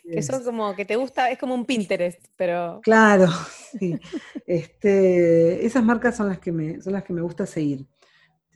que 0.04 0.22
son 0.22 0.44
como, 0.44 0.76
que 0.76 0.86
te 0.86 0.96
gusta, 0.96 1.30
es 1.30 1.38
como 1.38 1.56
un 1.56 1.66
Pinterest, 1.66 2.26
pero... 2.36 2.80
Claro, 2.84 3.28
sí. 3.80 4.00
este, 4.46 5.66
esas 5.66 5.84
marcas 5.84 6.16
son 6.16 6.30
las 6.30 6.40
que 6.40 6.52
me, 6.52 6.82
son 6.82 6.94
las 6.94 7.04
que 7.04 7.14
me 7.14 7.22
gusta 7.22 7.46
seguir. 7.46 7.86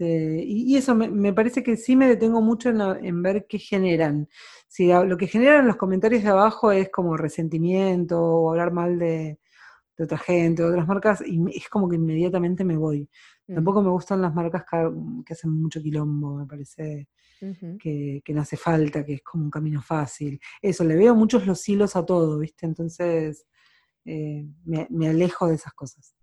Este, 0.01 0.43
y, 0.43 0.77
eso 0.77 0.95
me, 0.95 1.33
parece 1.33 1.61
que 1.63 1.77
sí 1.77 1.95
me 1.95 2.07
detengo 2.07 2.41
mucho 2.41 2.69
en, 2.69 3.21
ver 3.21 3.45
qué 3.47 3.59
generan. 3.59 4.27
Si 4.67 4.87
lo 4.87 5.17
que 5.17 5.27
generan 5.27 5.67
los 5.67 5.75
comentarios 5.75 6.23
de 6.23 6.29
abajo 6.29 6.71
es 6.71 6.89
como 6.89 7.17
resentimiento 7.17 8.19
o 8.19 8.51
hablar 8.51 8.71
mal 8.71 8.97
de, 8.97 9.39
de 9.97 10.03
otra 10.03 10.17
gente, 10.17 10.63
de 10.63 10.69
otras 10.69 10.87
marcas, 10.87 11.23
y 11.25 11.39
es 11.55 11.69
como 11.69 11.87
que 11.89 11.97
inmediatamente 11.97 12.63
me 12.63 12.77
voy. 12.77 13.09
Tampoco 13.53 13.81
me 13.81 13.89
gustan 13.89 14.21
las 14.21 14.33
marcas 14.33 14.63
que, 14.69 15.33
hacen 15.33 15.51
mucho 15.51 15.81
quilombo, 15.81 16.37
me 16.37 16.45
parece 16.45 17.09
que, 17.79 18.23
no 18.29 18.41
hace 18.41 18.57
falta, 18.57 19.05
que 19.05 19.15
es 19.15 19.21
como 19.21 19.45
un 19.45 19.51
camino 19.51 19.81
fácil. 19.81 20.39
Eso, 20.61 20.83
le 20.83 20.95
veo 20.95 21.15
muchos 21.15 21.45
los 21.45 21.67
hilos 21.67 21.95
a 21.95 22.05
todo, 22.05 22.39
¿viste? 22.39 22.65
Entonces 22.65 23.45
eh, 24.05 24.45
me, 24.65 25.09
alejo 25.09 25.47
de 25.47 25.55
esas 25.55 25.73
cosas. 25.73 26.15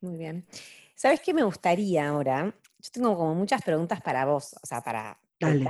Muy 0.00 0.16
bien. 0.16 0.46
¿Sabes 0.94 1.20
qué 1.20 1.34
me 1.34 1.42
gustaría 1.42 2.08
ahora? 2.08 2.54
Yo 2.78 2.90
tengo 2.92 3.16
como 3.16 3.34
muchas 3.34 3.62
preguntas 3.62 4.00
para 4.00 4.24
vos, 4.24 4.54
o 4.62 4.66
sea, 4.66 4.80
para... 4.80 5.18
Dale. 5.38 5.66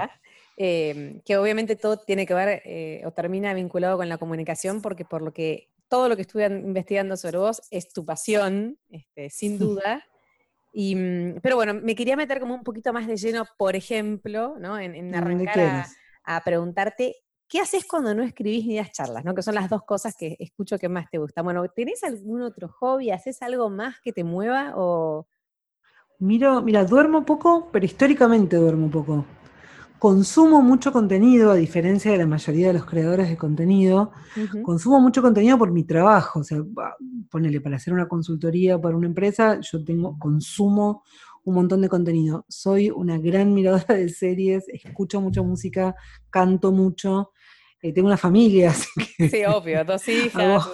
Em, 0.56 1.20
que 1.20 1.38
obviamente 1.38 1.74
todo 1.74 1.96
tiene 1.96 2.26
que 2.26 2.34
ver 2.34 2.60
eh, 2.66 3.02
o 3.06 3.12
termina 3.12 3.54
vinculado 3.54 3.96
con 3.96 4.10
la 4.10 4.18
comunicación, 4.18 4.82
porque 4.82 5.06
por 5.06 5.22
lo 5.22 5.32
que 5.32 5.70
todo 5.88 6.08
lo 6.08 6.16
que 6.16 6.22
estuve 6.22 6.44
investigando 6.46 7.16
sobre 7.16 7.38
vos 7.38 7.62
es 7.70 7.92
tu 7.92 8.04
pasión, 8.04 8.78
este, 8.90 9.30
sin 9.30 9.58
duda. 9.58 10.04
Mm, 10.72 11.38
pero 11.42 11.56
bueno, 11.56 11.74
me 11.74 11.94
quería 11.94 12.16
meter 12.16 12.40
como 12.40 12.54
un 12.54 12.62
poquito 12.62 12.92
más 12.92 13.06
de 13.06 13.16
lleno, 13.16 13.44
por 13.58 13.76
ejemplo, 13.76 14.56
¿no? 14.58 14.78
en, 14.78 15.14
arrancar 15.14 15.86
a, 16.24 16.40
preguntarte, 16.44 17.16
¿qué 17.48 17.60
haces 17.60 17.84
cuando 17.84 18.14
no 18.14 18.22
escribís 18.22 18.66
ni 18.66 18.76
das 18.76 18.92
charlas? 18.92 19.24
¿no? 19.24 19.34
Que 19.34 19.42
son 19.42 19.54
las 19.54 19.68
dos 19.68 19.82
cosas 19.82 20.14
que 20.16 20.36
escucho 20.38 20.78
que 20.78 20.88
más 20.88 21.10
te 21.10 21.18
gustan. 21.18 21.44
Bueno, 21.44 21.66
¿tenés 21.68 22.04
algún 22.04 22.42
otro 22.42 22.68
hobby? 22.68 23.10
¿Haces 23.10 23.42
algo 23.42 23.68
más 23.68 23.96
que 24.00 24.12
te 24.12 24.22
mueva? 24.22 24.74
O... 24.76 25.26
Miro, 26.18 26.62
mira, 26.62 26.84
duermo 26.84 27.24
poco, 27.24 27.68
pero 27.72 27.84
históricamente 27.84 28.56
duermo 28.56 28.90
poco 28.90 29.24
consumo 30.00 30.62
mucho 30.62 30.92
contenido, 30.92 31.50
a 31.50 31.56
diferencia 31.56 32.10
de 32.10 32.16
la 32.16 32.26
mayoría 32.26 32.68
de 32.68 32.72
los 32.72 32.86
creadores 32.86 33.28
de 33.28 33.36
contenido, 33.36 34.12
consumo 34.62 34.98
mucho 34.98 35.20
contenido 35.20 35.58
por 35.58 35.70
mi 35.70 35.84
trabajo, 35.84 36.40
o 36.40 36.42
sea, 36.42 36.58
ponele, 37.30 37.60
para 37.60 37.76
hacer 37.76 37.92
una 37.92 38.08
consultoría 38.08 38.80
para 38.80 38.96
una 38.96 39.06
empresa, 39.06 39.60
yo 39.60 39.84
tengo, 39.84 40.18
consumo 40.18 41.04
un 41.44 41.54
montón 41.54 41.82
de 41.82 41.90
contenido. 41.90 42.46
Soy 42.48 42.90
una 42.90 43.18
gran 43.18 43.52
miradora 43.54 43.94
de 43.94 44.08
series, 44.08 44.64
escucho 44.68 45.20
mucha 45.20 45.42
música, 45.42 45.94
canto 46.30 46.72
mucho, 46.72 47.32
eh, 47.82 47.92
tengo 47.92 48.08
una 48.08 48.16
familia, 48.16 48.70
así 48.70 48.88
que... 49.18 49.28
Sí, 49.28 49.44
obvio, 49.44 49.84
dos 49.84 50.08
hijas. 50.08 50.66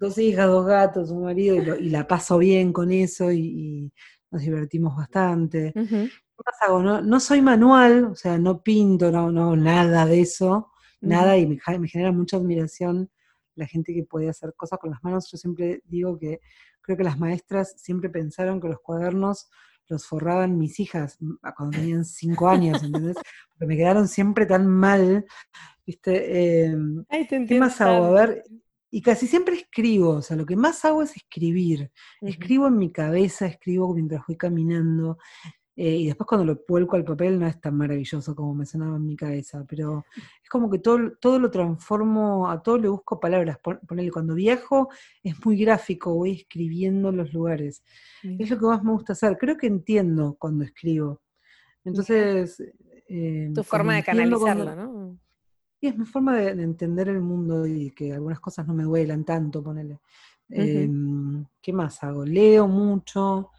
Dos 0.00 0.18
hijas, 0.18 0.48
dos 0.48 0.66
gatos, 0.66 1.10
un 1.10 1.22
marido, 1.22 1.76
y, 1.78 1.90
la 1.90 2.08
paso 2.08 2.38
bien 2.38 2.72
con 2.72 2.90
eso 2.90 3.30
y, 3.30 3.92
nos 4.32 4.42
divertimos 4.42 4.96
bastante. 4.96 5.72
No, 7.02 7.20
soy 7.20 7.42
manual, 7.42 8.04
o 8.04 8.14
sea, 8.14 8.38
no 8.38 8.62
pinto, 8.62 9.10
no, 9.10 9.30
no 9.30 9.56
nada 9.56 10.06
de 10.06 10.20
eso, 10.20 10.70
nada, 11.00 11.36
y 11.36 11.46
me, 11.46 11.58
genera 11.88 12.12
mucha 12.12 12.36
admiración 12.36 13.10
la 13.54 13.66
gente 13.66 13.94
que 13.94 14.04
puede 14.04 14.28
hacer 14.28 14.54
cosas 14.56 14.78
con 14.78 14.90
las 14.90 15.02
manos. 15.02 15.30
Yo 15.30 15.38
siempre 15.38 15.80
digo 15.84 16.18
que 16.18 16.40
creo 16.80 16.96
que 16.96 17.04
las 17.04 17.18
maestras 17.18 17.74
siempre 17.76 18.10
pensaron 18.10 18.60
que 18.60 18.68
los 18.68 18.80
cuadernos 18.80 19.48
los 19.88 20.06
forraban 20.06 20.56
mis 20.58 20.80
hijas 20.80 21.18
cuando 21.56 21.78
tenían 21.78 22.04
cinco 22.44 22.48
años, 22.48 22.82
¿entendés? 22.82 23.16
Porque 23.50 23.66
me 23.66 23.76
quedaron 23.76 24.08
siempre 24.08 24.46
tan 24.46 24.66
mal, 24.66 25.24
¿viste? 25.86 26.64
Em, 26.64 27.04
¿Qué 27.46 27.60
más 27.60 27.80
hago? 27.80 28.04
A 28.06 28.10
ver, 28.10 28.44
y 28.90 29.02
casi 29.02 29.26
siempre 29.26 29.56
escribo, 29.56 30.10
o 30.10 30.22
sea, 30.22 30.36
lo 30.36 30.46
que 30.46 30.56
más 30.56 30.84
hago 30.84 31.02
es 31.02 31.16
escribir. 31.16 31.90
Escribo 32.20 32.68
en 32.68 32.78
mi 32.78 32.92
cabeza, 32.92 33.46
escribo 33.46 33.92
mientras 33.92 34.22
voy 34.26 34.36
caminando. 34.36 35.18
Eh, 35.76 35.96
y 35.96 36.06
después 36.06 36.26
cuando 36.28 36.44
lo 36.44 36.60
vuelco 36.68 36.94
al 36.94 37.04
papel 37.04 37.38
no 37.38 37.46
es 37.48 37.60
tan 37.60 37.76
maravilloso 37.76 38.36
como 38.36 38.54
me 38.54 38.64
sonaba 38.64 38.96
en 38.96 39.06
mi 39.06 39.16
cabeza, 39.16 39.64
pero 39.68 40.04
es 40.42 40.48
como 40.48 40.70
que 40.70 40.78
todo, 40.78 41.16
todo 41.20 41.40
lo 41.40 41.50
transformo, 41.50 42.48
a 42.48 42.62
todo 42.62 42.78
le 42.78 42.88
busco 42.88 43.18
palabras. 43.18 43.58
Ponele, 43.58 44.10
cuando 44.12 44.34
viajo 44.34 44.88
es 45.22 45.34
muy 45.44 45.56
gráfico, 45.58 46.14
voy 46.14 46.32
escribiendo 46.32 47.08
en 47.08 47.16
los 47.16 47.32
lugares. 47.32 47.82
Es 48.22 48.50
lo 48.50 48.58
que 48.58 48.66
más 48.66 48.84
me 48.84 48.92
gusta 48.92 49.14
hacer. 49.14 49.36
Creo 49.36 49.56
que 49.56 49.66
entiendo 49.66 50.36
cuando 50.38 50.64
escribo. 50.64 51.22
Entonces... 51.84 52.62
Eh, 53.06 53.50
tu 53.54 53.62
forma 53.62 53.96
de 53.96 54.02
canalizarlo, 54.02 54.74
¿no? 54.74 55.18
Y 55.80 55.88
es 55.88 55.98
mi 55.98 56.06
forma 56.06 56.36
de, 56.36 56.62
entender 56.62 57.08
el 57.10 57.20
mundo 57.20 57.66
y 57.66 57.90
que 57.90 58.14
algunas 58.14 58.40
cosas 58.40 58.66
no 58.66 58.72
me 58.72 58.84
duelan 58.84 59.22
tanto, 59.22 59.62
ponele. 59.62 60.00
Em, 60.48 61.44
¿Qué 61.60 61.72
más 61.74 62.02
hago? 62.02 62.24
Leo 62.24 62.66
mucho. 62.66 63.50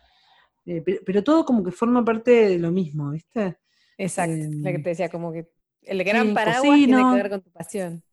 Eh, 0.66 0.84
pero, 1.05 1.24
todo 1.24 1.45
como 1.45 1.63
que 1.63 1.72
forma 1.72 2.03
parte 2.03 2.32
de 2.32 2.59
lo 2.59 2.72
mismo, 2.72 3.11
¿viste? 3.11 3.57
Exacto, 3.97 4.36
la 4.36 4.72
que 4.72 4.76
em, 4.78 4.84
te 4.84 4.89
decía, 4.89 5.09
como 5.09 5.32
que 5.32 5.51
el 5.84 6.03
gran 6.03 6.34
paraguas 6.34 6.76
tiene 6.76 6.97
que 6.97 7.16
ver 7.16 7.30
con 7.30 7.41
tu 7.41 7.51
pasión. 7.51 8.03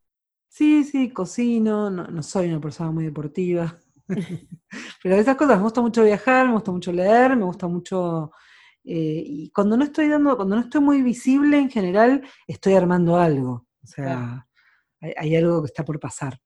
Sí, 0.47 0.83
sí, 0.83 1.09
cocino, 1.09 1.89
no, 1.89 2.21
soy 2.23 2.49
una 2.49 2.61
persona 2.61 2.91
muy 2.91 3.05
deportiva. 3.05 3.77
Pero 5.03 5.15
esas 5.15 5.35
cosas, 5.35 5.57
me 5.57 5.63
gusta 5.63 5.81
mucho 5.81 6.03
viajar, 6.03 6.47
me 6.47 6.53
gusta 6.53 6.71
mucho 6.71 6.91
leer, 6.91 7.35
me 7.35 7.45
gusta 7.45 7.67
mucho... 7.67 8.31
Eh, 8.85 9.23
y 9.25 9.49
cuando 9.51 9.77
no 9.77 9.85
estoy 9.85 10.09
dando, 10.09 10.35
cuando 10.35 10.55
no 10.55 10.61
estoy 10.61 10.81
muy 10.81 11.01
visible 11.01 11.57
en 11.57 11.69
general, 11.69 12.21
estoy 12.45 12.73
armando 12.73 13.15
algo. 13.15 13.65
O 13.81 13.87
sea, 13.87 14.45
hay, 14.99 15.35
algo 15.35 15.61
que 15.61 15.67
está 15.67 15.83
por 15.83 15.99
pasar. 15.99 16.37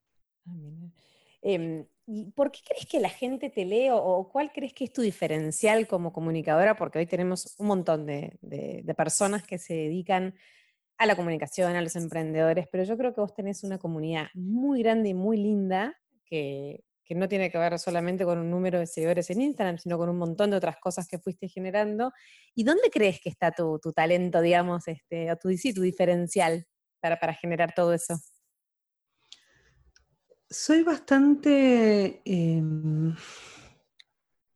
Em, 1.42 1.86
¿Y 2.10 2.32
por 2.32 2.52
qué 2.52 2.62
crees 2.66 2.86
que 2.86 3.02
la 3.02 3.10
gente 3.10 3.50
te 3.50 3.66
lee 3.66 3.90
o, 3.92 4.30
cuál 4.32 4.54
crees 4.54 4.74
que 4.74 4.86
es 4.86 4.94
tu 4.94 5.02
diferencial 5.02 5.88
como 5.88 6.14
comunicadora? 6.14 6.78
Porque 6.78 7.00
hoy 7.00 7.06
tenemos 7.06 7.54
un 7.60 7.68
montón 7.68 8.06
de, 8.06 8.40
personas 8.96 9.44
que 9.44 9.58
se 9.58 9.74
dedican 9.74 10.34
a 10.98 11.06
la 11.06 11.18
comunicación, 11.18 11.76
a 11.76 11.82
los 11.82 11.98
emprendedores, 11.98 12.68
pero 12.72 12.86
yo 12.86 12.98
creo 12.98 13.14
que 13.14 13.20
vos 13.20 13.34
tenés 13.34 13.66
una 13.66 13.78
comunidad 13.78 14.28
muy 14.36 14.82
grande 14.82 15.10
y 15.10 15.14
muy 15.14 15.36
linda 15.36 16.00
que, 16.26 16.84
no 17.10 17.28
tiene 17.28 17.52
que 17.52 17.58
ver 17.58 17.78
solamente 17.80 18.26
con 18.26 18.38
un 18.38 18.52
número 18.52 18.80
de 18.80 18.88
seguidores 18.88 19.30
en 19.30 19.42
Instagram, 19.42 19.78
sino 19.78 19.98
con 19.98 20.10
un 20.10 20.18
montón 20.18 20.52
de 20.52 20.58
otras 20.58 20.78
cosas 20.78 21.08
que 21.08 21.20
fuiste 21.20 21.50
generando. 21.50 22.12
¿Y 22.56 22.64
dónde 22.64 22.90
crees 22.90 23.20
que 23.22 23.30
está 23.30 23.52
tu, 23.52 23.80
talento, 23.94 24.42
digamos, 24.42 24.88
este, 24.88 25.32
o 25.32 25.36
tu, 25.38 25.50
tu 25.50 25.82
diferencial 25.82 26.66
para, 27.02 27.20
para 27.20 27.34
generar 27.34 27.74
todo 27.74 27.94
eso? 27.94 28.16
Soy 30.50 30.84
bastante 30.84 32.22
em, 32.26 33.16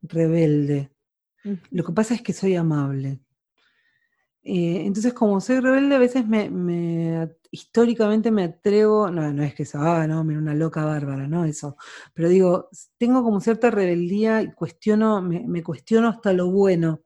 rebelde. 0.02 0.90
Lo 1.70 1.84
que 1.84 1.92
pasa 1.92 2.14
es 2.14 2.22
que 2.22 2.32
soy 2.32 2.56
amable. 2.56 3.20
Eh, 4.44 4.82
entonces, 4.86 5.12
como 5.12 5.40
soy 5.40 5.60
rebelde, 5.60 5.94
a 5.94 5.98
veces 5.98 6.26
me, 6.26 7.28
históricamente 7.50 8.30
me 8.32 8.44
atrevo, 8.44 9.08
no, 9.10 9.32
no 9.32 9.42
es 9.44 9.54
que 9.54 9.62
eso, 9.62 9.78
ah, 9.80 10.06
no, 10.06 10.24
mira, 10.24 10.40
una 10.40 10.54
loca 10.54 10.84
bárbara, 10.84 11.28
no, 11.28 11.44
eso, 11.44 11.76
pero 12.12 12.28
digo, 12.28 12.68
tengo 12.98 13.22
como 13.22 13.40
cierta 13.40 13.70
rebeldía 13.70 14.42
y 14.42 14.52
cuestiono, 14.52 15.22
me, 15.22 15.62
cuestiono 15.62 16.08
hasta 16.08 16.32
lo 16.32 16.50
bueno. 16.50 17.02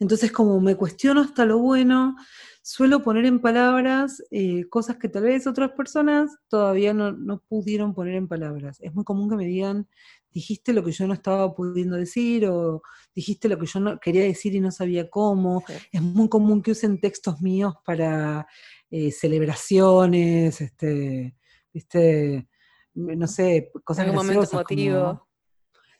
Entonces, 0.00 0.32
como 0.32 0.60
me 0.60 0.76
cuestiono 0.76 1.20
hasta 1.20 1.46
lo 1.46 1.58
bueno, 1.58 2.16
suelo 2.62 3.02
poner 3.02 3.26
en 3.26 3.40
palabras 3.40 4.22
eh, 4.30 4.68
cosas 4.68 4.96
que 4.96 5.08
tal 5.08 5.24
vez 5.24 5.46
otras 5.46 5.72
personas 5.72 6.30
todavía 6.48 6.94
no, 6.94 7.12
no, 7.12 7.40
pudieron 7.40 7.92
poner 7.92 8.14
en 8.14 8.28
palabras. 8.28 8.78
Es 8.80 8.94
muy 8.94 9.04
común 9.04 9.28
que 9.28 9.36
me 9.36 9.46
digan, 9.46 9.88
dijiste 10.30 10.72
lo 10.72 10.84
que 10.84 10.92
yo 10.92 11.06
no 11.08 11.14
estaba 11.14 11.54
pudiendo 11.54 11.96
decir 11.96 12.46
o 12.46 12.82
dijiste 13.14 13.48
lo 13.48 13.58
que 13.58 13.66
yo 13.66 13.80
no 13.80 13.98
quería 13.98 14.22
decir 14.22 14.54
y 14.54 14.60
no 14.60 14.70
sabía 14.70 15.10
cómo. 15.10 15.64
Es 15.90 16.00
muy 16.00 16.28
común 16.28 16.62
que 16.62 16.70
usen 16.70 17.00
textos 17.00 17.42
míos 17.42 17.74
para 17.84 18.46
eh, 18.90 19.10
celebraciones, 19.10 20.60
este, 20.60 21.36
viste, 21.72 22.48
no 22.94 23.26
sé, 23.26 23.72
cosas 23.84 24.06
en 24.06 24.14
momento 24.14 24.48
emotivo. 24.50 25.26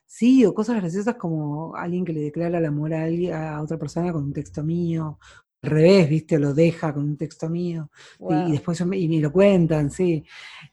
Sí, 0.06 0.44
o 0.44 0.52
cosas 0.52 0.76
graciosas 0.76 1.14
como 1.16 1.74
alguien 1.74 2.04
que 2.04 2.12
le 2.12 2.20
declara 2.20 2.58
el 2.58 2.66
amor 2.66 2.92
a, 2.92 3.04
alguien, 3.04 3.32
a 3.32 3.62
otra 3.62 3.78
persona 3.78 4.12
con 4.12 4.24
un 4.24 4.32
texto 4.34 4.62
mío, 4.62 5.18
al 5.62 5.70
revés, 5.70 6.08
¿viste? 6.08 6.38
Lo 6.38 6.54
deja 6.54 6.92
con 6.92 7.04
un 7.04 7.16
texto 7.16 7.48
mío 7.48 7.90
y, 8.18 8.52
después 8.52 8.80
y 8.80 9.08
me 9.08 9.20
lo 9.20 9.32
cuentan, 9.32 9.90
sí. 9.90 10.24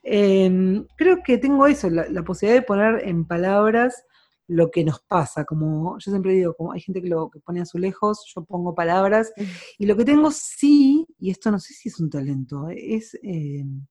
Em, 0.02 0.86
creo 0.96 1.22
que 1.24 1.38
tengo 1.38 1.66
eso, 1.66 1.88
la, 1.88 2.22
posibilidad 2.24 2.60
de 2.60 2.66
poner 2.66 3.08
en 3.08 3.24
palabras 3.24 4.04
lo 4.48 4.70
que 4.70 4.84
nos 4.84 5.00
pasa, 5.02 5.44
como 5.44 5.96
yo 5.98 6.10
siempre 6.10 6.32
digo, 6.32 6.54
como 6.54 6.72
hay 6.72 6.80
gente 6.80 7.00
que 7.00 7.08
lo 7.08 7.30
que 7.30 7.38
pone 7.38 7.60
a 7.60 7.66
su 7.66 7.78
lejos, 7.78 8.24
yo 8.34 8.44
pongo 8.44 8.74
palabras, 8.74 9.32
y 9.78 9.86
lo 9.86 9.96
que 9.96 10.04
tengo 10.04 10.32
sí, 10.32 11.06
y 11.18 11.30
esto 11.30 11.52
no 11.52 11.60
sé 11.60 11.72
si 11.72 11.88
es 11.88 12.00
un 12.00 12.10
talento, 12.10 12.68
es, 12.70 13.16
em, 13.22 13.86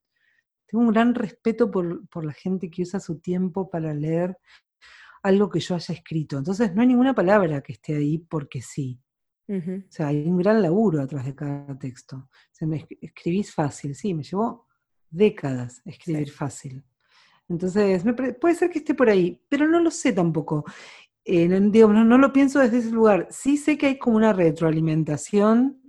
tengo 0.68 0.84
un 0.84 0.92
gran 0.92 1.16
respeto 1.16 1.72
por, 1.72 2.08
por 2.10 2.26
la 2.26 2.34
gente 2.34 2.70
que 2.70 2.82
usa 2.82 3.00
su 3.00 3.20
tiempo 3.20 3.70
para 3.70 3.94
leer 3.94 4.38
algo 5.24 5.50
que 5.50 5.60
yo 5.60 5.76
haya 5.76 5.94
escrito. 5.94 6.38
Entonces 6.38 6.74
no 6.76 6.82
hay 6.82 6.88
ninguna 6.88 7.14
palabra 7.16 7.62
que 7.62 7.74
esté 7.74 7.96
ahí 7.96 8.18
porque 8.20 8.62
sí. 8.62 9.00
O 9.50 9.92
sea, 9.92 10.08
hay 10.08 10.28
un 10.28 10.38
gran 10.38 10.62
laburo 10.62 11.02
atrás 11.02 11.26
de 11.26 11.34
cada 11.34 11.78
texto. 11.80 12.30
O 12.62 12.66
me 12.68 12.86
escribís 13.02 13.54
fácil, 13.54 13.96
sí, 13.96 14.14
me 14.14 14.22
llevó 14.22 14.68
décadas 15.10 15.82
escribir 15.86 16.30
fácil. 16.30 16.84
Entonces, 17.48 18.04
puede 18.40 18.54
ser 18.54 18.70
que 18.70 18.80
esté 18.80 18.94
por 18.94 19.10
ahí, 19.10 19.42
pero 19.50 19.68
no 19.68 19.80
lo 19.80 19.90
sé 19.90 20.14
tampoco. 20.14 20.66
Eh, 21.26 21.48
no, 21.48 22.04
no, 22.04 22.18
lo 22.20 22.32
pienso 22.32 22.60
desde 22.60 22.78
ese 22.78 22.92
lugar. 22.92 23.28
Sí 23.32 23.58
sé 23.58 23.76
que 23.76 23.88
hay 23.88 23.98
como 23.98 24.18
una 24.18 24.34
retroalimentación 24.34 25.82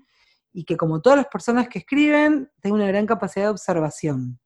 y 0.55 0.65
que 0.65 0.79
como 0.79 1.03
todas 1.03 1.19
las 1.19 1.27
personas 1.27 1.69
que 1.69 1.81
escriben, 1.81 2.51
tengo 2.61 2.77
una 2.77 2.87
gran 2.87 3.05
capacidad 3.05 3.45
de 3.45 3.51
observación. 3.51 4.41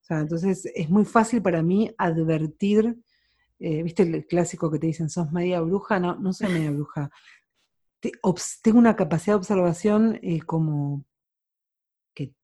O 0.00 0.04
sea, 0.04 0.20
entonces 0.20 0.64
es 0.74 0.88
muy 0.88 1.04
fácil 1.04 1.42
para 1.42 1.60
mí 1.60 1.92
advertir, 1.98 2.96
eh, 3.58 3.82
¿viste 3.82 4.04
el 4.04 4.26
clásico 4.26 4.70
que 4.70 4.78
te 4.78 4.86
dicen, 4.86 5.10
sos 5.10 5.32
media 5.32 5.60
bruja? 5.60 5.98
No, 5.98 6.14
no 6.14 6.32
soy 6.32 6.52
media 6.52 6.70
bruja 6.70 7.10
tengo 8.62 8.78
una 8.78 8.96
capacidad 8.96 9.34
de 9.34 9.38
observación 9.38 10.18
eh, 10.22 10.40
como 10.42 11.04
que 12.14 12.34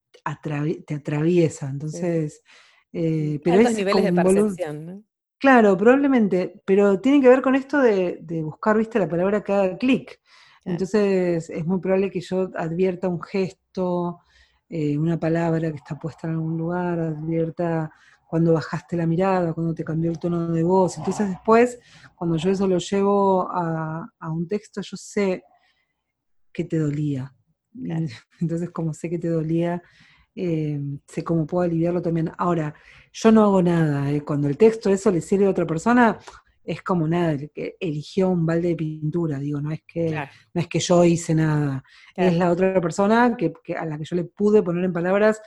te 0.87 0.95
atraviesa, 0.95 1.69
entonces... 1.69 2.43
Eh, 2.93 3.41
pero 3.45 3.61
es 3.61 3.77
niveles 3.77 4.03
de 4.03 4.13
percepción, 4.13 4.87
¿no? 4.87 5.05
Claro, 5.41 5.75
probablemente, 5.75 6.61
pero 6.67 7.01
tiene 7.01 7.23
que 7.23 7.29
ver 7.31 7.41
con 7.41 7.55
esto 7.55 7.79
de, 7.79 8.21
buscar, 8.45 8.77
viste, 8.77 8.99
la 8.99 9.09
palabra 9.09 9.43
que 9.43 9.53
haga 9.55 9.79
clic. 9.79 10.21
Entonces 10.67 11.49
es 11.49 11.65
muy 11.65 11.81
probable 11.81 12.11
que 12.11 12.21
yo 12.21 12.51
advierta 12.55 13.09
un 13.09 13.23
gesto, 13.23 14.19
eh, 14.69 14.99
una 14.99 15.19
palabra 15.19 15.71
que 15.71 15.79
está 15.79 15.99
puesta 15.99 16.27
en 16.27 16.35
algún 16.35 16.59
lugar, 16.59 17.01
advierta 17.01 17.91
cuando 18.29 18.53
bajaste 18.53 18.99
la 18.99 19.07
mirada, 19.07 19.55
cuando 19.55 19.75
te 19.75 19.83
cambió 19.83 20.11
el 20.11 20.19
tono 20.19 20.49
de 20.49 20.63
voz. 20.63 20.99
Entonces 20.99 21.31
después, 21.31 21.81
cuando 22.15 22.37
yo 22.37 22.51
eso 22.51 22.69
lo 22.69 22.77
llevo 22.77 23.51
a, 23.51 24.13
a 24.19 24.31
un 24.31 24.47
texto, 24.47 24.83
yo 24.83 24.97
sé 24.99 25.43
que 26.53 26.65
te 26.65 26.79
dolía. 26.79 27.35
Entonces, 28.41 28.71
como 28.71 28.95
sé 28.95 29.09
que 29.11 29.19
te 29.19 29.29
dolía, 29.29 29.83
eh, 30.35 30.81
sé 31.07 31.25
cómo 31.25 31.47
puedo 31.47 31.65
aliviarlo 31.65 32.03
también. 32.03 32.31
Ahora, 32.39 32.75
yo 33.13 33.33
no 33.33 33.45
hago 33.45 33.63
nada. 33.63 34.11
Eh. 34.11 34.23
Cuando 34.23 34.49
el 34.49 34.57
texto 34.57 34.91
eso 34.91 35.11
le 35.11 35.21
sirve 35.21 35.47
a 35.47 35.51
otra 35.51 35.67
persona, 35.67 36.19
es 36.65 36.83
como 36.83 37.09
nada, 37.09 37.37
que 37.53 37.77
eligió 37.81 38.29
un 38.29 38.47
balde 38.47 38.69
de 38.69 38.77
pintura, 38.77 39.39
digo, 39.39 39.61
no 39.61 39.73
es 39.73 39.83
que, 39.87 40.11
no 40.55 40.61
es 40.61 40.69
que 40.69 40.79
yo 40.79 41.05
hice 41.05 41.35
nada. 41.35 41.83
Es 42.15 42.37
la 42.37 42.51
otra 42.51 42.81
persona 42.81 43.37
que, 43.37 43.53
a 43.77 43.85
la 43.87 43.99
que 43.99 44.05
yo 44.05 44.17
le 44.17 44.25
pude 44.25 44.63
poner 44.63 44.85
en 44.85 44.93
palabras 44.93 45.41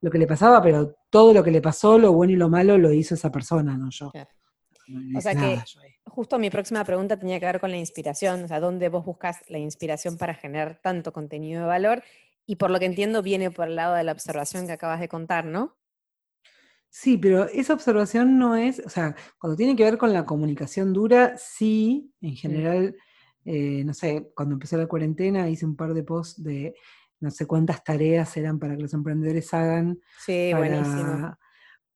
lo 0.00 0.10
que 0.10 0.18
le 0.18 0.26
pasaba, 0.26 0.62
pero 0.62 0.94
todo 1.10 1.34
lo 1.34 1.42
que 1.42 1.50
le 1.50 1.60
pasó, 1.60 1.98
lo 1.98 2.12
bueno 2.12 2.32
y 2.32 2.36
lo 2.36 2.48
malo, 2.48 2.78
lo 2.78 2.92
hizo 2.92 3.14
esa 3.14 3.32
persona, 3.32 3.76
no 3.76 3.90
yo. 3.90 4.12
o 5.16 5.20
sea 5.20 5.34
que 5.34 5.60
justo 6.10 6.38
mi 6.38 6.50
próxima 6.50 6.84
pregunta 6.84 7.18
tenía 7.18 7.40
que 7.40 7.46
ver 7.46 7.60
con 7.60 7.70
la 7.70 7.76
inspiración, 7.76 8.44
o 8.44 8.48
sea, 8.48 8.60
¿dónde 8.60 8.88
vos 8.88 9.04
buscas 9.04 9.42
la 9.48 9.58
inspiración 9.58 10.16
para 10.16 10.34
generar 10.34 10.80
tanto 10.82 11.12
contenido 11.12 11.62
de 11.62 11.66
valor? 11.66 12.02
Y 12.46 12.56
por 12.56 12.70
lo 12.70 12.78
que 12.78 12.86
entiendo, 12.86 13.22
viene 13.22 13.50
por 13.50 13.68
el 13.68 13.76
lado 13.76 13.94
de 13.94 14.04
la 14.04 14.12
observación 14.12 14.66
que 14.66 14.72
acabas 14.72 15.00
de 15.00 15.08
contar, 15.08 15.44
¿no? 15.44 15.76
Sí, 16.90 17.18
pero 17.18 17.46
esa 17.48 17.74
observación 17.74 18.38
no 18.38 18.56
es, 18.56 18.80
o 18.84 18.88
sea, 18.88 19.14
cuando 19.38 19.56
tiene 19.56 19.76
que 19.76 19.84
ver 19.84 19.98
con 19.98 20.12
la 20.12 20.24
comunicación 20.24 20.92
dura, 20.92 21.36
sí, 21.36 22.10
en 22.22 22.34
general, 22.34 22.96
eh, 23.44 23.82
no 23.84 23.92
sé, 23.92 24.30
cuando 24.34 24.54
empezó 24.54 24.76
la 24.78 24.86
cuarentena 24.86 25.48
hice 25.50 25.66
un 25.66 25.76
par 25.76 25.92
de 25.92 26.02
posts 26.02 26.42
de 26.42 26.74
no 27.20 27.30
sé 27.30 27.46
cuántas 27.46 27.84
tareas 27.84 28.36
eran 28.36 28.58
para 28.58 28.76
que 28.76 28.82
los 28.82 28.94
emprendedores 28.94 29.52
hagan. 29.52 30.00
Sí, 30.24 30.52
buenísimo 30.54 31.36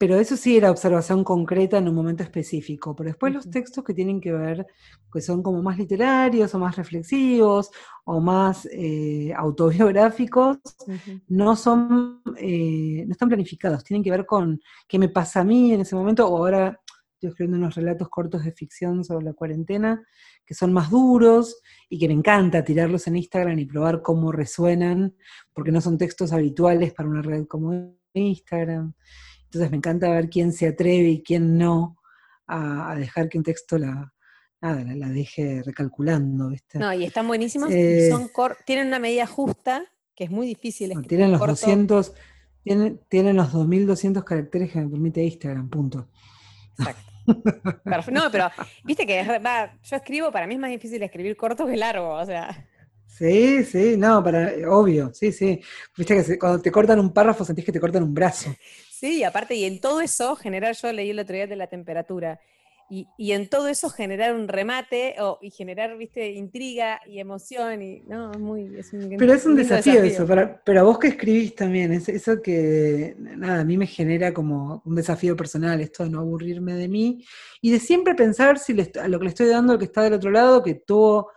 pero 0.03 0.19
eso 0.19 0.37
sí 0.37 0.57
era 0.57 0.73
observación 0.73 1.23
concreta 1.23 1.79
en 1.79 1.89
un 1.89 1.95
momento 1.95 2.25
específico. 2.25 2.97
Pero 2.97 3.11
después 3.11 3.33
los 3.33 3.49
textos 3.49 3.85
que 3.85 3.95
tienen 3.95 4.21
que 4.21 4.33
ver, 4.33 4.67
que 5.13 5.21
son 5.21 5.45
como 5.45 5.63
más 5.63 5.79
literarios 5.79 6.53
o 6.57 6.59
más 6.59 6.75
reflexivos 6.75 7.71
o 8.05 8.19
más 8.19 8.67
eh, 8.73 9.33
autobiográficos, 9.37 10.59
no 11.29 11.55
son, 11.55 12.21
eh, 12.37 13.05
no 13.07 13.13
están 13.13 13.29
planificados, 13.29 13.85
tienen 13.85 14.03
que 14.03 14.11
ver 14.11 14.27
con 14.27 14.61
qué 14.89 14.99
me 14.99 15.09
pasa 15.09 15.43
a 15.43 15.45
mí 15.45 15.73
en 15.73 15.83
ese 15.83 15.95
momento, 15.95 16.27
o 16.27 16.37
ahora 16.37 16.81
estoy 17.13 17.29
escribiendo 17.29 17.59
unos 17.59 17.77
relatos 17.77 18.09
cortos 18.09 18.45
de 18.45 18.51
ficción 18.51 19.05
sobre 19.05 19.27
la 19.27 19.35
cuarentena, 19.35 20.05
que 20.45 20.55
son 20.55 20.73
más 20.73 20.91
duros 20.91 21.63
y 21.89 22.01
que 22.01 22.09
me 22.09 22.15
encanta 22.15 22.65
tirarlos 22.65 23.07
en 23.07 23.19
Instagram 23.19 23.57
y 23.57 23.67
probar 23.67 24.03
cómo 24.03 24.33
resuenan, 24.33 25.15
porque 25.53 25.71
no 25.71 25.81
son 25.81 25.97
textos 25.97 26.33
habituales 26.33 26.93
para 26.93 27.09
una 27.09 27.23
red 27.23 27.47
como 27.47 27.95
Instagram. 28.15 28.95
Entonces 29.53 29.71
me 29.71 29.77
encanta 29.77 30.09
ver 30.09 30.31
quién 30.31 30.51
se 30.51 30.67
atreve 30.67 31.11
y 31.11 31.23
quién 31.23 31.59
no 31.59 31.99
a, 32.47 32.95
dejar 32.97 33.29
que 33.29 33.37
un 33.37 33.45
texto 33.45 33.77
la, 33.77 34.11
la, 34.63 35.09
deje 35.11 35.63
recalculando. 35.63 36.51
No, 36.73 36.95
y 36.95 37.05
están 37.05 37.29
buenísimos, 37.29 37.71
eh, 37.71 38.09
son 38.11 38.31
tienen 38.65 38.87
una 38.87 38.99
medida 38.99 39.27
justa, 39.27 39.85
que 40.17 40.25
es 40.25 40.31
muy 40.31 40.47
difícil. 40.47 40.95
tienen 41.07 41.33
los 41.33 41.47
200, 41.47 42.15
tienen, 42.65 42.99
tienen 43.11 43.37
los 43.37 43.53
2200 43.53 44.25
caracteres 44.25 44.73
que 44.73 44.81
me 44.81 44.89
permite 44.89 45.23
Instagram, 45.23 45.69
punto. 45.69 46.09
Exacto. 46.79 48.11
no, 48.11 48.31
pero 48.33 48.51
viste 48.85 49.07
que 49.07 49.23
yo 49.83 49.97
escribo, 49.97 50.33
para 50.33 50.47
mí 50.47 50.55
es 50.55 50.61
más 50.61 50.71
difícil 50.71 51.03
escribir 51.03 51.37
corto 51.37 51.67
que 51.67 51.77
largo, 51.77 52.15
o 52.15 52.25
sea. 52.25 52.67
Sí, 53.07 53.65
sí, 53.65 53.97
no, 53.99 54.25
para, 54.25 54.51
obvio, 54.71 55.13
sí, 55.13 55.31
sí. 55.31 55.61
Viste 55.95 56.25
que 56.25 56.39
cuando 56.39 56.63
te 56.63 56.73
cortan 56.73 56.99
un 56.99 57.13
párrafo 57.13 57.45
sentís 57.45 57.67
que 57.67 57.73
te 57.73 57.81
cortan 57.81 58.03
un 58.03 58.15
brazo. 58.15 58.51
Sí, 59.03 59.25
aparte, 59.25 59.57
y 59.57 59.65
en 59.65 59.81
todo 59.81 60.01
eso, 60.01 60.37
generar, 60.37 60.77
yo 60.77 60.93
leí 60.93 61.11
el 61.11 61.19
otro 61.19 61.35
día 61.35 61.49
de 61.49 61.57
la 61.57 61.67
temperatura, 61.67 62.39
y, 62.89 63.33
en 63.33 63.49
todo 63.49 63.67
eso 63.67 63.91
generar 63.91 64.33
un 64.33 64.47
remate 64.47 65.17
o, 65.19 65.39
y 65.43 65.51
generar, 65.51 65.97
viste, 65.97 66.31
intriga 66.31 67.01
y 67.09 67.19
emoción. 67.19 67.83
Y, 67.83 68.03
no, 68.07 68.31
es 68.31 68.39
muy, 68.39 68.71
pero 69.19 69.33
es 69.33 69.45
un 69.45 69.57
desafío, 69.57 70.05
eso, 70.05 70.25
pero 70.65 70.81
a 70.81 70.83
vos 70.85 71.01
que 71.01 71.09
escribís 71.09 71.57
también, 71.57 71.93
es 71.93 72.09
eso 72.09 72.41
que, 72.41 73.17
nada, 73.19 73.63
a 73.63 73.65
mí 73.65 73.77
me 73.77 73.89
genera 73.89 74.33
como 74.33 74.83
un 74.85 74.95
desafío 74.95 75.35
personal, 75.35 75.81
esto 75.81 76.05
de 76.05 76.11
no 76.11 76.21
aburrirme 76.21 76.75
de 76.75 76.87
mí 76.87 77.25
y 77.61 77.73
de 77.73 77.81
siempre 77.81 78.15
pensar 78.15 78.61
si 78.61 78.73
a 79.01 79.09
lo 79.09 79.19
que 79.19 79.25
le 79.25 79.31
estoy 79.31 79.49
dando 79.49 79.73
al 79.73 79.81
que 79.81 79.87
está 79.87 80.03
del 80.03 80.13
otro 80.13 80.31
lado, 80.31 80.63
que 80.63 80.75
tuvo 80.75 81.33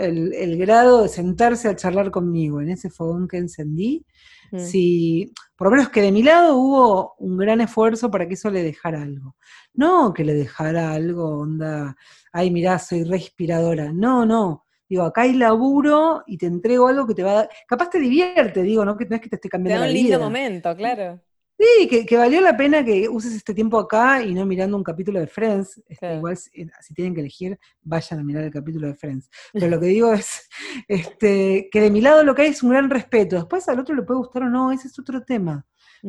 el, 0.00 0.32
el 0.34 0.58
grado 0.58 1.02
de 1.02 1.08
sentarse 1.08 1.68
a 1.68 1.76
charlar 1.76 2.10
conmigo 2.10 2.60
en 2.60 2.70
ese 2.70 2.90
fogón 2.90 3.28
que 3.28 3.38
encendí, 3.38 4.04
Mm. 4.52 4.58
Si, 4.58 5.32
por 5.56 5.68
lo 5.68 5.70
menos 5.72 5.90
que 5.90 6.02
de 6.02 6.12
mi 6.12 6.22
lado 6.22 6.56
hubo 6.56 7.14
un 7.18 7.36
gran 7.36 7.60
esfuerzo 7.60 8.10
para 8.10 8.26
que 8.26 8.34
eso 8.34 8.50
le 8.50 8.62
dejara 8.62 9.02
algo. 9.02 9.36
No 9.74 10.12
que 10.12 10.24
le 10.24 10.34
dejara 10.34 10.92
algo, 10.92 11.40
onda, 11.40 11.96
ay, 12.32 12.50
mirá, 12.50 12.78
soy 12.78 13.04
respiradora. 13.04 13.92
No, 13.92 14.26
no. 14.26 14.66
Digo, 14.88 15.04
acá 15.04 15.22
hay 15.22 15.34
laburo 15.34 16.24
y 16.26 16.36
te 16.36 16.46
entrego 16.46 16.88
algo 16.88 17.06
que 17.06 17.14
te 17.14 17.22
va 17.22 17.30
a 17.30 17.34
dar. 17.34 17.50
Capaz 17.68 17.90
te 17.90 18.00
divierte, 18.00 18.62
digo, 18.62 18.84
no, 18.84 18.96
que 18.96 19.06
no 19.06 19.16
es 19.16 19.22
que 19.22 19.28
te 19.28 19.36
esté 19.36 19.48
cambiando. 19.48 19.82
Te 19.82 19.86
da 19.86 19.92
un 19.92 19.94
lindo 19.94 20.18
momento, 20.18 20.76
claro. 20.76 21.20
Sí, 21.60 22.06
que, 22.06 22.16
valió 22.16 22.40
la 22.40 22.56
pena 22.56 22.82
que 22.82 23.06
uses 23.06 23.34
este 23.34 23.52
tiempo 23.52 23.78
acá 23.78 24.22
y 24.22 24.32
no 24.32 24.46
mirando 24.46 24.78
un 24.78 24.82
capítulo 24.82 25.20
de 25.20 25.26
Friends. 25.26 25.82
Este, 25.86 26.14
igual 26.14 26.32
eh, 26.32 26.66
si, 26.80 26.94
tienen 26.94 27.12
que 27.12 27.20
elegir, 27.20 27.58
vayan 27.82 28.18
a 28.18 28.24
mirar 28.24 28.44
el 28.44 28.50
capítulo 28.50 28.86
de 28.86 28.94
Friends. 28.94 29.28
Pero 29.52 29.68
lo 29.68 29.78
que 29.78 29.86
digo 29.86 30.10
es 30.10 30.48
este, 30.88 31.68
que 31.70 31.82
de 31.82 31.90
mi 31.90 32.00
lado 32.00 32.24
lo 32.24 32.34
que 32.34 32.42
hay 32.42 32.48
es 32.48 32.62
un 32.62 32.70
gran 32.70 32.88
respeto. 32.88 33.36
Después 33.36 33.68
al 33.68 33.78
otro 33.78 33.94
le 33.94 34.04
puede 34.04 34.20
gustar 34.20 34.44
o 34.44 34.48
no, 34.48 34.72
ese 34.72 34.88
es 34.88 34.98
otro 34.98 35.22
tema. 35.22 35.66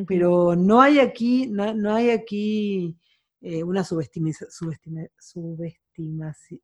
Pero 0.08 0.56
no 0.56 0.82
hay 0.82 1.00
aquí, 1.00 1.48
no, 1.48 1.94
hay 1.94 2.12
aquí 2.12 2.98
eh, 3.42 3.62
una 3.62 3.84
subestimación. 3.84 4.50
subestimación. 5.20 6.64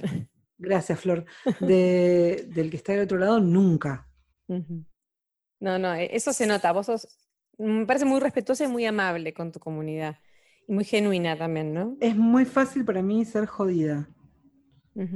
Gracias, 0.58 1.00
Flor. 1.00 1.24
del 1.58 2.70
que 2.70 2.76
está 2.76 2.92
del 2.92 3.02
otro 3.02 3.18
lado, 3.18 3.40
nunca. 3.40 4.08
No, 4.46 5.76
no, 5.76 5.92
e, 5.92 6.14
eso 6.14 6.32
se 6.32 6.46
nota. 6.46 6.70
Vos 6.70 6.86
sos 6.86 7.27
me 7.58 7.86
parece 7.86 8.04
muy 8.04 8.20
respetuosa 8.20 8.64
y 8.64 8.68
muy 8.68 8.86
amable 8.86 9.34
con 9.34 9.52
tu 9.52 9.58
comunidad. 9.58 10.18
Y 10.66 10.72
muy 10.72 10.84
genuina 10.84 11.36
también, 11.36 11.74
¿no? 11.74 11.96
Es 12.00 12.16
muy 12.16 12.44
fácil 12.44 12.84
para 12.84 13.02
mí 13.02 13.24
ser 13.24 13.46
jodida. 13.46 14.08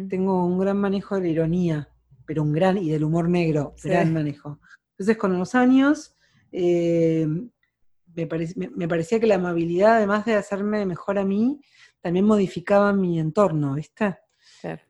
Tengo 0.09 0.47
un 0.47 0.61
gran 0.61 0.77
manejo 0.77 1.17
de 1.17 1.23
la 1.23 1.29
ironía, 1.29 1.89
pero 2.25 2.43
un 2.45 2.53
gran, 2.53 2.79
y 2.79 2.91
del 2.91 3.03
humor 3.03 3.29
negro, 3.29 3.75
gran 3.83 4.13
manejo. 4.13 4.61
Entonces, 4.93 5.17
con 5.17 5.37
los 5.37 5.57
años, 5.57 6.17
eh, 6.53 7.27
me, 8.15 8.27
parecía 8.89 9.19
que 9.19 9.27
la 9.27 9.35
amabilidad, 9.37 9.97
además 9.97 10.25
de 10.25 10.35
hacerme 10.35 10.87
mejor 10.87 11.19
a 11.19 11.25
mí, 11.25 11.61
también 12.01 12.25
modificaba 12.25 12.93
mi 12.93 13.19
entorno, 13.19 13.75
¿viste? 13.75 14.19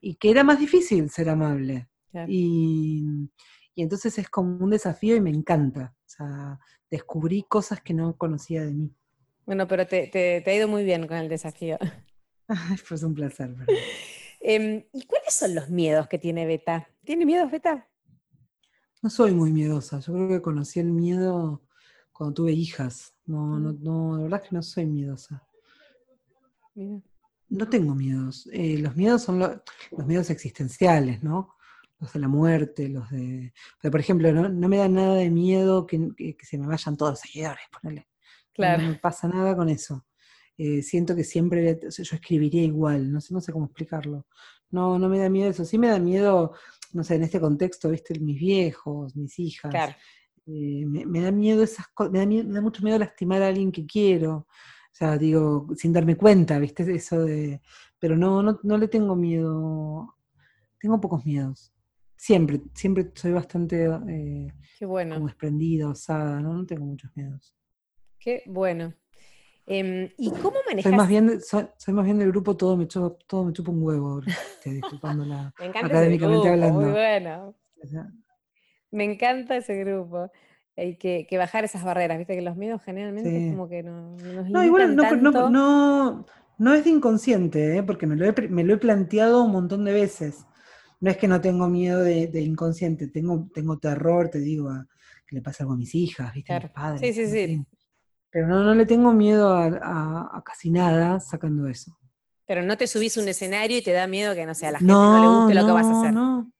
Y 0.03 0.17
que 0.17 0.31
era 0.31 0.45
más 0.45 0.59
difícil 0.59 1.09
ser 1.09 1.31
amable. 1.31 1.89
Y, 2.29 3.31
y 3.75 3.83
entonces 3.83 4.19
es 4.19 4.29
como 4.29 4.63
un 4.63 4.71
desafío 4.71 5.17
y 5.17 5.21
me 5.23 5.31
encanta. 5.31 5.95
O 5.97 6.09
sea, 6.09 6.59
descubrí 6.93 7.43
cosas 7.43 7.81
que 7.81 7.95
no 7.95 8.17
conocía 8.19 8.63
de 8.67 8.73
mí. 8.73 8.95
Bueno, 9.47 9.67
pero 9.67 9.87
te, 9.87 10.45
ha 10.47 10.55
ido 10.55 10.69
muy 10.69 10.85
bien 10.85 11.07
con 11.07 11.17
el 11.17 11.29
desafío. 11.29 11.79
Ay, 12.49 12.77
pues 12.87 13.03
un 13.03 13.15
placer. 13.15 13.57
Em, 14.45 14.85
¿Y 14.93 15.07
cuáles 15.07 15.35
son 15.35 15.55
los 15.55 15.71
miedos 15.71 16.09
que 16.09 16.19
tiene 16.19 16.45
Beta? 16.47 16.89
¿Tiene 17.05 17.25
miedos, 17.25 17.49
Beta? 17.49 17.89
No 19.01 19.09
soy 19.09 19.31
muy 19.31 19.53
miedosa. 19.53 20.01
Yo 20.01 20.13
creo 20.13 20.29
que 20.29 20.43
conocí 20.43 20.81
el 20.81 20.91
miedo 20.91 21.63
cuando 22.13 22.35
tuve 22.35 22.51
hijas. 22.51 23.15
No, 23.25 23.61
no, 23.61 23.73
no, 23.73 24.17
la 24.17 24.25
verdad 24.25 24.43
es 24.43 24.49
que 24.49 24.57
no 24.57 24.63
soy 24.65 24.87
miedosa. 24.87 25.47
No 26.75 27.69
tengo 27.69 27.95
miedos. 27.95 28.49
Eh, 28.53 28.79
los 28.79 28.97
miedos 28.97 29.23
son 29.23 29.39
los 29.39 30.07
miedos 30.07 30.29
existenciales, 30.29 31.23
¿no? 31.23 31.55
Los 32.03 32.13
de 32.13 32.19
la 32.19 32.27
muerte, 32.27 32.89
los 32.89 33.09
de... 33.11 33.55
Pero 33.81 33.93
por 33.93 34.01
ejemplo, 34.01 34.33
no, 34.33 34.69
me 34.69 34.77
da 34.77 34.89
nada 34.89 35.15
de 35.15 35.31
miedo 35.31 35.87
que, 35.87 36.37
se 36.43 36.59
me 36.59 36.67
vayan 36.67 36.97
todos 36.97 37.13
los 37.13 37.21
seguidores, 37.21 37.63
ponele. 37.71 38.09
Claro. 38.53 38.83
No 38.83 38.89
me 38.89 38.95
pasa 38.97 39.29
nada 39.29 39.55
con 39.55 39.69
eso. 39.69 40.05
Eh, 40.59 40.83
siento 40.83 41.15
que 41.15 41.23
siempre 41.23 41.79
yo 41.81 42.17
escribiría 42.17 42.65
igual, 42.65 43.11
no 43.13 43.21
sé, 43.21 43.33
no 43.33 43.41
sé 43.41 43.53
cómo 43.53 43.67
explicarlo. 43.67 44.27
No, 44.71 44.99
no 44.99 45.09
me 45.09 45.21
da 45.21 45.29
miedo 45.29 45.49
eso. 45.49 45.65
Sí 45.65 45.79
me 45.79 45.89
da 45.89 46.01
miedo, 46.01 46.53
no 46.93 47.05
sé, 47.05 47.15
en 47.15 47.23
este 47.23 47.41
contexto, 47.41 47.89
viste, 47.89 48.19
mis 48.19 48.41
viejos, 48.41 49.15
mis 49.15 49.39
hijas. 49.39 49.71
Claro. 49.71 49.95
Eh, 50.47 50.85
me, 50.85 51.21
da 51.21 51.31
miedo 51.31 51.63
esas 51.63 51.87
cosas, 51.95 52.13
me, 52.13 52.27
me 52.27 52.43
da 52.43 52.61
mucho 52.61 52.83
miedo 52.83 52.99
lastimar 52.99 53.43
a 53.43 53.49
alguien 53.49 53.71
que 53.71 53.87
quiero. 53.87 54.39
O 54.39 54.95
sea, 54.95 55.17
digo, 55.17 55.69
sin 55.77 55.93
darme 55.93 56.17
cuenta, 56.17 56.59
viste, 56.59 56.83
eso 56.93 57.25
de. 57.25 57.63
Pero 58.01 58.17
no, 58.17 58.43
no, 58.43 58.59
no 58.65 58.77
le 58.77 58.89
tengo 58.89 59.15
miedo. 59.15 60.17
Tengo 60.81 61.01
pocos 61.01 61.25
miedos. 61.25 61.73
Siempre, 62.23 62.61
siempre 62.73 63.11
soy 63.15 63.33
bastante 63.33 63.85
eh, 64.09 64.47
Qué 64.79 64.87
bueno. 64.87 65.17
como 65.17 65.27
desprendida, 65.27 65.89
osada, 65.89 66.39
¿no? 66.39 66.55
no 66.55 66.65
tengo 66.65 66.85
muchos 66.85 67.11
miedos. 67.17 67.53
Qué 68.17 68.45
bueno. 68.47 68.95
Em, 69.67 70.09
¿Y 70.17 70.31
cómo 70.31 70.59
manejas? 70.65 70.89
Soy 70.89 70.97
más 70.97 71.09
bien, 71.09 71.41
soy, 71.41 71.95
más 71.95 72.05
bien 72.05 72.21
del 72.21 72.31
grupo 72.31 72.57
todo 72.57 72.77
me 72.77 72.87
chupa, 72.87 73.17
todo 73.27 73.47
me 73.47 73.53
chupa 73.53 73.73
un 73.73 73.83
huevo, 73.83 74.21
disculpando 74.65 75.25
la 75.25 75.53
me 75.59 75.67
encanta 75.67 75.87
académicamente 75.89 76.47
ese 76.47 76.57
grupo, 76.57 76.65
hablando. 76.65 76.81
Muy 76.81 76.91
bueno. 76.93 77.55
Me 78.93 79.03
encanta 79.03 79.57
ese 79.57 79.75
grupo. 79.83 80.31
Hay 80.77 80.97
que, 80.99 81.27
bajar 81.37 81.65
esas 81.65 81.83
barreras, 81.83 82.19
viste 82.19 82.37
que 82.37 82.43
los 82.43 82.57
miedos 82.57 82.83
generalmente 82.85 83.49
es 83.49 83.53
como 83.53 83.69
que 83.69 83.83
no, 83.83 84.17
nos 84.17 84.49
No, 84.49 84.63
igual 84.63 84.95
no, 84.95 85.17
no, 85.17 85.51
no, 85.51 86.27
no, 86.57 86.75
es 86.75 86.85
de 86.85 86.91
inconsciente, 86.91 87.79
¿eh? 87.79 87.83
porque 87.83 88.07
me 88.07 88.15
lo, 88.15 88.27
he, 88.27 88.49
me 88.49 88.63
lo 88.63 88.75
he 88.75 88.79
planteado 88.79 89.43
un 89.43 89.51
montón 89.51 89.85
de 89.85 89.93
veces 89.93 90.47
no 91.03 91.11
es 91.11 91.17
que 91.17 91.27
no 91.27 91.41
tengo 91.41 91.69
miedo 91.69 91.99
de, 91.99 92.41
inconsciente, 92.41 93.09
tengo, 93.09 93.49
tengo 93.53 93.77
terror, 93.77 94.29
te 94.29 94.39
digo, 94.39 94.71
a 94.71 94.87
que 95.27 95.35
le 95.35 95.43
pase 95.43 95.65
algo 95.65 95.75
a 95.75 95.77
mis 95.77 95.93
hijas, 95.97 96.33
¿viste? 96.33 96.55
A 96.55 96.61
mis 96.61 96.71
padres. 96.71 97.01
Sí, 97.01 97.13
sí, 97.13 97.29
sí. 97.29 97.67
Pero 98.31 98.47
no, 98.47 98.63
no 98.63 98.73
le 98.73 98.87
tengo 98.87 99.13
miedo 99.13 99.53
a, 99.53 100.43
casi 100.47 100.71
nada 100.71 101.19
sacando 101.19 101.67
eso. 101.67 101.99
Pero 102.47 102.63
no 102.63 102.77
te 102.77 102.87
subís 102.87 103.19
a 103.19 103.21
un 103.21 103.27
escenario 103.27 103.79
y 103.79 103.83
te 103.83 103.91
da 103.91 104.07
miedo 104.07 104.33
que, 104.37 104.47
no 104.47 104.55
sea, 104.55 104.69
a 104.69 104.73
la 104.73 104.79
gente 104.79 104.93
no, 104.93 105.21
le 105.21 105.27
guste 105.27 105.55
lo 105.55 105.67
que 105.67 105.73
vas 105.73 105.87
a 105.87 106.01
hacer. 106.01 106.13
No, 106.13 106.53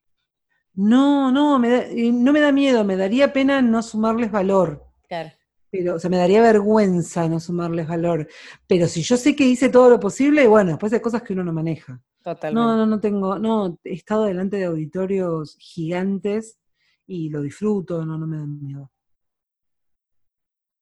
no, 0.75 1.31
no, 1.31 1.59
me 1.61 2.13
no 2.13 2.33
me 2.33 2.41
da 2.41 2.51
miedo, 2.51 2.85
me 2.85 2.97
daría 2.97 3.33
pena 3.33 3.63
no 3.63 3.81
sumarles 3.81 4.33
valor. 4.33 4.85
Claro. 5.07 5.31
Pero, 5.71 5.95
o 5.95 5.99
sea, 6.01 6.11
me 6.11 6.17
daría 6.17 6.43
vergüenza 6.43 7.29
no 7.29 7.39
sumarles 7.39 7.87
valor. 7.87 8.27
Pero 8.67 8.89
si 8.89 9.03
yo 9.03 9.17
sé 9.17 9.37
que 9.37 9.47
hice 9.47 9.69
todo 9.69 9.89
lo 9.89 10.01
posible, 10.01 10.49
bueno, 10.49 10.71
después 10.71 10.93
hay 10.93 11.01
cosas 11.01 11.23
que 11.23 11.33
uno 11.33 11.45
no 11.45 11.53
maneja. 11.53 12.03
Totalmente. 12.23 12.55
No, 12.55 12.77
no, 12.77 12.87
no 12.87 13.01
tengo, 13.01 13.39
no, 13.39 13.79
he 13.85 13.95
estado 13.95 14.25
delante 14.25 14.57
de 14.57 14.65
auditorios 14.65 15.57
gigantes 15.59 16.59
y 17.07 17.31
lo 17.31 17.43
disfruto, 17.43 18.05
no, 18.05 18.17
no 18.17 18.27
me 18.27 18.39
da 18.39 18.47
miedo. 18.47 18.91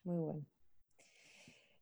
Muy 0.05 0.25
bueno. 0.25 0.47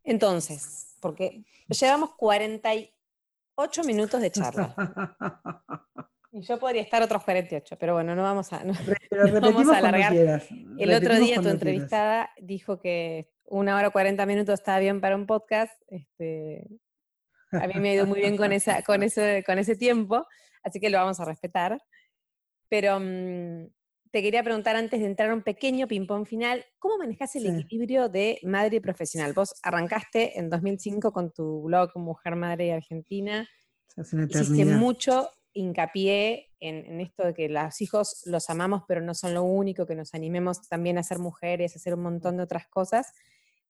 Entonces, 0.05 0.97
porque 1.01 1.45
llevamos 1.69 2.15
48 2.17 3.85
minutos 3.85 4.21
de 4.21 4.31
charla. 4.31 4.75
Y 6.31 6.43
yo 6.43 6.59
podría 6.59 6.83
estar 6.83 7.03
otros 7.03 7.25
48, 7.25 7.77
pero 7.79 7.95
bueno, 7.95 8.15
no 8.15 8.23
vamos 8.23 8.53
a, 8.53 8.63
no, 8.63 8.75
vamos 9.41 9.69
a 9.71 9.79
alargar. 9.79 10.43
El 10.79 10.95
otro 10.95 11.19
día 11.19 11.41
tu 11.41 11.49
entrevistada 11.49 12.31
dijo 12.39 12.79
que 12.81 13.31
una 13.45 13.77
hora 13.77 13.89
40 13.89 14.27
minutos 14.27 14.61
estaba 14.61 14.79
bien 14.79 15.01
para 15.01 15.17
un 15.17 15.27
podcast. 15.27 15.73
Este, 15.89 16.69
a 17.53 17.66
mí 17.66 17.74
me 17.80 17.90
ha 17.90 17.94
ido 17.94 18.07
muy 18.07 18.20
bien 18.20 18.36
con, 18.36 18.53
esa, 18.53 18.82
con, 18.82 19.03
ese, 19.03 19.42
con 19.44 19.59
ese 19.59 19.76
tiempo, 19.76 20.26
así 20.62 20.80
que 20.80 20.90
lo 20.90 20.99
vamos 20.99 21.20
a 21.20 21.24
respetar. 21.24 21.80
Pero 22.68 22.99
mm, 23.01 23.66
te 24.11 24.22
quería 24.22 24.42
preguntar 24.42 24.76
antes 24.76 25.01
de 25.01 25.07
entrar 25.07 25.30
a 25.30 25.34
un 25.34 25.42
pequeño 25.42 25.86
ping-pong 25.86 26.26
final, 26.26 26.64
¿cómo 26.78 26.99
manejas 26.99 27.36
el 27.36 27.46
equilibrio 27.46 28.09
de 28.09 28.38
madre 28.42 28.76
y 28.76 28.80
profesional? 28.80 29.32
Vos 29.32 29.55
arrancaste 29.62 30.38
en 30.38 30.51
2005 30.51 31.12
con 31.12 31.30
tu 31.30 31.62
blog 31.62 31.96
Mujer, 31.96 32.36
Madre 32.36 32.66
y 32.66 32.70
Argentina. 32.70 33.49
Hiciste 33.96 34.64
mucho 34.64 35.30
hincapié 35.53 36.51
en, 36.61 37.01
esto 37.01 37.24
de 37.24 37.34
que 37.34 37.49
los 37.49 37.80
hijos 37.80 38.22
los 38.26 38.49
amamos, 38.51 38.82
pero 38.86 39.01
no 39.01 39.14
son 39.14 39.34
lo 39.34 39.42
único, 39.42 39.86
que 39.86 39.94
nos 39.94 40.14
animemos 40.14 40.68
también 40.68 40.99
a 40.99 41.03
ser 41.03 41.18
mujeres, 41.18 41.74
a 41.74 41.78
hacer 41.78 41.94
un 41.94 42.03
montón 42.03 42.36
de 42.36 42.44
otras 42.44 42.66
cosas. 42.68 43.12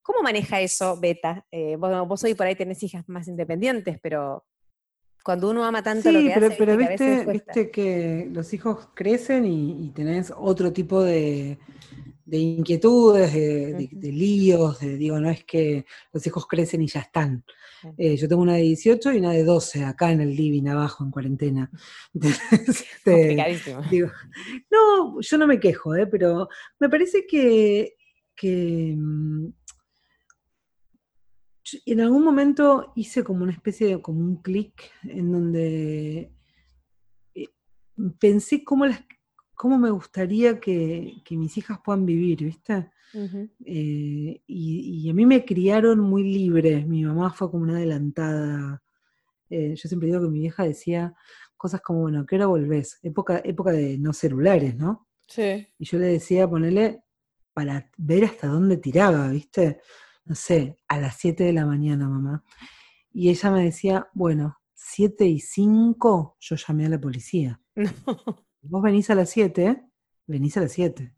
¿Cómo 0.09 0.23
maneja 0.23 0.59
eso 0.59 0.99
Beta? 0.99 1.45
Eh, 1.51 1.77
vos, 1.77 2.25
hoy 2.25 2.33
por 2.33 2.47
ahí 2.47 2.55
tenés 2.55 2.83
hijas 2.83 3.07
más 3.11 3.29
independientes, 3.29 3.99
pero 4.01 4.47
cuando 5.23 5.51
uno 5.51 5.67
ama 5.67 5.83
tanto 5.83 6.11
lo 6.11 6.21
que 6.21 6.31
pero, 6.33 6.47
hace, 6.47 6.57
pero 6.57 6.77
viste, 6.79 7.27
viste 7.27 7.71
que 7.71 8.27
los 8.33 8.55
hijos 8.55 8.89
crecen 8.95 9.45
y, 9.45 9.91
tenés 9.91 10.33
otro 10.35 10.73
tipo 10.73 11.05
de, 11.05 11.59
inquietudes, 12.25 13.35
de, 13.35 13.91
líos, 14.11 14.81
de, 14.81 14.97
digo, 14.97 15.21
no 15.21 15.29
es 15.29 15.45
que 15.45 15.85
los 16.11 16.27
hijos 16.27 16.47
crecen 16.47 16.81
y 16.81 16.87
ya 16.87 17.01
están. 17.01 17.45
Eh, 17.99 18.17
yo 18.17 18.29
tengo 18.31 18.41
una 18.41 18.55
de 18.55 18.63
18 18.63 19.13
y 19.13 19.19
una 19.19 19.33
de 19.33 19.45
12 19.45 19.85
acá 19.85 20.11
en 20.11 20.23
el 20.23 20.35
living 20.35 20.69
abajo 20.69 21.05
en 21.05 21.11
cuarentena. 21.11 21.71
Este, 22.51 23.37
no, 24.71 25.21
yo 25.21 25.37
no 25.37 25.47
me 25.47 25.61
quejo, 25.61 25.95
¿eh? 25.95 26.07
pero 26.07 26.49
me 26.81 26.89
parece 26.89 27.27
que, 27.27 27.95
mm, 28.97 29.58
en 31.87 32.01
algún 32.01 32.25
momento 32.25 32.93
hice 32.97 33.25
como 33.25 33.43
una 33.43 33.53
especie 33.53 33.87
de, 33.87 34.03
como 34.03 34.21
un 34.21 34.43
clic 34.43 34.91
en 35.03 35.33
donde 35.33 36.33
eh, 37.35 37.49
pensé 38.19 38.65
cómo, 38.65 38.87
las, 38.87 39.05
cómo 39.55 39.79
me 39.79 39.91
gustaría 39.91 40.61
que, 40.61 41.23
mis 41.31 41.59
hijas 41.59 41.81
puedan 41.85 42.07
vivir, 42.07 42.45
¿viste? 42.45 42.91
Eh, 43.65 44.43
y, 44.47 45.11
a 45.11 45.15
mí 45.15 45.27
me 45.27 45.45
criaron 45.45 46.01
muy 46.01 46.23
libre, 46.23 46.85
mi 46.85 47.05
mamá 47.05 47.33
fue 47.33 47.51
como 47.51 47.65
una 47.65 47.77
adelantada. 47.77 48.83
Eh, 49.51 49.75
yo 49.75 49.89
siempre 49.89 50.09
digo 50.09 50.21
que 50.21 50.29
mi 50.29 50.41
vieja 50.41 50.65
decía 50.65 51.15
cosas 51.57 51.81
como, 51.81 52.03
bueno, 52.03 52.25
¿qué 52.27 52.37
hora 52.37 52.47
volvés? 52.47 52.99
Época, 53.03 53.41
época 53.45 53.73
de 53.73 53.99
no 53.99 54.13
celulares, 54.13 54.77
¿no? 54.77 55.09
Sí. 55.27 55.67
Y 55.79 55.85
yo 55.85 55.99
le 55.99 56.07
decía, 56.07 56.49
ponele, 56.49 57.03
para 57.53 57.91
ver 57.97 58.25
hasta 58.25 58.47
dónde 58.47 58.77
tiraba, 58.77 59.29
¿viste? 59.31 59.81
No 60.29 60.35
sé, 60.35 60.77
a 60.89 61.01
las 61.01 61.17
7 61.17 61.43
de 61.43 61.55
la 61.55 61.65
mañana, 61.65 62.07
mamá. 62.07 62.45
Y 63.13 63.31
ella 63.31 63.51
me 63.51 63.65
decía, 63.65 64.09
bueno, 64.13 64.59
7 64.75 65.27
y 65.27 65.41
5, 65.41 66.37
yo 66.39 66.57
llamé 66.57 66.87
a 66.87 66.91
la 66.91 67.01
policía. 67.01 67.61
Vos 68.63 68.83
venís 68.83 69.09
a 69.09 69.15
las 69.15 69.31
7, 69.31 69.83
venís 70.27 70.57
a 70.59 70.61
las 70.61 70.73
7. 70.73 71.15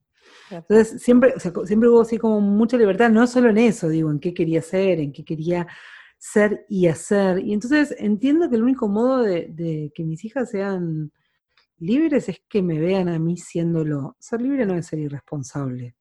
Entonces, 0.50 1.02
siempre, 1.02 1.34
siempre 1.64 1.88
hubo 1.88 2.02
así 2.02 2.18
como 2.18 2.40
mucha 2.40 2.76
libertad, 2.76 3.10
no 3.10 3.26
solo 3.26 3.50
en 3.50 3.58
eso, 3.58 3.88
digo, 3.88 4.12
en 4.12 4.20
qué 4.20 4.32
quería 4.32 4.62
ser, 4.62 5.00
en 5.00 5.12
qué 5.12 5.24
quería 5.24 5.66
ser 6.18 6.66
y 6.68 6.86
hacer. 6.86 7.40
Y 7.40 7.52
entonces 7.52 7.94
entiendo 7.98 8.48
que 8.48 8.56
el 8.56 8.62
único 8.62 8.86
modo 8.86 9.22
de, 9.22 9.90
que 9.92 10.04
mis 10.04 10.24
hijas 10.24 10.50
sean 10.50 11.10
libres 11.78 12.28
es 12.28 12.42
que 12.48 12.62
me 12.62 12.78
vean 12.78 13.08
a 13.08 13.18
mí 13.18 13.36
siéndolo. 13.36 14.16
Ser 14.20 14.40
libre 14.40 14.66
no 14.66 14.74
es 14.74 14.86
ser 14.86 15.00
irresponsable. 15.00 15.96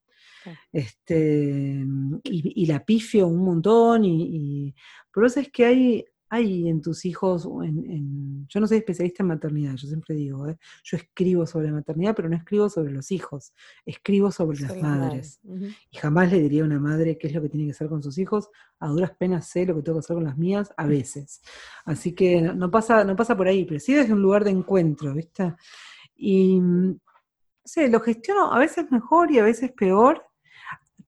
Este, 0.71 1.85
y, 2.23 2.65
la 2.65 2.83
pifio 2.83 3.27
un 3.27 3.43
montón, 3.43 4.05
y, 4.05 4.23
y 4.67 4.75
pero 5.11 5.27
es 5.27 5.49
que 5.51 5.65
hay, 5.65 6.05
hay 6.29 6.69
en 6.69 6.81
tus 6.81 7.05
hijos, 7.05 7.47
en, 7.63 8.47
yo 8.47 8.59
no 8.59 8.67
soy 8.67 8.77
especialista 8.77 9.23
en 9.23 9.27
maternidad, 9.27 9.75
yo 9.75 9.87
siempre 9.87 10.15
digo, 10.15 10.47
¿eh? 10.47 10.57
yo 10.83 10.97
escribo 10.97 11.45
sobre 11.47 11.71
maternidad, 11.71 12.15
pero 12.15 12.29
no 12.29 12.35
escribo 12.35 12.69
sobre 12.69 12.91
los 12.91 13.11
hijos, 13.11 13.53
escribo 13.85 14.31
sobre 14.31 14.59
las 14.59 14.77
madres. 14.79 15.39
Y 15.89 15.97
jamás 15.97 16.31
le 16.31 16.39
diría 16.39 16.61
a 16.61 16.65
una 16.65 16.79
madre 16.79 17.17
qué 17.17 17.27
es 17.27 17.33
lo 17.33 17.41
que 17.41 17.49
tiene 17.49 17.65
que 17.65 17.71
hacer 17.71 17.89
con 17.89 18.03
sus 18.03 18.17
hijos, 18.19 18.49
a 18.79 18.87
duras 18.89 19.11
penas 19.17 19.47
sé 19.47 19.65
lo 19.65 19.75
que 19.75 19.81
tengo 19.81 19.97
que 19.97 20.05
hacer 20.05 20.15
con 20.15 20.23
las 20.23 20.37
mías, 20.37 20.71
a 20.77 20.85
veces. 20.85 21.41
Así 21.83 22.13
que 22.13 22.41
no, 22.41 22.69
pasa, 22.69 23.03
no 23.03 23.15
pasa 23.15 23.35
por 23.35 23.47
ahí, 23.47 23.65
pero 23.65 23.79
sí 23.79 23.93
desde 23.93 24.13
un 24.13 24.21
lugar 24.21 24.43
de 24.43 24.51
encuentro, 24.51 25.13
¿viste? 25.15 25.55
Y, 26.15 26.59
no 26.59 26.99
sé, 27.65 27.89
lo 27.89 27.99
gestiono 28.01 28.53
a 28.53 28.59
veces 28.59 28.91
mejor 28.91 29.31
y 29.31 29.39
a 29.39 29.43
veces 29.43 29.71
peor, 29.71 30.28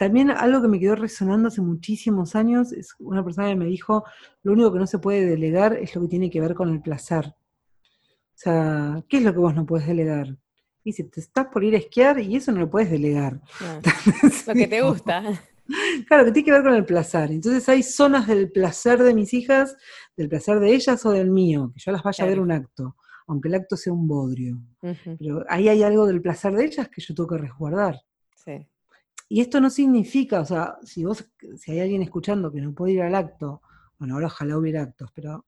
también 0.01 0.31
algo 0.31 0.63
que 0.63 0.67
me 0.67 0.79
quedó 0.79 0.95
resonando 0.95 1.49
hace 1.49 1.61
muchísimos 1.61 2.35
años 2.35 2.71
es 2.71 2.95
una 2.97 3.23
persona 3.23 3.49
que 3.49 3.55
me 3.55 3.65
dijo, 3.65 4.03
lo 4.41 4.53
único 4.53 4.73
que 4.73 4.79
no 4.79 4.87
se 4.87 4.97
puede 4.97 5.27
delegar 5.27 5.73
es 5.73 5.93
lo 5.93 6.01
que 6.01 6.07
tiene 6.07 6.31
que 6.31 6.41
ver 6.41 6.55
con 6.55 6.69
el 6.69 6.81
placer. 6.81 7.27
O 7.27 8.33
sea, 8.33 9.03
¿qué 9.07 9.17
es 9.17 9.23
lo 9.23 9.31
que 9.31 9.37
vos 9.37 9.53
no 9.53 9.63
puedes 9.63 9.85
delegar? 9.85 10.35
Y 10.83 10.93
si 10.93 11.03
te 11.03 11.19
estás 11.19 11.49
por 11.53 11.63
ir 11.63 11.75
a 11.75 11.77
esquiar 11.77 12.17
y 12.17 12.35
eso 12.35 12.51
no 12.51 12.61
lo 12.61 12.67
puedes 12.71 12.89
delegar. 12.89 13.41
lo 14.47 14.53
que 14.55 14.67
te 14.67 14.81
gusta. 14.81 15.23
Claro, 16.07 16.25
que 16.25 16.31
tiene 16.31 16.45
que 16.45 16.51
ver 16.51 16.63
con 16.63 16.73
el 16.73 16.83
placer. 16.83 17.31
Entonces 17.31 17.69
hay 17.69 17.81
zonas 17.83 18.27
del 18.27 18.51
placer 18.51 19.01
de 19.03 19.13
mis 19.13 19.33
hijas, 19.33 19.77
del 20.17 20.27
placer 20.27 20.59
de 20.59 20.73
ellas 20.73 21.05
o 21.05 21.11
del 21.11 21.29
mío, 21.29 21.71
que 21.73 21.79
yo 21.79 21.91
las 21.91 22.03
vaya 22.03 22.25
a 22.25 22.27
ver 22.27 22.41
un 22.41 22.51
acto, 22.51 22.97
aunque 23.27 23.47
el 23.47 23.55
acto 23.55 23.77
sea 23.77 23.93
un 23.93 24.05
bodrio. 24.05 24.59
Pero 24.81 25.45
ahí 25.47 25.69
hay 25.69 25.83
algo 25.83 26.07
del 26.07 26.21
placer 26.21 26.53
de 26.53 26.65
ellas 26.65 26.89
que 26.89 27.01
yo 27.01 27.13
tengo 27.13 27.29
que 27.29 27.37
resguardar. 27.37 28.01
Sí. 28.35 28.67
Y 29.34 29.39
esto 29.39 29.61
no 29.61 29.69
significa, 29.69 30.41
o 30.41 30.45
sea, 30.45 30.75
si 30.84 31.05
vos, 31.05 31.23
si 31.55 31.71
hay 31.71 31.79
alguien 31.79 32.01
escuchando 32.01 32.51
que 32.51 32.59
no 32.59 32.73
puede 32.73 32.91
ir 32.95 33.01
al 33.01 33.15
acto, 33.15 33.61
bueno, 33.97 34.15
ahora 34.15 34.27
ojalá 34.27 34.57
hubiera 34.57 34.82
actos, 34.82 35.09
pero 35.15 35.45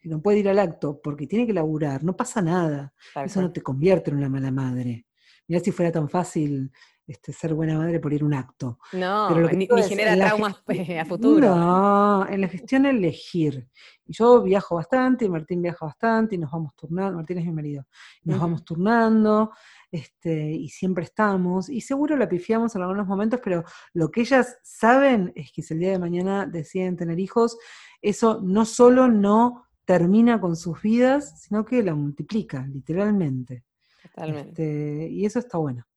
si 0.00 0.08
no 0.08 0.22
puede 0.22 0.38
ir 0.38 0.48
al 0.48 0.58
acto 0.58 0.98
porque 1.02 1.26
tiene 1.26 1.46
que 1.46 1.52
laburar, 1.52 2.02
no 2.04 2.16
pasa 2.16 2.40
nada. 2.40 2.94
Eso 3.22 3.42
no 3.42 3.52
te 3.52 3.60
convierte 3.60 4.10
en 4.10 4.16
una 4.16 4.30
mala 4.30 4.50
madre. 4.50 5.04
Mirá 5.46 5.60
si 5.60 5.72
fuera 5.72 5.92
tan 5.92 6.08
fácil 6.08 6.72
este, 7.08 7.32
ser 7.32 7.54
buena 7.54 7.78
madre 7.78 7.98
por 8.00 8.12
ir 8.12 8.20
a 8.20 8.26
un 8.26 8.34
acto. 8.34 8.78
No, 8.92 9.28
pero 9.32 9.50
ni, 9.50 9.66
genera 9.88 10.14
traumas 10.14 10.62
a 11.00 11.04
futuro. 11.06 11.56
No, 11.56 12.28
en 12.28 12.42
la 12.42 12.48
gestión 12.48 12.84
elegir. 12.84 13.66
Y 14.04 14.12
yo 14.12 14.42
viajo 14.42 14.74
bastante, 14.74 15.24
y 15.24 15.30
Martín 15.30 15.62
viaja 15.62 15.86
bastante, 15.86 16.34
y 16.34 16.38
nos 16.38 16.50
vamos 16.50 16.74
turnando, 16.76 17.16
Martín 17.16 17.38
es 17.38 17.46
mi 17.46 17.52
marido, 17.52 17.86
nos 18.24 18.38
vamos 18.38 18.62
turnando, 18.62 19.52
este, 19.90 20.50
y 20.52 20.68
siempre 20.68 21.04
estamos, 21.04 21.70
y 21.70 21.80
seguro 21.80 22.14
la 22.14 22.28
pifiamos 22.28 22.76
en 22.76 22.82
algunos 22.82 23.06
momentos, 23.06 23.40
pero 23.42 23.64
lo 23.94 24.10
que 24.10 24.20
ellas 24.20 24.58
saben 24.62 25.32
es 25.34 25.50
que 25.50 25.62
si 25.62 25.72
el 25.74 25.80
día 25.80 25.92
de 25.92 25.98
mañana 25.98 26.44
deciden 26.44 26.96
tener 26.96 27.18
hijos, 27.18 27.56
eso 28.02 28.40
no 28.42 28.66
solo 28.66 29.08
no 29.08 29.64
termina 29.86 30.38
con 30.38 30.56
sus 30.56 30.82
vidas, 30.82 31.40
sino 31.40 31.64
que 31.64 31.82
la 31.82 31.94
multiplica, 31.94 32.66
literalmente. 32.66 33.64
Totalmente. 34.02 34.50
Este, 34.50 35.08
y 35.08 35.24
eso 35.24 35.38
está 35.38 35.56
bueno. 35.56 35.87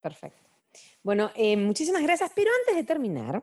Perfecto. 0.00 0.48
Bueno, 1.02 1.30
eh, 1.34 1.56
muchísimas 1.56 2.02
gracias, 2.02 2.30
pero 2.34 2.50
antes 2.60 2.76
de 2.76 2.84
terminar, 2.84 3.42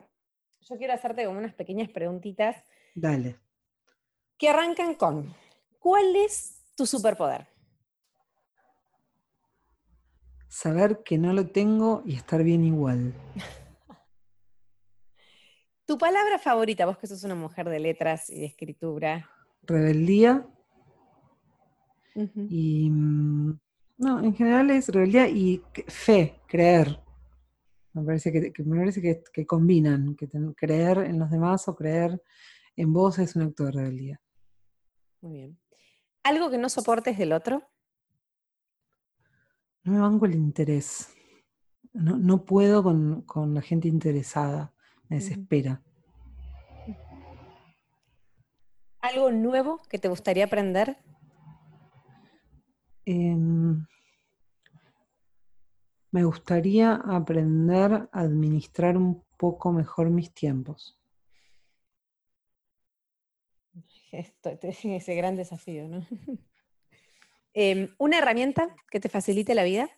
yo 0.60 0.76
quiero 0.76 0.94
hacerte 0.94 1.24
como 1.24 1.38
unas 1.38 1.54
pequeñas 1.54 1.90
preguntitas. 1.90 2.56
Dale. 2.94 3.38
Que 4.38 4.48
arrancan 4.48 4.94
con, 4.94 5.34
¿cuál 5.78 6.14
es 6.16 6.62
tu 6.76 6.86
superpoder? 6.86 7.46
saber 10.56 11.02
que 11.04 11.18
no 11.18 11.34
lo 11.34 11.48
tengo 11.48 12.02
y 12.06 12.14
estar 12.14 12.42
bien 12.42 12.64
igual. 12.64 13.12
¿Tu 15.84 15.98
palabra 15.98 16.38
favorita, 16.38 16.86
vos 16.86 16.96
que 16.96 17.06
sos 17.06 17.22
una 17.24 17.34
mujer 17.34 17.68
de 17.68 17.78
letras 17.78 18.30
y 18.30 18.40
de 18.40 18.46
escritura? 18.46 19.30
Rebeldía. 19.62 20.46
Y 22.14 22.88
mm, 22.90 23.60
no, 23.98 24.22
en 24.22 24.34
general 24.34 24.70
es 24.70 24.88
rebeldía 24.88 25.28
y 25.28 25.62
fe, 25.88 26.40
creer. 26.46 27.00
Me 27.94 28.02
parece 28.02 28.30
que, 28.30 28.52
me 28.64 28.76
parece 28.76 29.00
que, 29.32 29.46
combinan, 29.46 30.14
que 30.16 30.28
creer 30.54 30.98
en 30.98 31.18
los 31.18 31.30
demás 31.30 31.66
o 31.68 31.74
creer 31.74 32.22
en 32.76 32.92
vos 32.92 33.18
es 33.18 33.34
un 33.36 33.42
acto 33.42 33.64
de 33.64 33.72
rebeldía. 33.72 34.20
Muy 35.22 35.32
bien. 35.32 35.58
¿Algo 36.22 36.50
que 36.50 36.58
no 36.58 36.68
soportes 36.68 37.16
del 37.16 37.32
otro? 37.32 37.62
No 39.84 39.92
me 39.92 40.00
banco 40.00 40.26
el 40.26 40.34
interés. 40.34 41.08
No, 41.94 42.44
puedo 42.44 42.82
con, 42.82 43.54
la 43.54 43.62
gente 43.62 43.88
interesada. 43.88 44.74
Me 45.08 45.16
desespera. 45.16 45.82
¿Algo 49.00 49.30
nuevo 49.30 49.80
que 49.88 49.98
te 49.98 50.08
gustaría 50.08 50.44
aprender? 50.44 50.98
Em, 53.06 53.86
me 56.10 56.24
gustaría 56.24 56.94
aprender 56.94 58.08
a 58.10 58.20
administrar 58.20 58.96
un 58.96 59.22
poco 59.36 59.72
mejor 59.72 60.10
mis 60.10 60.32
tiempos. 60.34 60.98
Esto, 64.10 64.50
ese 64.62 65.14
gran 65.14 65.36
desafío, 65.36 65.88
¿no? 65.88 66.06
Em, 67.58 67.88
¿Una 67.96 68.18
herramienta 68.18 68.68
que 68.90 69.00
te 69.00 69.08
facilite 69.08 69.54
la 69.54 69.64
vida? 69.64 69.88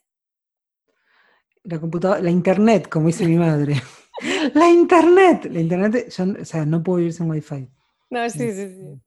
La 1.64 1.80
computadora, 1.80 2.20
la 2.20 2.30
internet, 2.30 2.88
como 2.88 3.08
dice 3.08 3.26
mi 3.26 3.34
madre. 3.34 3.74
la 4.54 4.70
internet. 4.70 5.46
La 5.50 5.60
internet, 5.60 6.06
o 6.06 6.44
sea, 6.44 6.64
no 6.64 6.84
puedo 6.84 6.98
vivir 6.98 7.12
sin 7.12 7.28
wifi. 7.28 7.68
No, 8.10 8.30
sí, 8.30 8.52
sí, 8.52 8.68
sí. 8.68 9.00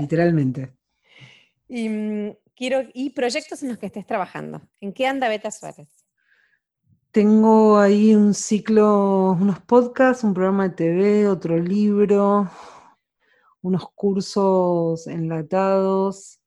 literalmente. 0.00 0.72
Y, 1.68 1.88
mm, 1.90 2.36
quiero, 2.58 2.82
y 2.92 3.10
proyectos 3.10 3.62
en 3.62 3.70
los 3.70 3.78
que 3.78 3.86
estés 3.86 4.04
trabajando. 4.04 4.60
¿En 4.80 4.92
qué 4.92 5.06
anda 5.06 5.28
Beta 5.28 5.50
Suárez? 5.50 5.88
Tengo 7.12 7.78
ahí 7.78 8.14
un 8.14 8.34
ciclo, 8.34 9.32
unos 9.40 9.60
podcasts, 9.60 10.24
un 10.24 10.34
programa 10.34 10.68
de 10.68 10.74
TV, 10.74 11.28
otro 11.28 11.56
libro, 11.56 12.50
unos 13.62 13.88
cursos 13.94 15.06
enlatados, 15.06 16.40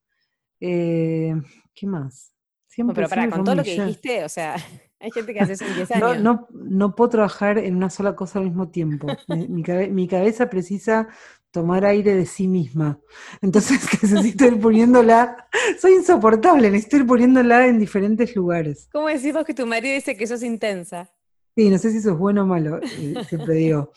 eh, 0.60 1.34
¿Qué 1.74 1.88
más? 1.88 2.34
Siempre, 2.68 2.94
pero 2.94 3.10
para, 3.10 3.30
con 3.30 3.44
todo 3.44 3.56
lo 3.56 3.64
que 3.64 3.74
dijiste, 3.82 4.24
o 4.24 4.30
sea, 4.30 4.56
hay 5.00 5.12
gente 5.12 5.34
que 5.34 5.40
hace 5.40 5.54
eso 5.54 5.66
en 5.66 5.76
10 5.76 5.92
años. 5.96 6.22
No, 6.22 6.48
no, 6.52 6.96
puedo 6.96 7.10
trabajar 7.10 7.58
en 7.58 7.76
una 7.76 7.90
sola 7.90 8.16
cosa 8.16 8.40
al 8.40 8.46
mismo 8.46 8.70
tiempo. 8.70 9.08
mi, 9.28 10.08
cabeza 10.08 10.50
precisa 10.50 11.08
tomar 11.52 11.86
aire 11.86 12.16
de 12.16 12.26
sí 12.26 12.48
misma. 12.48 13.00
Entonces 13.42 13.80
necesito 14.02 14.46
ir 14.46 14.60
poniéndola, 14.60 15.48
soy 15.80 15.94
insoportable, 15.94 16.72
necesito 16.72 16.98
ir 16.98 17.06
poniéndola 17.06 17.68
en 17.68 17.80
diferentes 17.80 18.36
lugares. 18.36 18.88
¿Cómo 18.92 19.08
decís 19.08 19.34
vos 19.34 19.46
que 19.46 19.54
tu 19.54 19.66
marido 19.66 19.94
dice 19.94 20.16
que 20.16 20.26
sos 20.26 20.44
intensa? 20.44 21.10
Sí, 21.56 21.70
no 21.70 21.78
sé 21.78 21.92
si 21.92 21.98
eso 21.98 22.12
es 22.12 22.18
bueno 22.18 22.44
o 22.44 22.46
malo, 22.46 22.80
siempre 23.28 23.56
digo. 23.56 23.92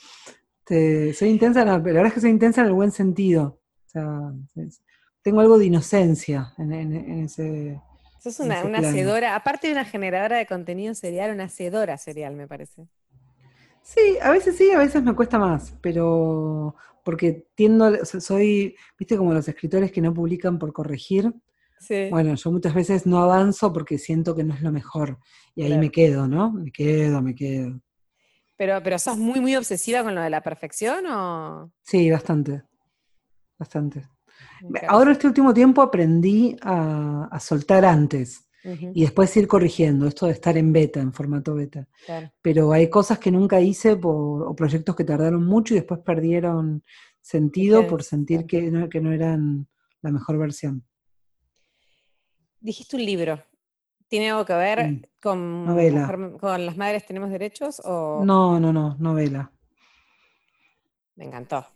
soy 0.67 1.29
intensa, 1.29 1.65
pero 1.65 1.71
la 1.71 1.79
verdad 1.79 2.07
es 2.07 2.15
que 2.15 2.21
soy 2.21 2.31
intensa 2.31 2.63
en 2.63 2.67
el 2.67 2.73
buen 2.73 2.91
sentido. 2.91 3.61
O 3.87 3.89
sea, 3.89 4.33
tengo 5.23 5.41
algo 5.41 5.57
de 5.57 5.67
inocencia 5.67 6.53
en, 6.59 7.23
ese. 7.25 7.81
Sos 8.19 8.41
una, 8.41 8.65
una 8.65 8.79
hacedora, 8.79 9.37
aparte 9.37 9.69
de 9.69 9.75
una 9.75 9.85
generadora 9.85 10.39
de 10.39 10.47
contenido 10.47 10.95
serial, 10.95 11.33
una 11.33 11.45
hacedora 11.45 11.97
serial, 11.97 12.35
me 12.35 12.49
parece. 12.49 12.89
Sí, 13.83 14.19
a 14.21 14.31
veces 14.31 14.57
sí, 14.57 14.71
a 14.71 14.79
veces 14.79 15.03
me 15.03 15.15
cuesta 15.15 15.39
más, 15.39 15.75
pero 15.83 16.75
porque 17.05 17.47
tiendo, 17.55 17.87
o 17.87 18.05
sea, 18.05 18.21
soy, 18.21 18.75
viste, 18.99 19.17
como 19.17 19.33
los 19.33 19.47
escritores 19.47 19.93
que 19.93 20.01
no 20.01 20.13
publican 20.13 20.59
por 20.59 20.73
corregir. 20.73 21.33
Sí. 21.79 22.09
Bueno, 22.11 22.35
yo 22.35 22.51
muchas 22.51 22.75
veces 22.75 23.07
no 23.07 23.19
avanzo 23.19 23.73
porque 23.73 23.99
siento 23.99 24.35
que 24.35 24.43
no 24.43 24.55
es 24.55 24.63
lo 24.63 24.73
mejor. 24.73 25.19
Y 25.55 25.63
ahí 25.63 25.69
Claro. 25.69 25.83
me 25.83 25.91
quedo, 25.91 26.27
¿no? 26.27 26.51
Me 26.53 26.73
quedo, 26.73 27.21
me 27.23 27.35
quedo. 27.35 27.81
Pero, 28.57 28.81
pero 28.83 28.99
sos 28.99 29.19
muy, 29.19 29.41
muy 29.41 29.55
obsesiva 29.55 30.03
con 30.03 30.15
lo 30.15 30.23
de 30.23 30.31
la 30.31 30.41
perfección 30.41 31.05
o. 31.07 31.71
Sí, 31.83 32.11
bastante. 32.11 32.63
Bastante. 33.59 34.09
Ahora 34.89 35.13
este 35.13 35.27
último 35.27 35.53
tiempo 35.53 35.83
aprendí 35.83 36.57
a, 36.63 37.29
a 37.31 37.41
soltar 37.41 37.85
antes 37.85 38.49
Y 38.65 39.03
después 39.03 39.37
ir 39.37 39.47
corrigiendo, 39.47 40.07
esto 40.07 40.25
de 40.27 40.33
estar 40.33 40.57
en 40.57 40.73
beta, 40.73 40.99
en 41.01 41.13
formato 41.13 41.55
beta. 41.55 41.87
claro. 42.07 42.33
Pero 42.41 42.73
hay 42.73 42.89
cosas 42.89 43.19
que 43.19 43.31
nunca 43.31 43.61
hice 43.61 43.97
por, 43.97 44.43
o 44.49 44.57
proyectos 44.57 44.97
que 44.97 45.05
tardaron 45.05 45.45
mucho 45.45 45.75
y 45.75 45.79
después 45.79 46.01
perdieron 46.01 46.83
sentido 47.21 47.87
por 47.87 48.03
sentir 48.03 48.47
claro. 48.47 48.65
que 48.65 48.71
no, 48.71 48.89
que 48.89 49.01
no 49.01 49.13
eran 49.13 49.69
la 50.01 50.11
mejor 50.11 50.39
versión. 50.39 50.83
Dijiste 52.61 52.97
un 52.97 53.05
libro. 53.05 53.43
¿Tiene 54.09 54.31
algo 54.31 54.45
que 54.45 54.55
ver 54.55 54.89
Sí, 54.89 55.03
con, 55.21 55.65
novela. 55.67 56.07
con 56.41 56.65
las 56.67 56.77
madres 56.77 57.05
tenemos 57.07 57.31
derechos? 57.31 57.83
O 57.85 58.23
No, 58.25 58.59
no, 58.61 58.73
no, 58.73 58.97
novela. 58.99 59.51
me 61.17 61.25
encantó. 61.27 61.67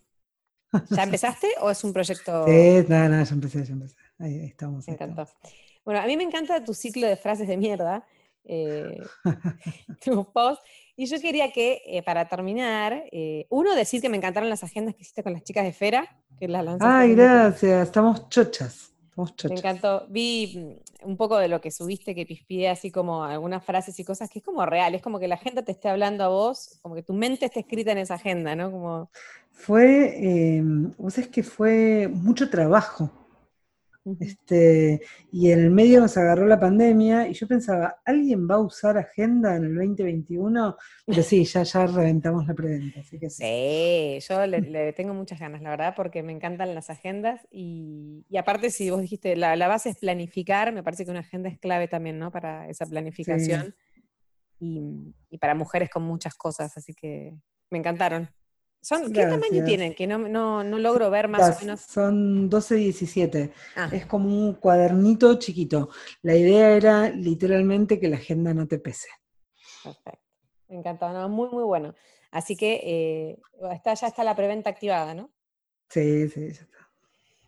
¿Ya 0.91 1.03
empezaste 1.05 1.49
o 1.62 1.70
es 1.70 1.82
un 1.84 1.93
proyecto? 1.93 2.47
Sí, 2.47 2.84
nada, 2.89 3.09
nada, 3.09 3.24
ya 3.24 3.34
empecé, 3.34 3.64
ya 3.64 3.72
empecé. 3.72 3.97
Ahí, 4.18 4.39
ahí 4.41 4.47
estamos. 4.47 4.86
Me 4.86 4.93
ahí 4.93 4.95
estamos. 5.01 5.30
Bueno, 5.89 6.03
a 6.03 6.07
mí 6.07 6.18
me 6.18 6.22
encanta 6.22 6.62
tu 6.62 6.74
ciclo 6.74 7.07
de 7.07 7.16
frases 7.16 7.49
de 7.49 7.57
mierda, 7.57 8.05
eh, 8.45 9.01
tus 10.05 10.26
posts, 10.26 10.62
y 10.95 11.07
yo 11.07 11.18
quería 11.18 11.51
que, 11.51 11.80
eh, 11.86 12.03
para 12.03 12.28
terminar, 12.28 13.05
eh, 13.11 13.47
uno, 13.49 13.74
decir 13.74 14.03
que 14.03 14.11
me 14.11 14.18
encantaron 14.18 14.51
las 14.51 14.62
agendas 14.62 14.95
que 14.95 15.01
hiciste 15.01 15.22
con 15.22 15.32
las 15.32 15.45
chicas 15.45 15.64
de 15.64 15.72
Fera, 15.72 16.07
que 16.39 16.47
las 16.47 16.62
lanzaste. 16.62 16.95
Ay, 16.95 17.14
gracias, 17.14 17.86
estamos 17.89 18.28
chochas. 18.28 18.93
Estamos 19.09 19.30
Me 19.30 19.36
chochas. 19.36 19.59
encantó. 19.61 20.07
Vi 20.11 20.59
mm, 21.03 21.09
un 21.09 21.16
poco 21.16 21.39
de 21.39 21.49
lo 21.49 21.62
que 21.62 21.70
subiste, 21.70 22.14
que 22.14 22.26
pispié 22.26 22.68
así 22.68 22.91
como 22.91 23.24
algunas 23.24 23.64
frases 23.64 23.99
y 23.99 24.05
cosas 24.05 24.28
que 24.28 24.41
es 24.41 24.45
como 24.45 24.66
real, 24.66 24.95
es 24.95 25.01
como 25.01 25.18
que 25.18 25.26
la 25.26 25.39
gente 25.39 25.62
te 25.62 25.72
esté 25.72 25.89
hablando 25.89 26.22
a 26.22 26.28
vos, 26.28 26.78
como 26.82 26.97
que 26.97 27.03
tu 27.03 27.14
mente 27.14 27.47
esté 27.47 27.61
escrita 27.61 27.93
en 27.93 27.99
esa 27.99 28.16
agenda, 28.16 28.55
¿no? 28.55 28.70
Como, 28.70 29.11
Fue, 29.53 30.18
eh, 30.22 30.62
vos 30.99 31.14
sabés 31.14 31.30
que 31.30 31.43
fue 31.43 32.11
mucho 32.12 32.51
trabajo. 32.51 33.11
Este, 34.21 35.01
y 35.33 35.51
en 35.51 35.61
el 35.61 35.71
medio 35.71 36.01
nos 36.01 36.17
agarró 36.17 36.47
la 36.47 36.59
pandemia 36.59 37.29
y 37.29 37.35
yo 37.35 37.47
pensaba, 37.47 38.01
¿alguien 38.05 38.49
va 38.49 38.57
a 38.57 38.61
usar 38.61 38.97
agenda 38.99 39.57
en 39.57 39.65
el 39.65 39.75
2021? 39.75 40.77
Pero 41.07 41.23
sí, 41.23 41.45
ya, 41.45 41.63
ya 41.63 41.87
reventamos 41.87 42.47
la 42.47 42.55
preventa, 42.55 43.01
así 43.01 43.19
que 43.19 43.31
sí. 43.31 43.43
Sí, 43.43 44.27
yo 44.29 44.47
le, 44.47 44.61
le 44.61 44.93
tengo 44.93 45.15
muchas 45.15 45.41
ganas, 45.41 45.63
la 45.63 45.71
verdad, 45.71 45.95
porque 45.97 46.23
me 46.23 46.33
encantan 46.33 46.75
las 46.75 46.91
agendas 46.91 47.47
y, 47.51 48.25
y 48.29 48.37
aparte 48.37 48.71
si 48.71 48.91
vos 48.91 49.01
dijiste, 49.01 49.37
la, 49.37 49.57
la 49.57 49.69
base 49.69 49.91
es 49.91 49.99
planificar, 49.99 50.73
me 50.73 50.83
parece 50.83 51.05
que 51.05 51.11
una 51.11 51.21
agenda 51.21 51.49
es 51.49 51.59
clave 51.59 51.89
también, 51.89 52.19
¿no? 52.19 52.31
Para 52.31 52.69
esa 52.69 52.87
planificación 52.87 53.75
y, 54.61 55.15
y 55.31 55.39
para 55.39 55.55
mujeres 55.55 55.91
con 55.91 56.03
muchas 56.03 56.35
cosas, 56.35 56.77
así 56.77 56.95
que 56.95 57.35
me 57.71 57.79
encantaron. 57.79 58.31
Son, 58.81 59.12
¿Qué 59.12 59.22
tamaño 59.26 59.64
tienen? 59.64 59.95
Que 59.95 60.07
no, 60.07 60.18
no, 60.18 60.62
no 60.64 60.79
logro 60.79 61.11
ver 61.11 61.29
más 61.29 61.41
Las- 61.41 61.57
o 61.59 61.61
menos. 61.64 61.81
Son 61.81 62.49
12-17, 62.49 63.53
Ah, 63.76 63.91
es 63.93 64.07
como 64.07 64.29
un 64.29 64.55
cuadernito 64.55 65.39
chiquito. 65.39 65.91
La 66.22 66.35
idea 66.37 66.70
era 66.76 67.11
literalmente 67.11 67.99
que 68.01 68.09
la 68.09 68.16
agenda 68.16 68.55
no 68.55 68.66
te 68.68 68.79
pese. 68.79 69.09
perfecto. 69.83 70.20
Me 70.68 70.76
encantó, 70.76 71.11
no, 71.12 71.29
muy, 71.29 71.49
muy 71.51 71.64
bueno. 71.64 71.95
Así 72.31 72.55
que 72.57 72.81
eh, 72.85 73.39
está, 73.72 73.95
ya 73.95 74.07
está 74.09 74.22
la 74.22 74.37
preventa 74.37 74.68
activada, 74.70 75.14
¿no? 75.14 75.31
Sí, 75.89 76.29
sí, 76.29 76.41
ya 76.53 76.62
está. 76.62 76.79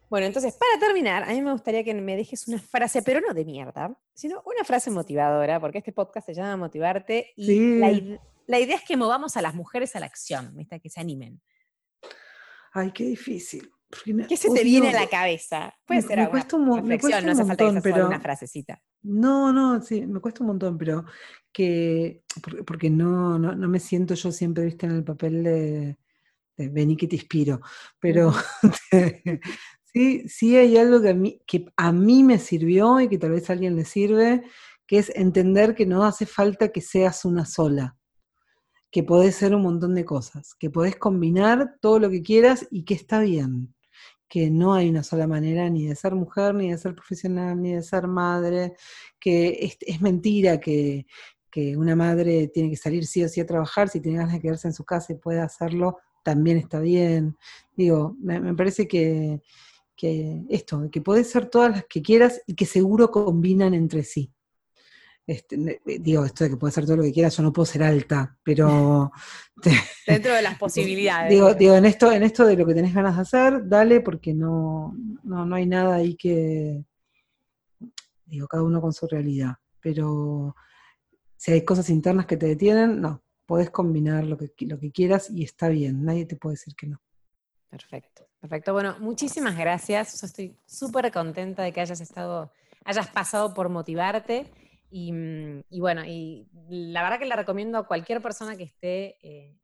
Bueno, 0.09 0.27
entonces, 0.27 0.55
para 0.57 0.81
terminar, 0.85 1.23
a 1.23 1.27
mí 1.33 1.41
me 1.43 1.53
gustaría 1.53 1.85
que 1.85 1.95
me 1.95 2.17
dejes 2.17 2.49
una 2.49 2.59
frase, 2.59 3.03
pero 3.03 3.21
no 3.21 3.33
de 3.33 3.45
mierda, 3.45 3.97
sino 4.15 4.43
una 4.45 4.65
frase 4.65 4.91
motivadora, 4.91 5.61
porque 5.61 5.79
este 5.79 5.93
podcast 5.93 6.27
se 6.27 6.35
llama 6.35 6.57
Motivarte 6.57 7.33
y 7.37 7.47
Sí. 7.47 7.79
la, 7.79 8.19
la 8.51 8.59
idea 8.61 8.77
es 8.77 8.83
que 8.83 8.97
movamos 8.97 9.37
a 9.37 9.43
las 9.43 9.55
mujeres 9.55 9.95
a 9.97 10.01
la 10.01 10.07
acción, 10.07 10.55
¿viste? 10.57 10.81
que 10.81 10.91
se 10.91 11.01
animen. 11.01 11.41
Ay, 12.73 12.93
qué 12.93 13.05
difícil. 13.05 13.71
me 14.07 14.27
¿Qué 14.27 14.37
se 14.37 14.51
te 14.51 14.63
viene 14.65 14.91
a 14.91 14.93
la 14.93 15.09
cabeza? 15.09 15.75
Puede 15.85 16.03
Me- 16.03 16.07
ser 16.07 16.17
me 16.19 16.23
alguna 16.25 16.41
cuesta 16.41 16.57
un 16.57 16.65
mo- 16.65 16.83
me 16.83 16.99
cuesta 17.01 17.21
no 17.21 17.27
un 17.27 17.31
hace 17.31 17.45
falta 17.45 17.57
que 17.65 17.73
montón, 17.73 17.83
solo 17.93 18.07
una 18.07 18.09
pero- 18.11 18.23
frasecita. 18.23 18.83
No, 19.03 19.53
no, 19.53 19.81
sí, 19.83 20.07
me 20.07 20.21
cuesta 20.21 20.43
un 20.43 20.49
montón, 20.49 20.77
pero 20.79 21.05
que, 21.53 22.23
porque, 22.43 22.63
porque 22.65 22.91
no, 22.91 23.39
no, 23.39 23.55
no 23.55 23.69
me 23.69 23.81
siento 23.81 24.15
yo 24.15 24.31
siempre, 24.31 24.65
viste, 24.67 24.87
en 24.87 24.93
el 24.93 25.05
papel 25.05 25.43
de, 25.43 25.97
de 26.57 26.69
vení 26.69 26.97
que 26.97 27.09
te 27.09 27.17
inspiro, 27.17 27.61
pero 27.99 28.33
sí, 29.93 30.29
sí 30.29 30.57
hay 30.57 30.77
algo 30.77 31.01
que 31.01 31.09
a, 31.11 31.15
mí, 31.15 31.43
que 31.47 31.67
a 31.77 31.93
mí 31.93 32.23
me 32.25 32.39
sirvió 32.39 33.01
y 33.01 33.09
que 33.09 33.19
tal 33.19 33.31
vez 33.31 33.49
a 33.49 33.55
alguien 33.55 33.75
le 33.77 33.85
sirve, 33.85 34.43
que 34.87 34.99
es 34.99 35.11
entender 35.15 35.75
que 35.75 35.87
no 35.87 36.05
hace 36.05 36.27
falta 36.27 36.69
que 36.71 36.81
seas 36.81 37.25
una 37.25 37.47
sola, 37.47 37.97
que 38.91 39.03
podés 39.03 39.37
ser 39.37 39.55
un 39.55 39.63
montón 39.63 39.95
de 39.95 40.05
cosas, 40.05 40.55
que 40.55 40.71
podés 40.71 40.97
combinar 40.97 41.77
todo 41.81 41.99
lo 41.99 42.11
que 42.11 42.23
quieras 42.23 42.67
y 42.71 42.85
que 42.85 42.95
está 42.95 43.21
bien 43.21 43.75
que 44.31 44.49
no 44.49 44.75
hay 44.75 44.89
una 44.89 45.03
sola 45.03 45.27
manera 45.27 45.69
ni 45.69 45.89
de 45.89 45.97
ser 45.97 46.15
mujer, 46.15 46.55
ni 46.55 46.71
de 46.71 46.79
ser 46.79 46.95
profesional, 46.95 47.61
ni 47.61 47.75
de 47.75 47.83
ser 47.83 48.07
madre, 48.07 48.75
que 49.19 49.77
es, 49.81 50.01
mentira 50.01 50.61
que, 50.61 51.05
que 51.51 51.77
una 51.77 51.97
madre 51.97 52.47
tiene 52.47 52.71
que 52.71 52.77
salir 52.77 53.05
sí 53.07 53.25
o 53.25 53.29
sí 53.29 53.41
a 53.41 53.47
trabajar, 53.47 53.89
si 53.89 54.01
tiene 54.01 54.19
ganas 54.19 54.35
de 54.35 54.41
quedarse 54.41 54.69
en 54.69 54.75
su 54.75 54.85
casa 54.85 55.13
y 55.13 55.17
puede 55.17 55.41
hacerlo, 55.41 55.99
también 56.23 56.59
está 56.59 56.79
bien. 56.79 57.37
Digo, 57.77 58.17
me, 58.21 58.39
me 58.39 58.55
parece 58.55 58.87
que, 58.87 59.43
que 59.97 60.45
esto, 60.49 60.89
que 60.93 61.01
podés 61.01 61.29
ser 61.29 61.47
todas 61.51 61.73
las 61.73 61.85
que 61.87 62.01
quieras 62.01 62.41
y 62.47 62.55
que 62.55 62.67
seguro 62.67 63.11
combinan 63.11 63.75
entre 63.75 64.05
sí. 64.05 64.33
Este, 65.31 65.57
ne- 65.57 65.81
digo, 65.85 66.25
esto 66.25 66.43
de 66.43 66.51
que 66.51 66.57
puedes 66.57 66.75
ser 66.75 66.85
todo 66.85 66.97
lo 66.97 67.03
que 67.05 67.13
quieras, 67.13 67.37
yo 67.37 67.45
no 67.45 67.53
puedo 67.53 67.65
ser 67.65 67.85
alta, 67.85 68.37
pero 68.43 69.13
Dentro 70.05 70.35
de 70.35 70.43
las 70.43 70.59
posibilidades. 70.59 71.31
Digo, 71.31 71.55
digo, 71.55 71.77
en 71.77 71.85
esto, 71.85 72.11
en 72.11 72.25
esto 72.25 72.45
de 72.45 72.57
lo 72.57 72.67
que 72.67 72.75
tenés 72.75 72.93
ganas 72.93 73.15
de 73.15 73.23
hacer, 73.23 73.69
dale, 73.69 74.01
porque 74.01 74.35
no, 74.35 74.93
no, 75.23 75.47
no 75.47 75.55
hay 75.55 75.67
nada 75.67 75.95
ahí 75.95 76.17
que. 76.17 76.85
Digo, 78.25 78.49
cada 78.49 78.65
uno 78.65 78.81
con 78.81 78.93
su 78.93 79.07
realidad. 79.07 79.55
Pero 79.81 80.57
si 81.37 81.53
hay 81.53 81.65
cosas 81.65 81.91
internas 81.91 82.27
que 82.27 82.37
te 82.37 82.47
detienen, 82.47 83.01
no. 83.01 83.23
Podés 83.47 83.71
combinar 83.71 84.25
lo 84.25 84.37
que, 84.37 84.51
lo 84.67 84.81
que 84.81 84.91
quieras 84.91 85.31
y 85.31 85.45
está 85.45 85.69
bien. 85.69 86.05
Nadie 86.05 86.27
te 86.27 86.35
puede 86.35 86.55
decir 86.55 86.75
que 86.75 86.89
no. 86.89 87.01
Perfecto, 87.69 88.27
perfecto. 88.41 88.73
Bueno, 88.73 88.97
muchísimas 88.99 89.57
gracias. 89.57 90.21
Yo 90.21 90.27
estoy 90.27 90.57
súper 90.67 91.13
contenta 91.13 91.63
de 91.63 91.73
que 91.73 91.81
hayas 91.81 92.01
estado, 92.01 92.53
hayas 92.85 93.07
pasado 93.07 93.55
por 93.55 93.69
motivarte. 93.69 94.53
Y, 94.91 95.13
mm, 95.13 95.65
y 95.71 95.81
bueno, 95.81 96.05
y 96.05 96.49
la 96.69 97.03
verdad 97.03 97.19
que 97.19 97.27
la 97.27 97.37
recomiendo 97.37 97.79
a 97.79 97.87
cualquier 97.87 98.21
persona 98.21 98.57
que 98.57 98.65
esté, 98.65 99.17
eh, 99.23 99.57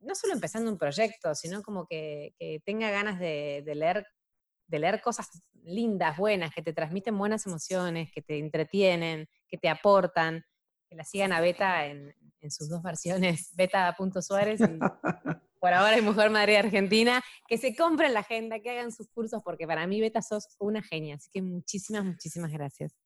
no 0.00 0.14
solo 0.14 0.34
empezando 0.34 0.70
un 0.70 0.78
proyecto, 0.78 1.34
sino 1.34 1.62
como 1.62 1.86
que, 1.86 2.34
que 2.38 2.60
tenga 2.64 2.90
ganas 2.90 3.18
de, 3.18 3.62
leer, 3.64 4.06
de 4.66 4.78
leer 4.78 5.00
cosas 5.00 5.28
lindas, 5.62 6.16
buenas, 6.16 6.52
que 6.52 6.62
te 6.62 6.72
transmiten 6.72 7.16
buenas 7.16 7.46
emociones, 7.46 8.10
que 8.12 8.22
te 8.22 8.38
entretienen, 8.38 9.28
que 9.48 9.58
te 9.58 9.68
aportan, 9.68 10.44
que 10.88 10.96
la 10.96 11.04
sigan 11.04 11.32
a 11.32 11.40
Beta 11.40 11.86
en, 11.86 12.14
sus 12.50 12.68
dos 12.68 12.82
versiones, 12.82 13.50
beta.suárez 13.56 14.60
y 14.60 14.78
por 15.60 15.72
ahora 15.72 15.94
es 15.94 16.02
Mujer 16.02 16.28
Madre 16.28 16.58
Argentina, 16.58 17.22
que 17.46 17.56
se 17.56 17.76
compren 17.76 18.14
la 18.14 18.20
agenda, 18.20 18.58
que 18.58 18.70
hagan 18.70 18.90
sus 18.90 19.08
cursos, 19.10 19.40
porque 19.44 19.64
para 19.64 19.86
mí, 19.86 20.00
Beta, 20.00 20.20
sos 20.20 20.56
una 20.58 20.82
genia. 20.82 21.14
Así 21.14 21.30
que 21.32 21.40
muchísimas, 21.40 22.04
muchísimas 22.04 22.50
gracias. 22.50 22.96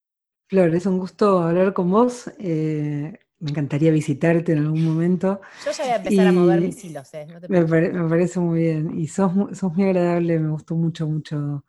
Flor, 0.49 0.75
es 0.75 0.87
un 0.87 0.99
gusto 0.99 1.39
hablar 1.41 1.73
con 1.73 1.91
vos. 1.91 2.31
eh, 2.39 3.19
me 3.39 3.51
encantaría 3.51 3.91
visitarte 3.91 4.53
en 4.53 4.59
algún 4.61 4.83
momento. 4.83 5.41
Yo 5.65 5.71
ya 5.73 5.83
voy 5.85 5.93
a 5.93 5.97
empezar 5.97 6.27
a 6.27 6.33
mover 6.33 6.61
mis 6.63 6.85
hilos, 6.85 7.13
¿eh? 7.13 7.27
No 7.27 7.35
te 7.39 7.49
Me, 7.49 7.59
preocupes. 7.65 7.71
pare- 7.71 7.93
me 7.93 8.09
parece 8.09 8.41
muy 8.41 8.61
bien. 8.63 8.99
Y 8.99 9.09
sos, 9.09 9.31
sos 9.53 9.75
muy 9.75 9.85
agradable, 9.85 10.39
me 10.39 10.49
gustó 10.51 10.75
mucho, 10.75 11.07
mucho 11.07 11.65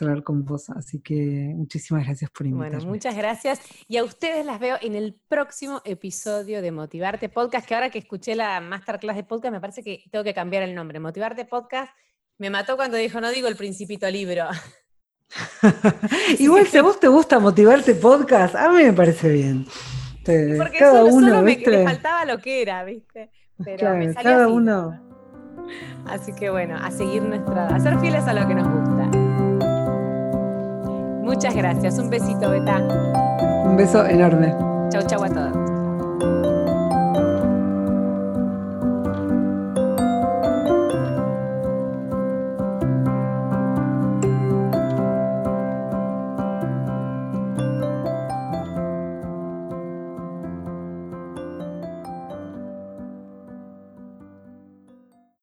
hablar 0.00 0.22
con 0.22 0.44
vos. 0.44 0.68
Así 0.70 1.00
que 1.00 1.52
muchísimas 1.56 2.04
gracias 2.04 2.30
por 2.30 2.46
invitarme. 2.46 2.76
Bueno, 2.76 2.90
muchas 2.92 3.16
gracias. 3.16 3.60
Y 3.88 3.96
a 3.96 4.04
ustedes 4.04 4.44
las 4.44 4.60
veo 4.60 4.76
en 4.82 4.94
el 4.94 5.18
próximo 5.28 5.80
episodio 5.86 6.60
de 6.60 6.70
Motivarte 6.72 7.28
Podcast, 7.30 7.66
que 7.66 7.74
ahora 7.74 7.88
que 7.90 7.98
escuché 8.00 8.34
la 8.34 8.60
masterclass 8.60 9.16
de 9.16 9.24
podcast, 9.24 9.52
me 9.52 9.60
parece 9.60 9.82
que 9.82 10.04
tengo 10.10 10.22
que 10.24 10.34
cambiar 10.34 10.62
el 10.62 10.74
nombre. 10.74 11.00
Motivarte 11.00 11.46
Podcast 11.46 11.90
me 12.36 12.50
mató 12.50 12.76
cuando 12.76 12.96
dijo, 12.98 13.18
no 13.20 13.30
digo 13.30 13.48
el 13.48 13.56
principito 13.56 14.08
libro. 14.10 14.44
Igual 16.38 16.66
si 16.66 16.78
a 16.78 16.82
vos 16.82 16.98
te 16.98 17.08
gusta 17.08 17.38
motivarte 17.38 17.94
podcast, 17.94 18.54
a 18.54 18.68
mí 18.70 18.82
me 18.84 18.92
parece 18.92 19.28
bien. 19.30 19.66
Porque 20.24 20.78
cada 20.78 21.00
solo, 21.00 21.14
uno, 21.14 21.28
solo 21.28 21.42
me, 21.42 21.56
le 21.56 21.84
faltaba 21.84 22.24
lo 22.26 22.38
que 22.38 22.62
era, 22.62 22.84
¿viste? 22.84 23.30
Pero 23.64 23.78
Claro, 23.78 23.96
me 23.96 24.14
cada 24.14 24.44
así. 24.44 24.52
uno. 24.52 25.00
Así 26.06 26.32
que 26.34 26.50
bueno, 26.50 26.76
a 26.76 26.90
seguir 26.90 27.22
nuestra, 27.22 27.68
a 27.68 27.80
ser 27.80 27.98
fieles 27.98 28.24
a 28.24 28.34
lo 28.34 28.46
que 28.46 28.54
nos 28.54 28.68
gusta. 28.68 29.18
Muchas 31.22 31.54
gracias. 31.54 31.98
Un 31.98 32.10
besito, 32.10 32.50
Beta. 32.50 32.78
Un 33.64 33.76
beso 33.76 34.04
enorme. 34.06 34.54
Chau, 34.90 35.02
chau 35.06 35.24
a 35.24 35.28
todos. 35.28 36.57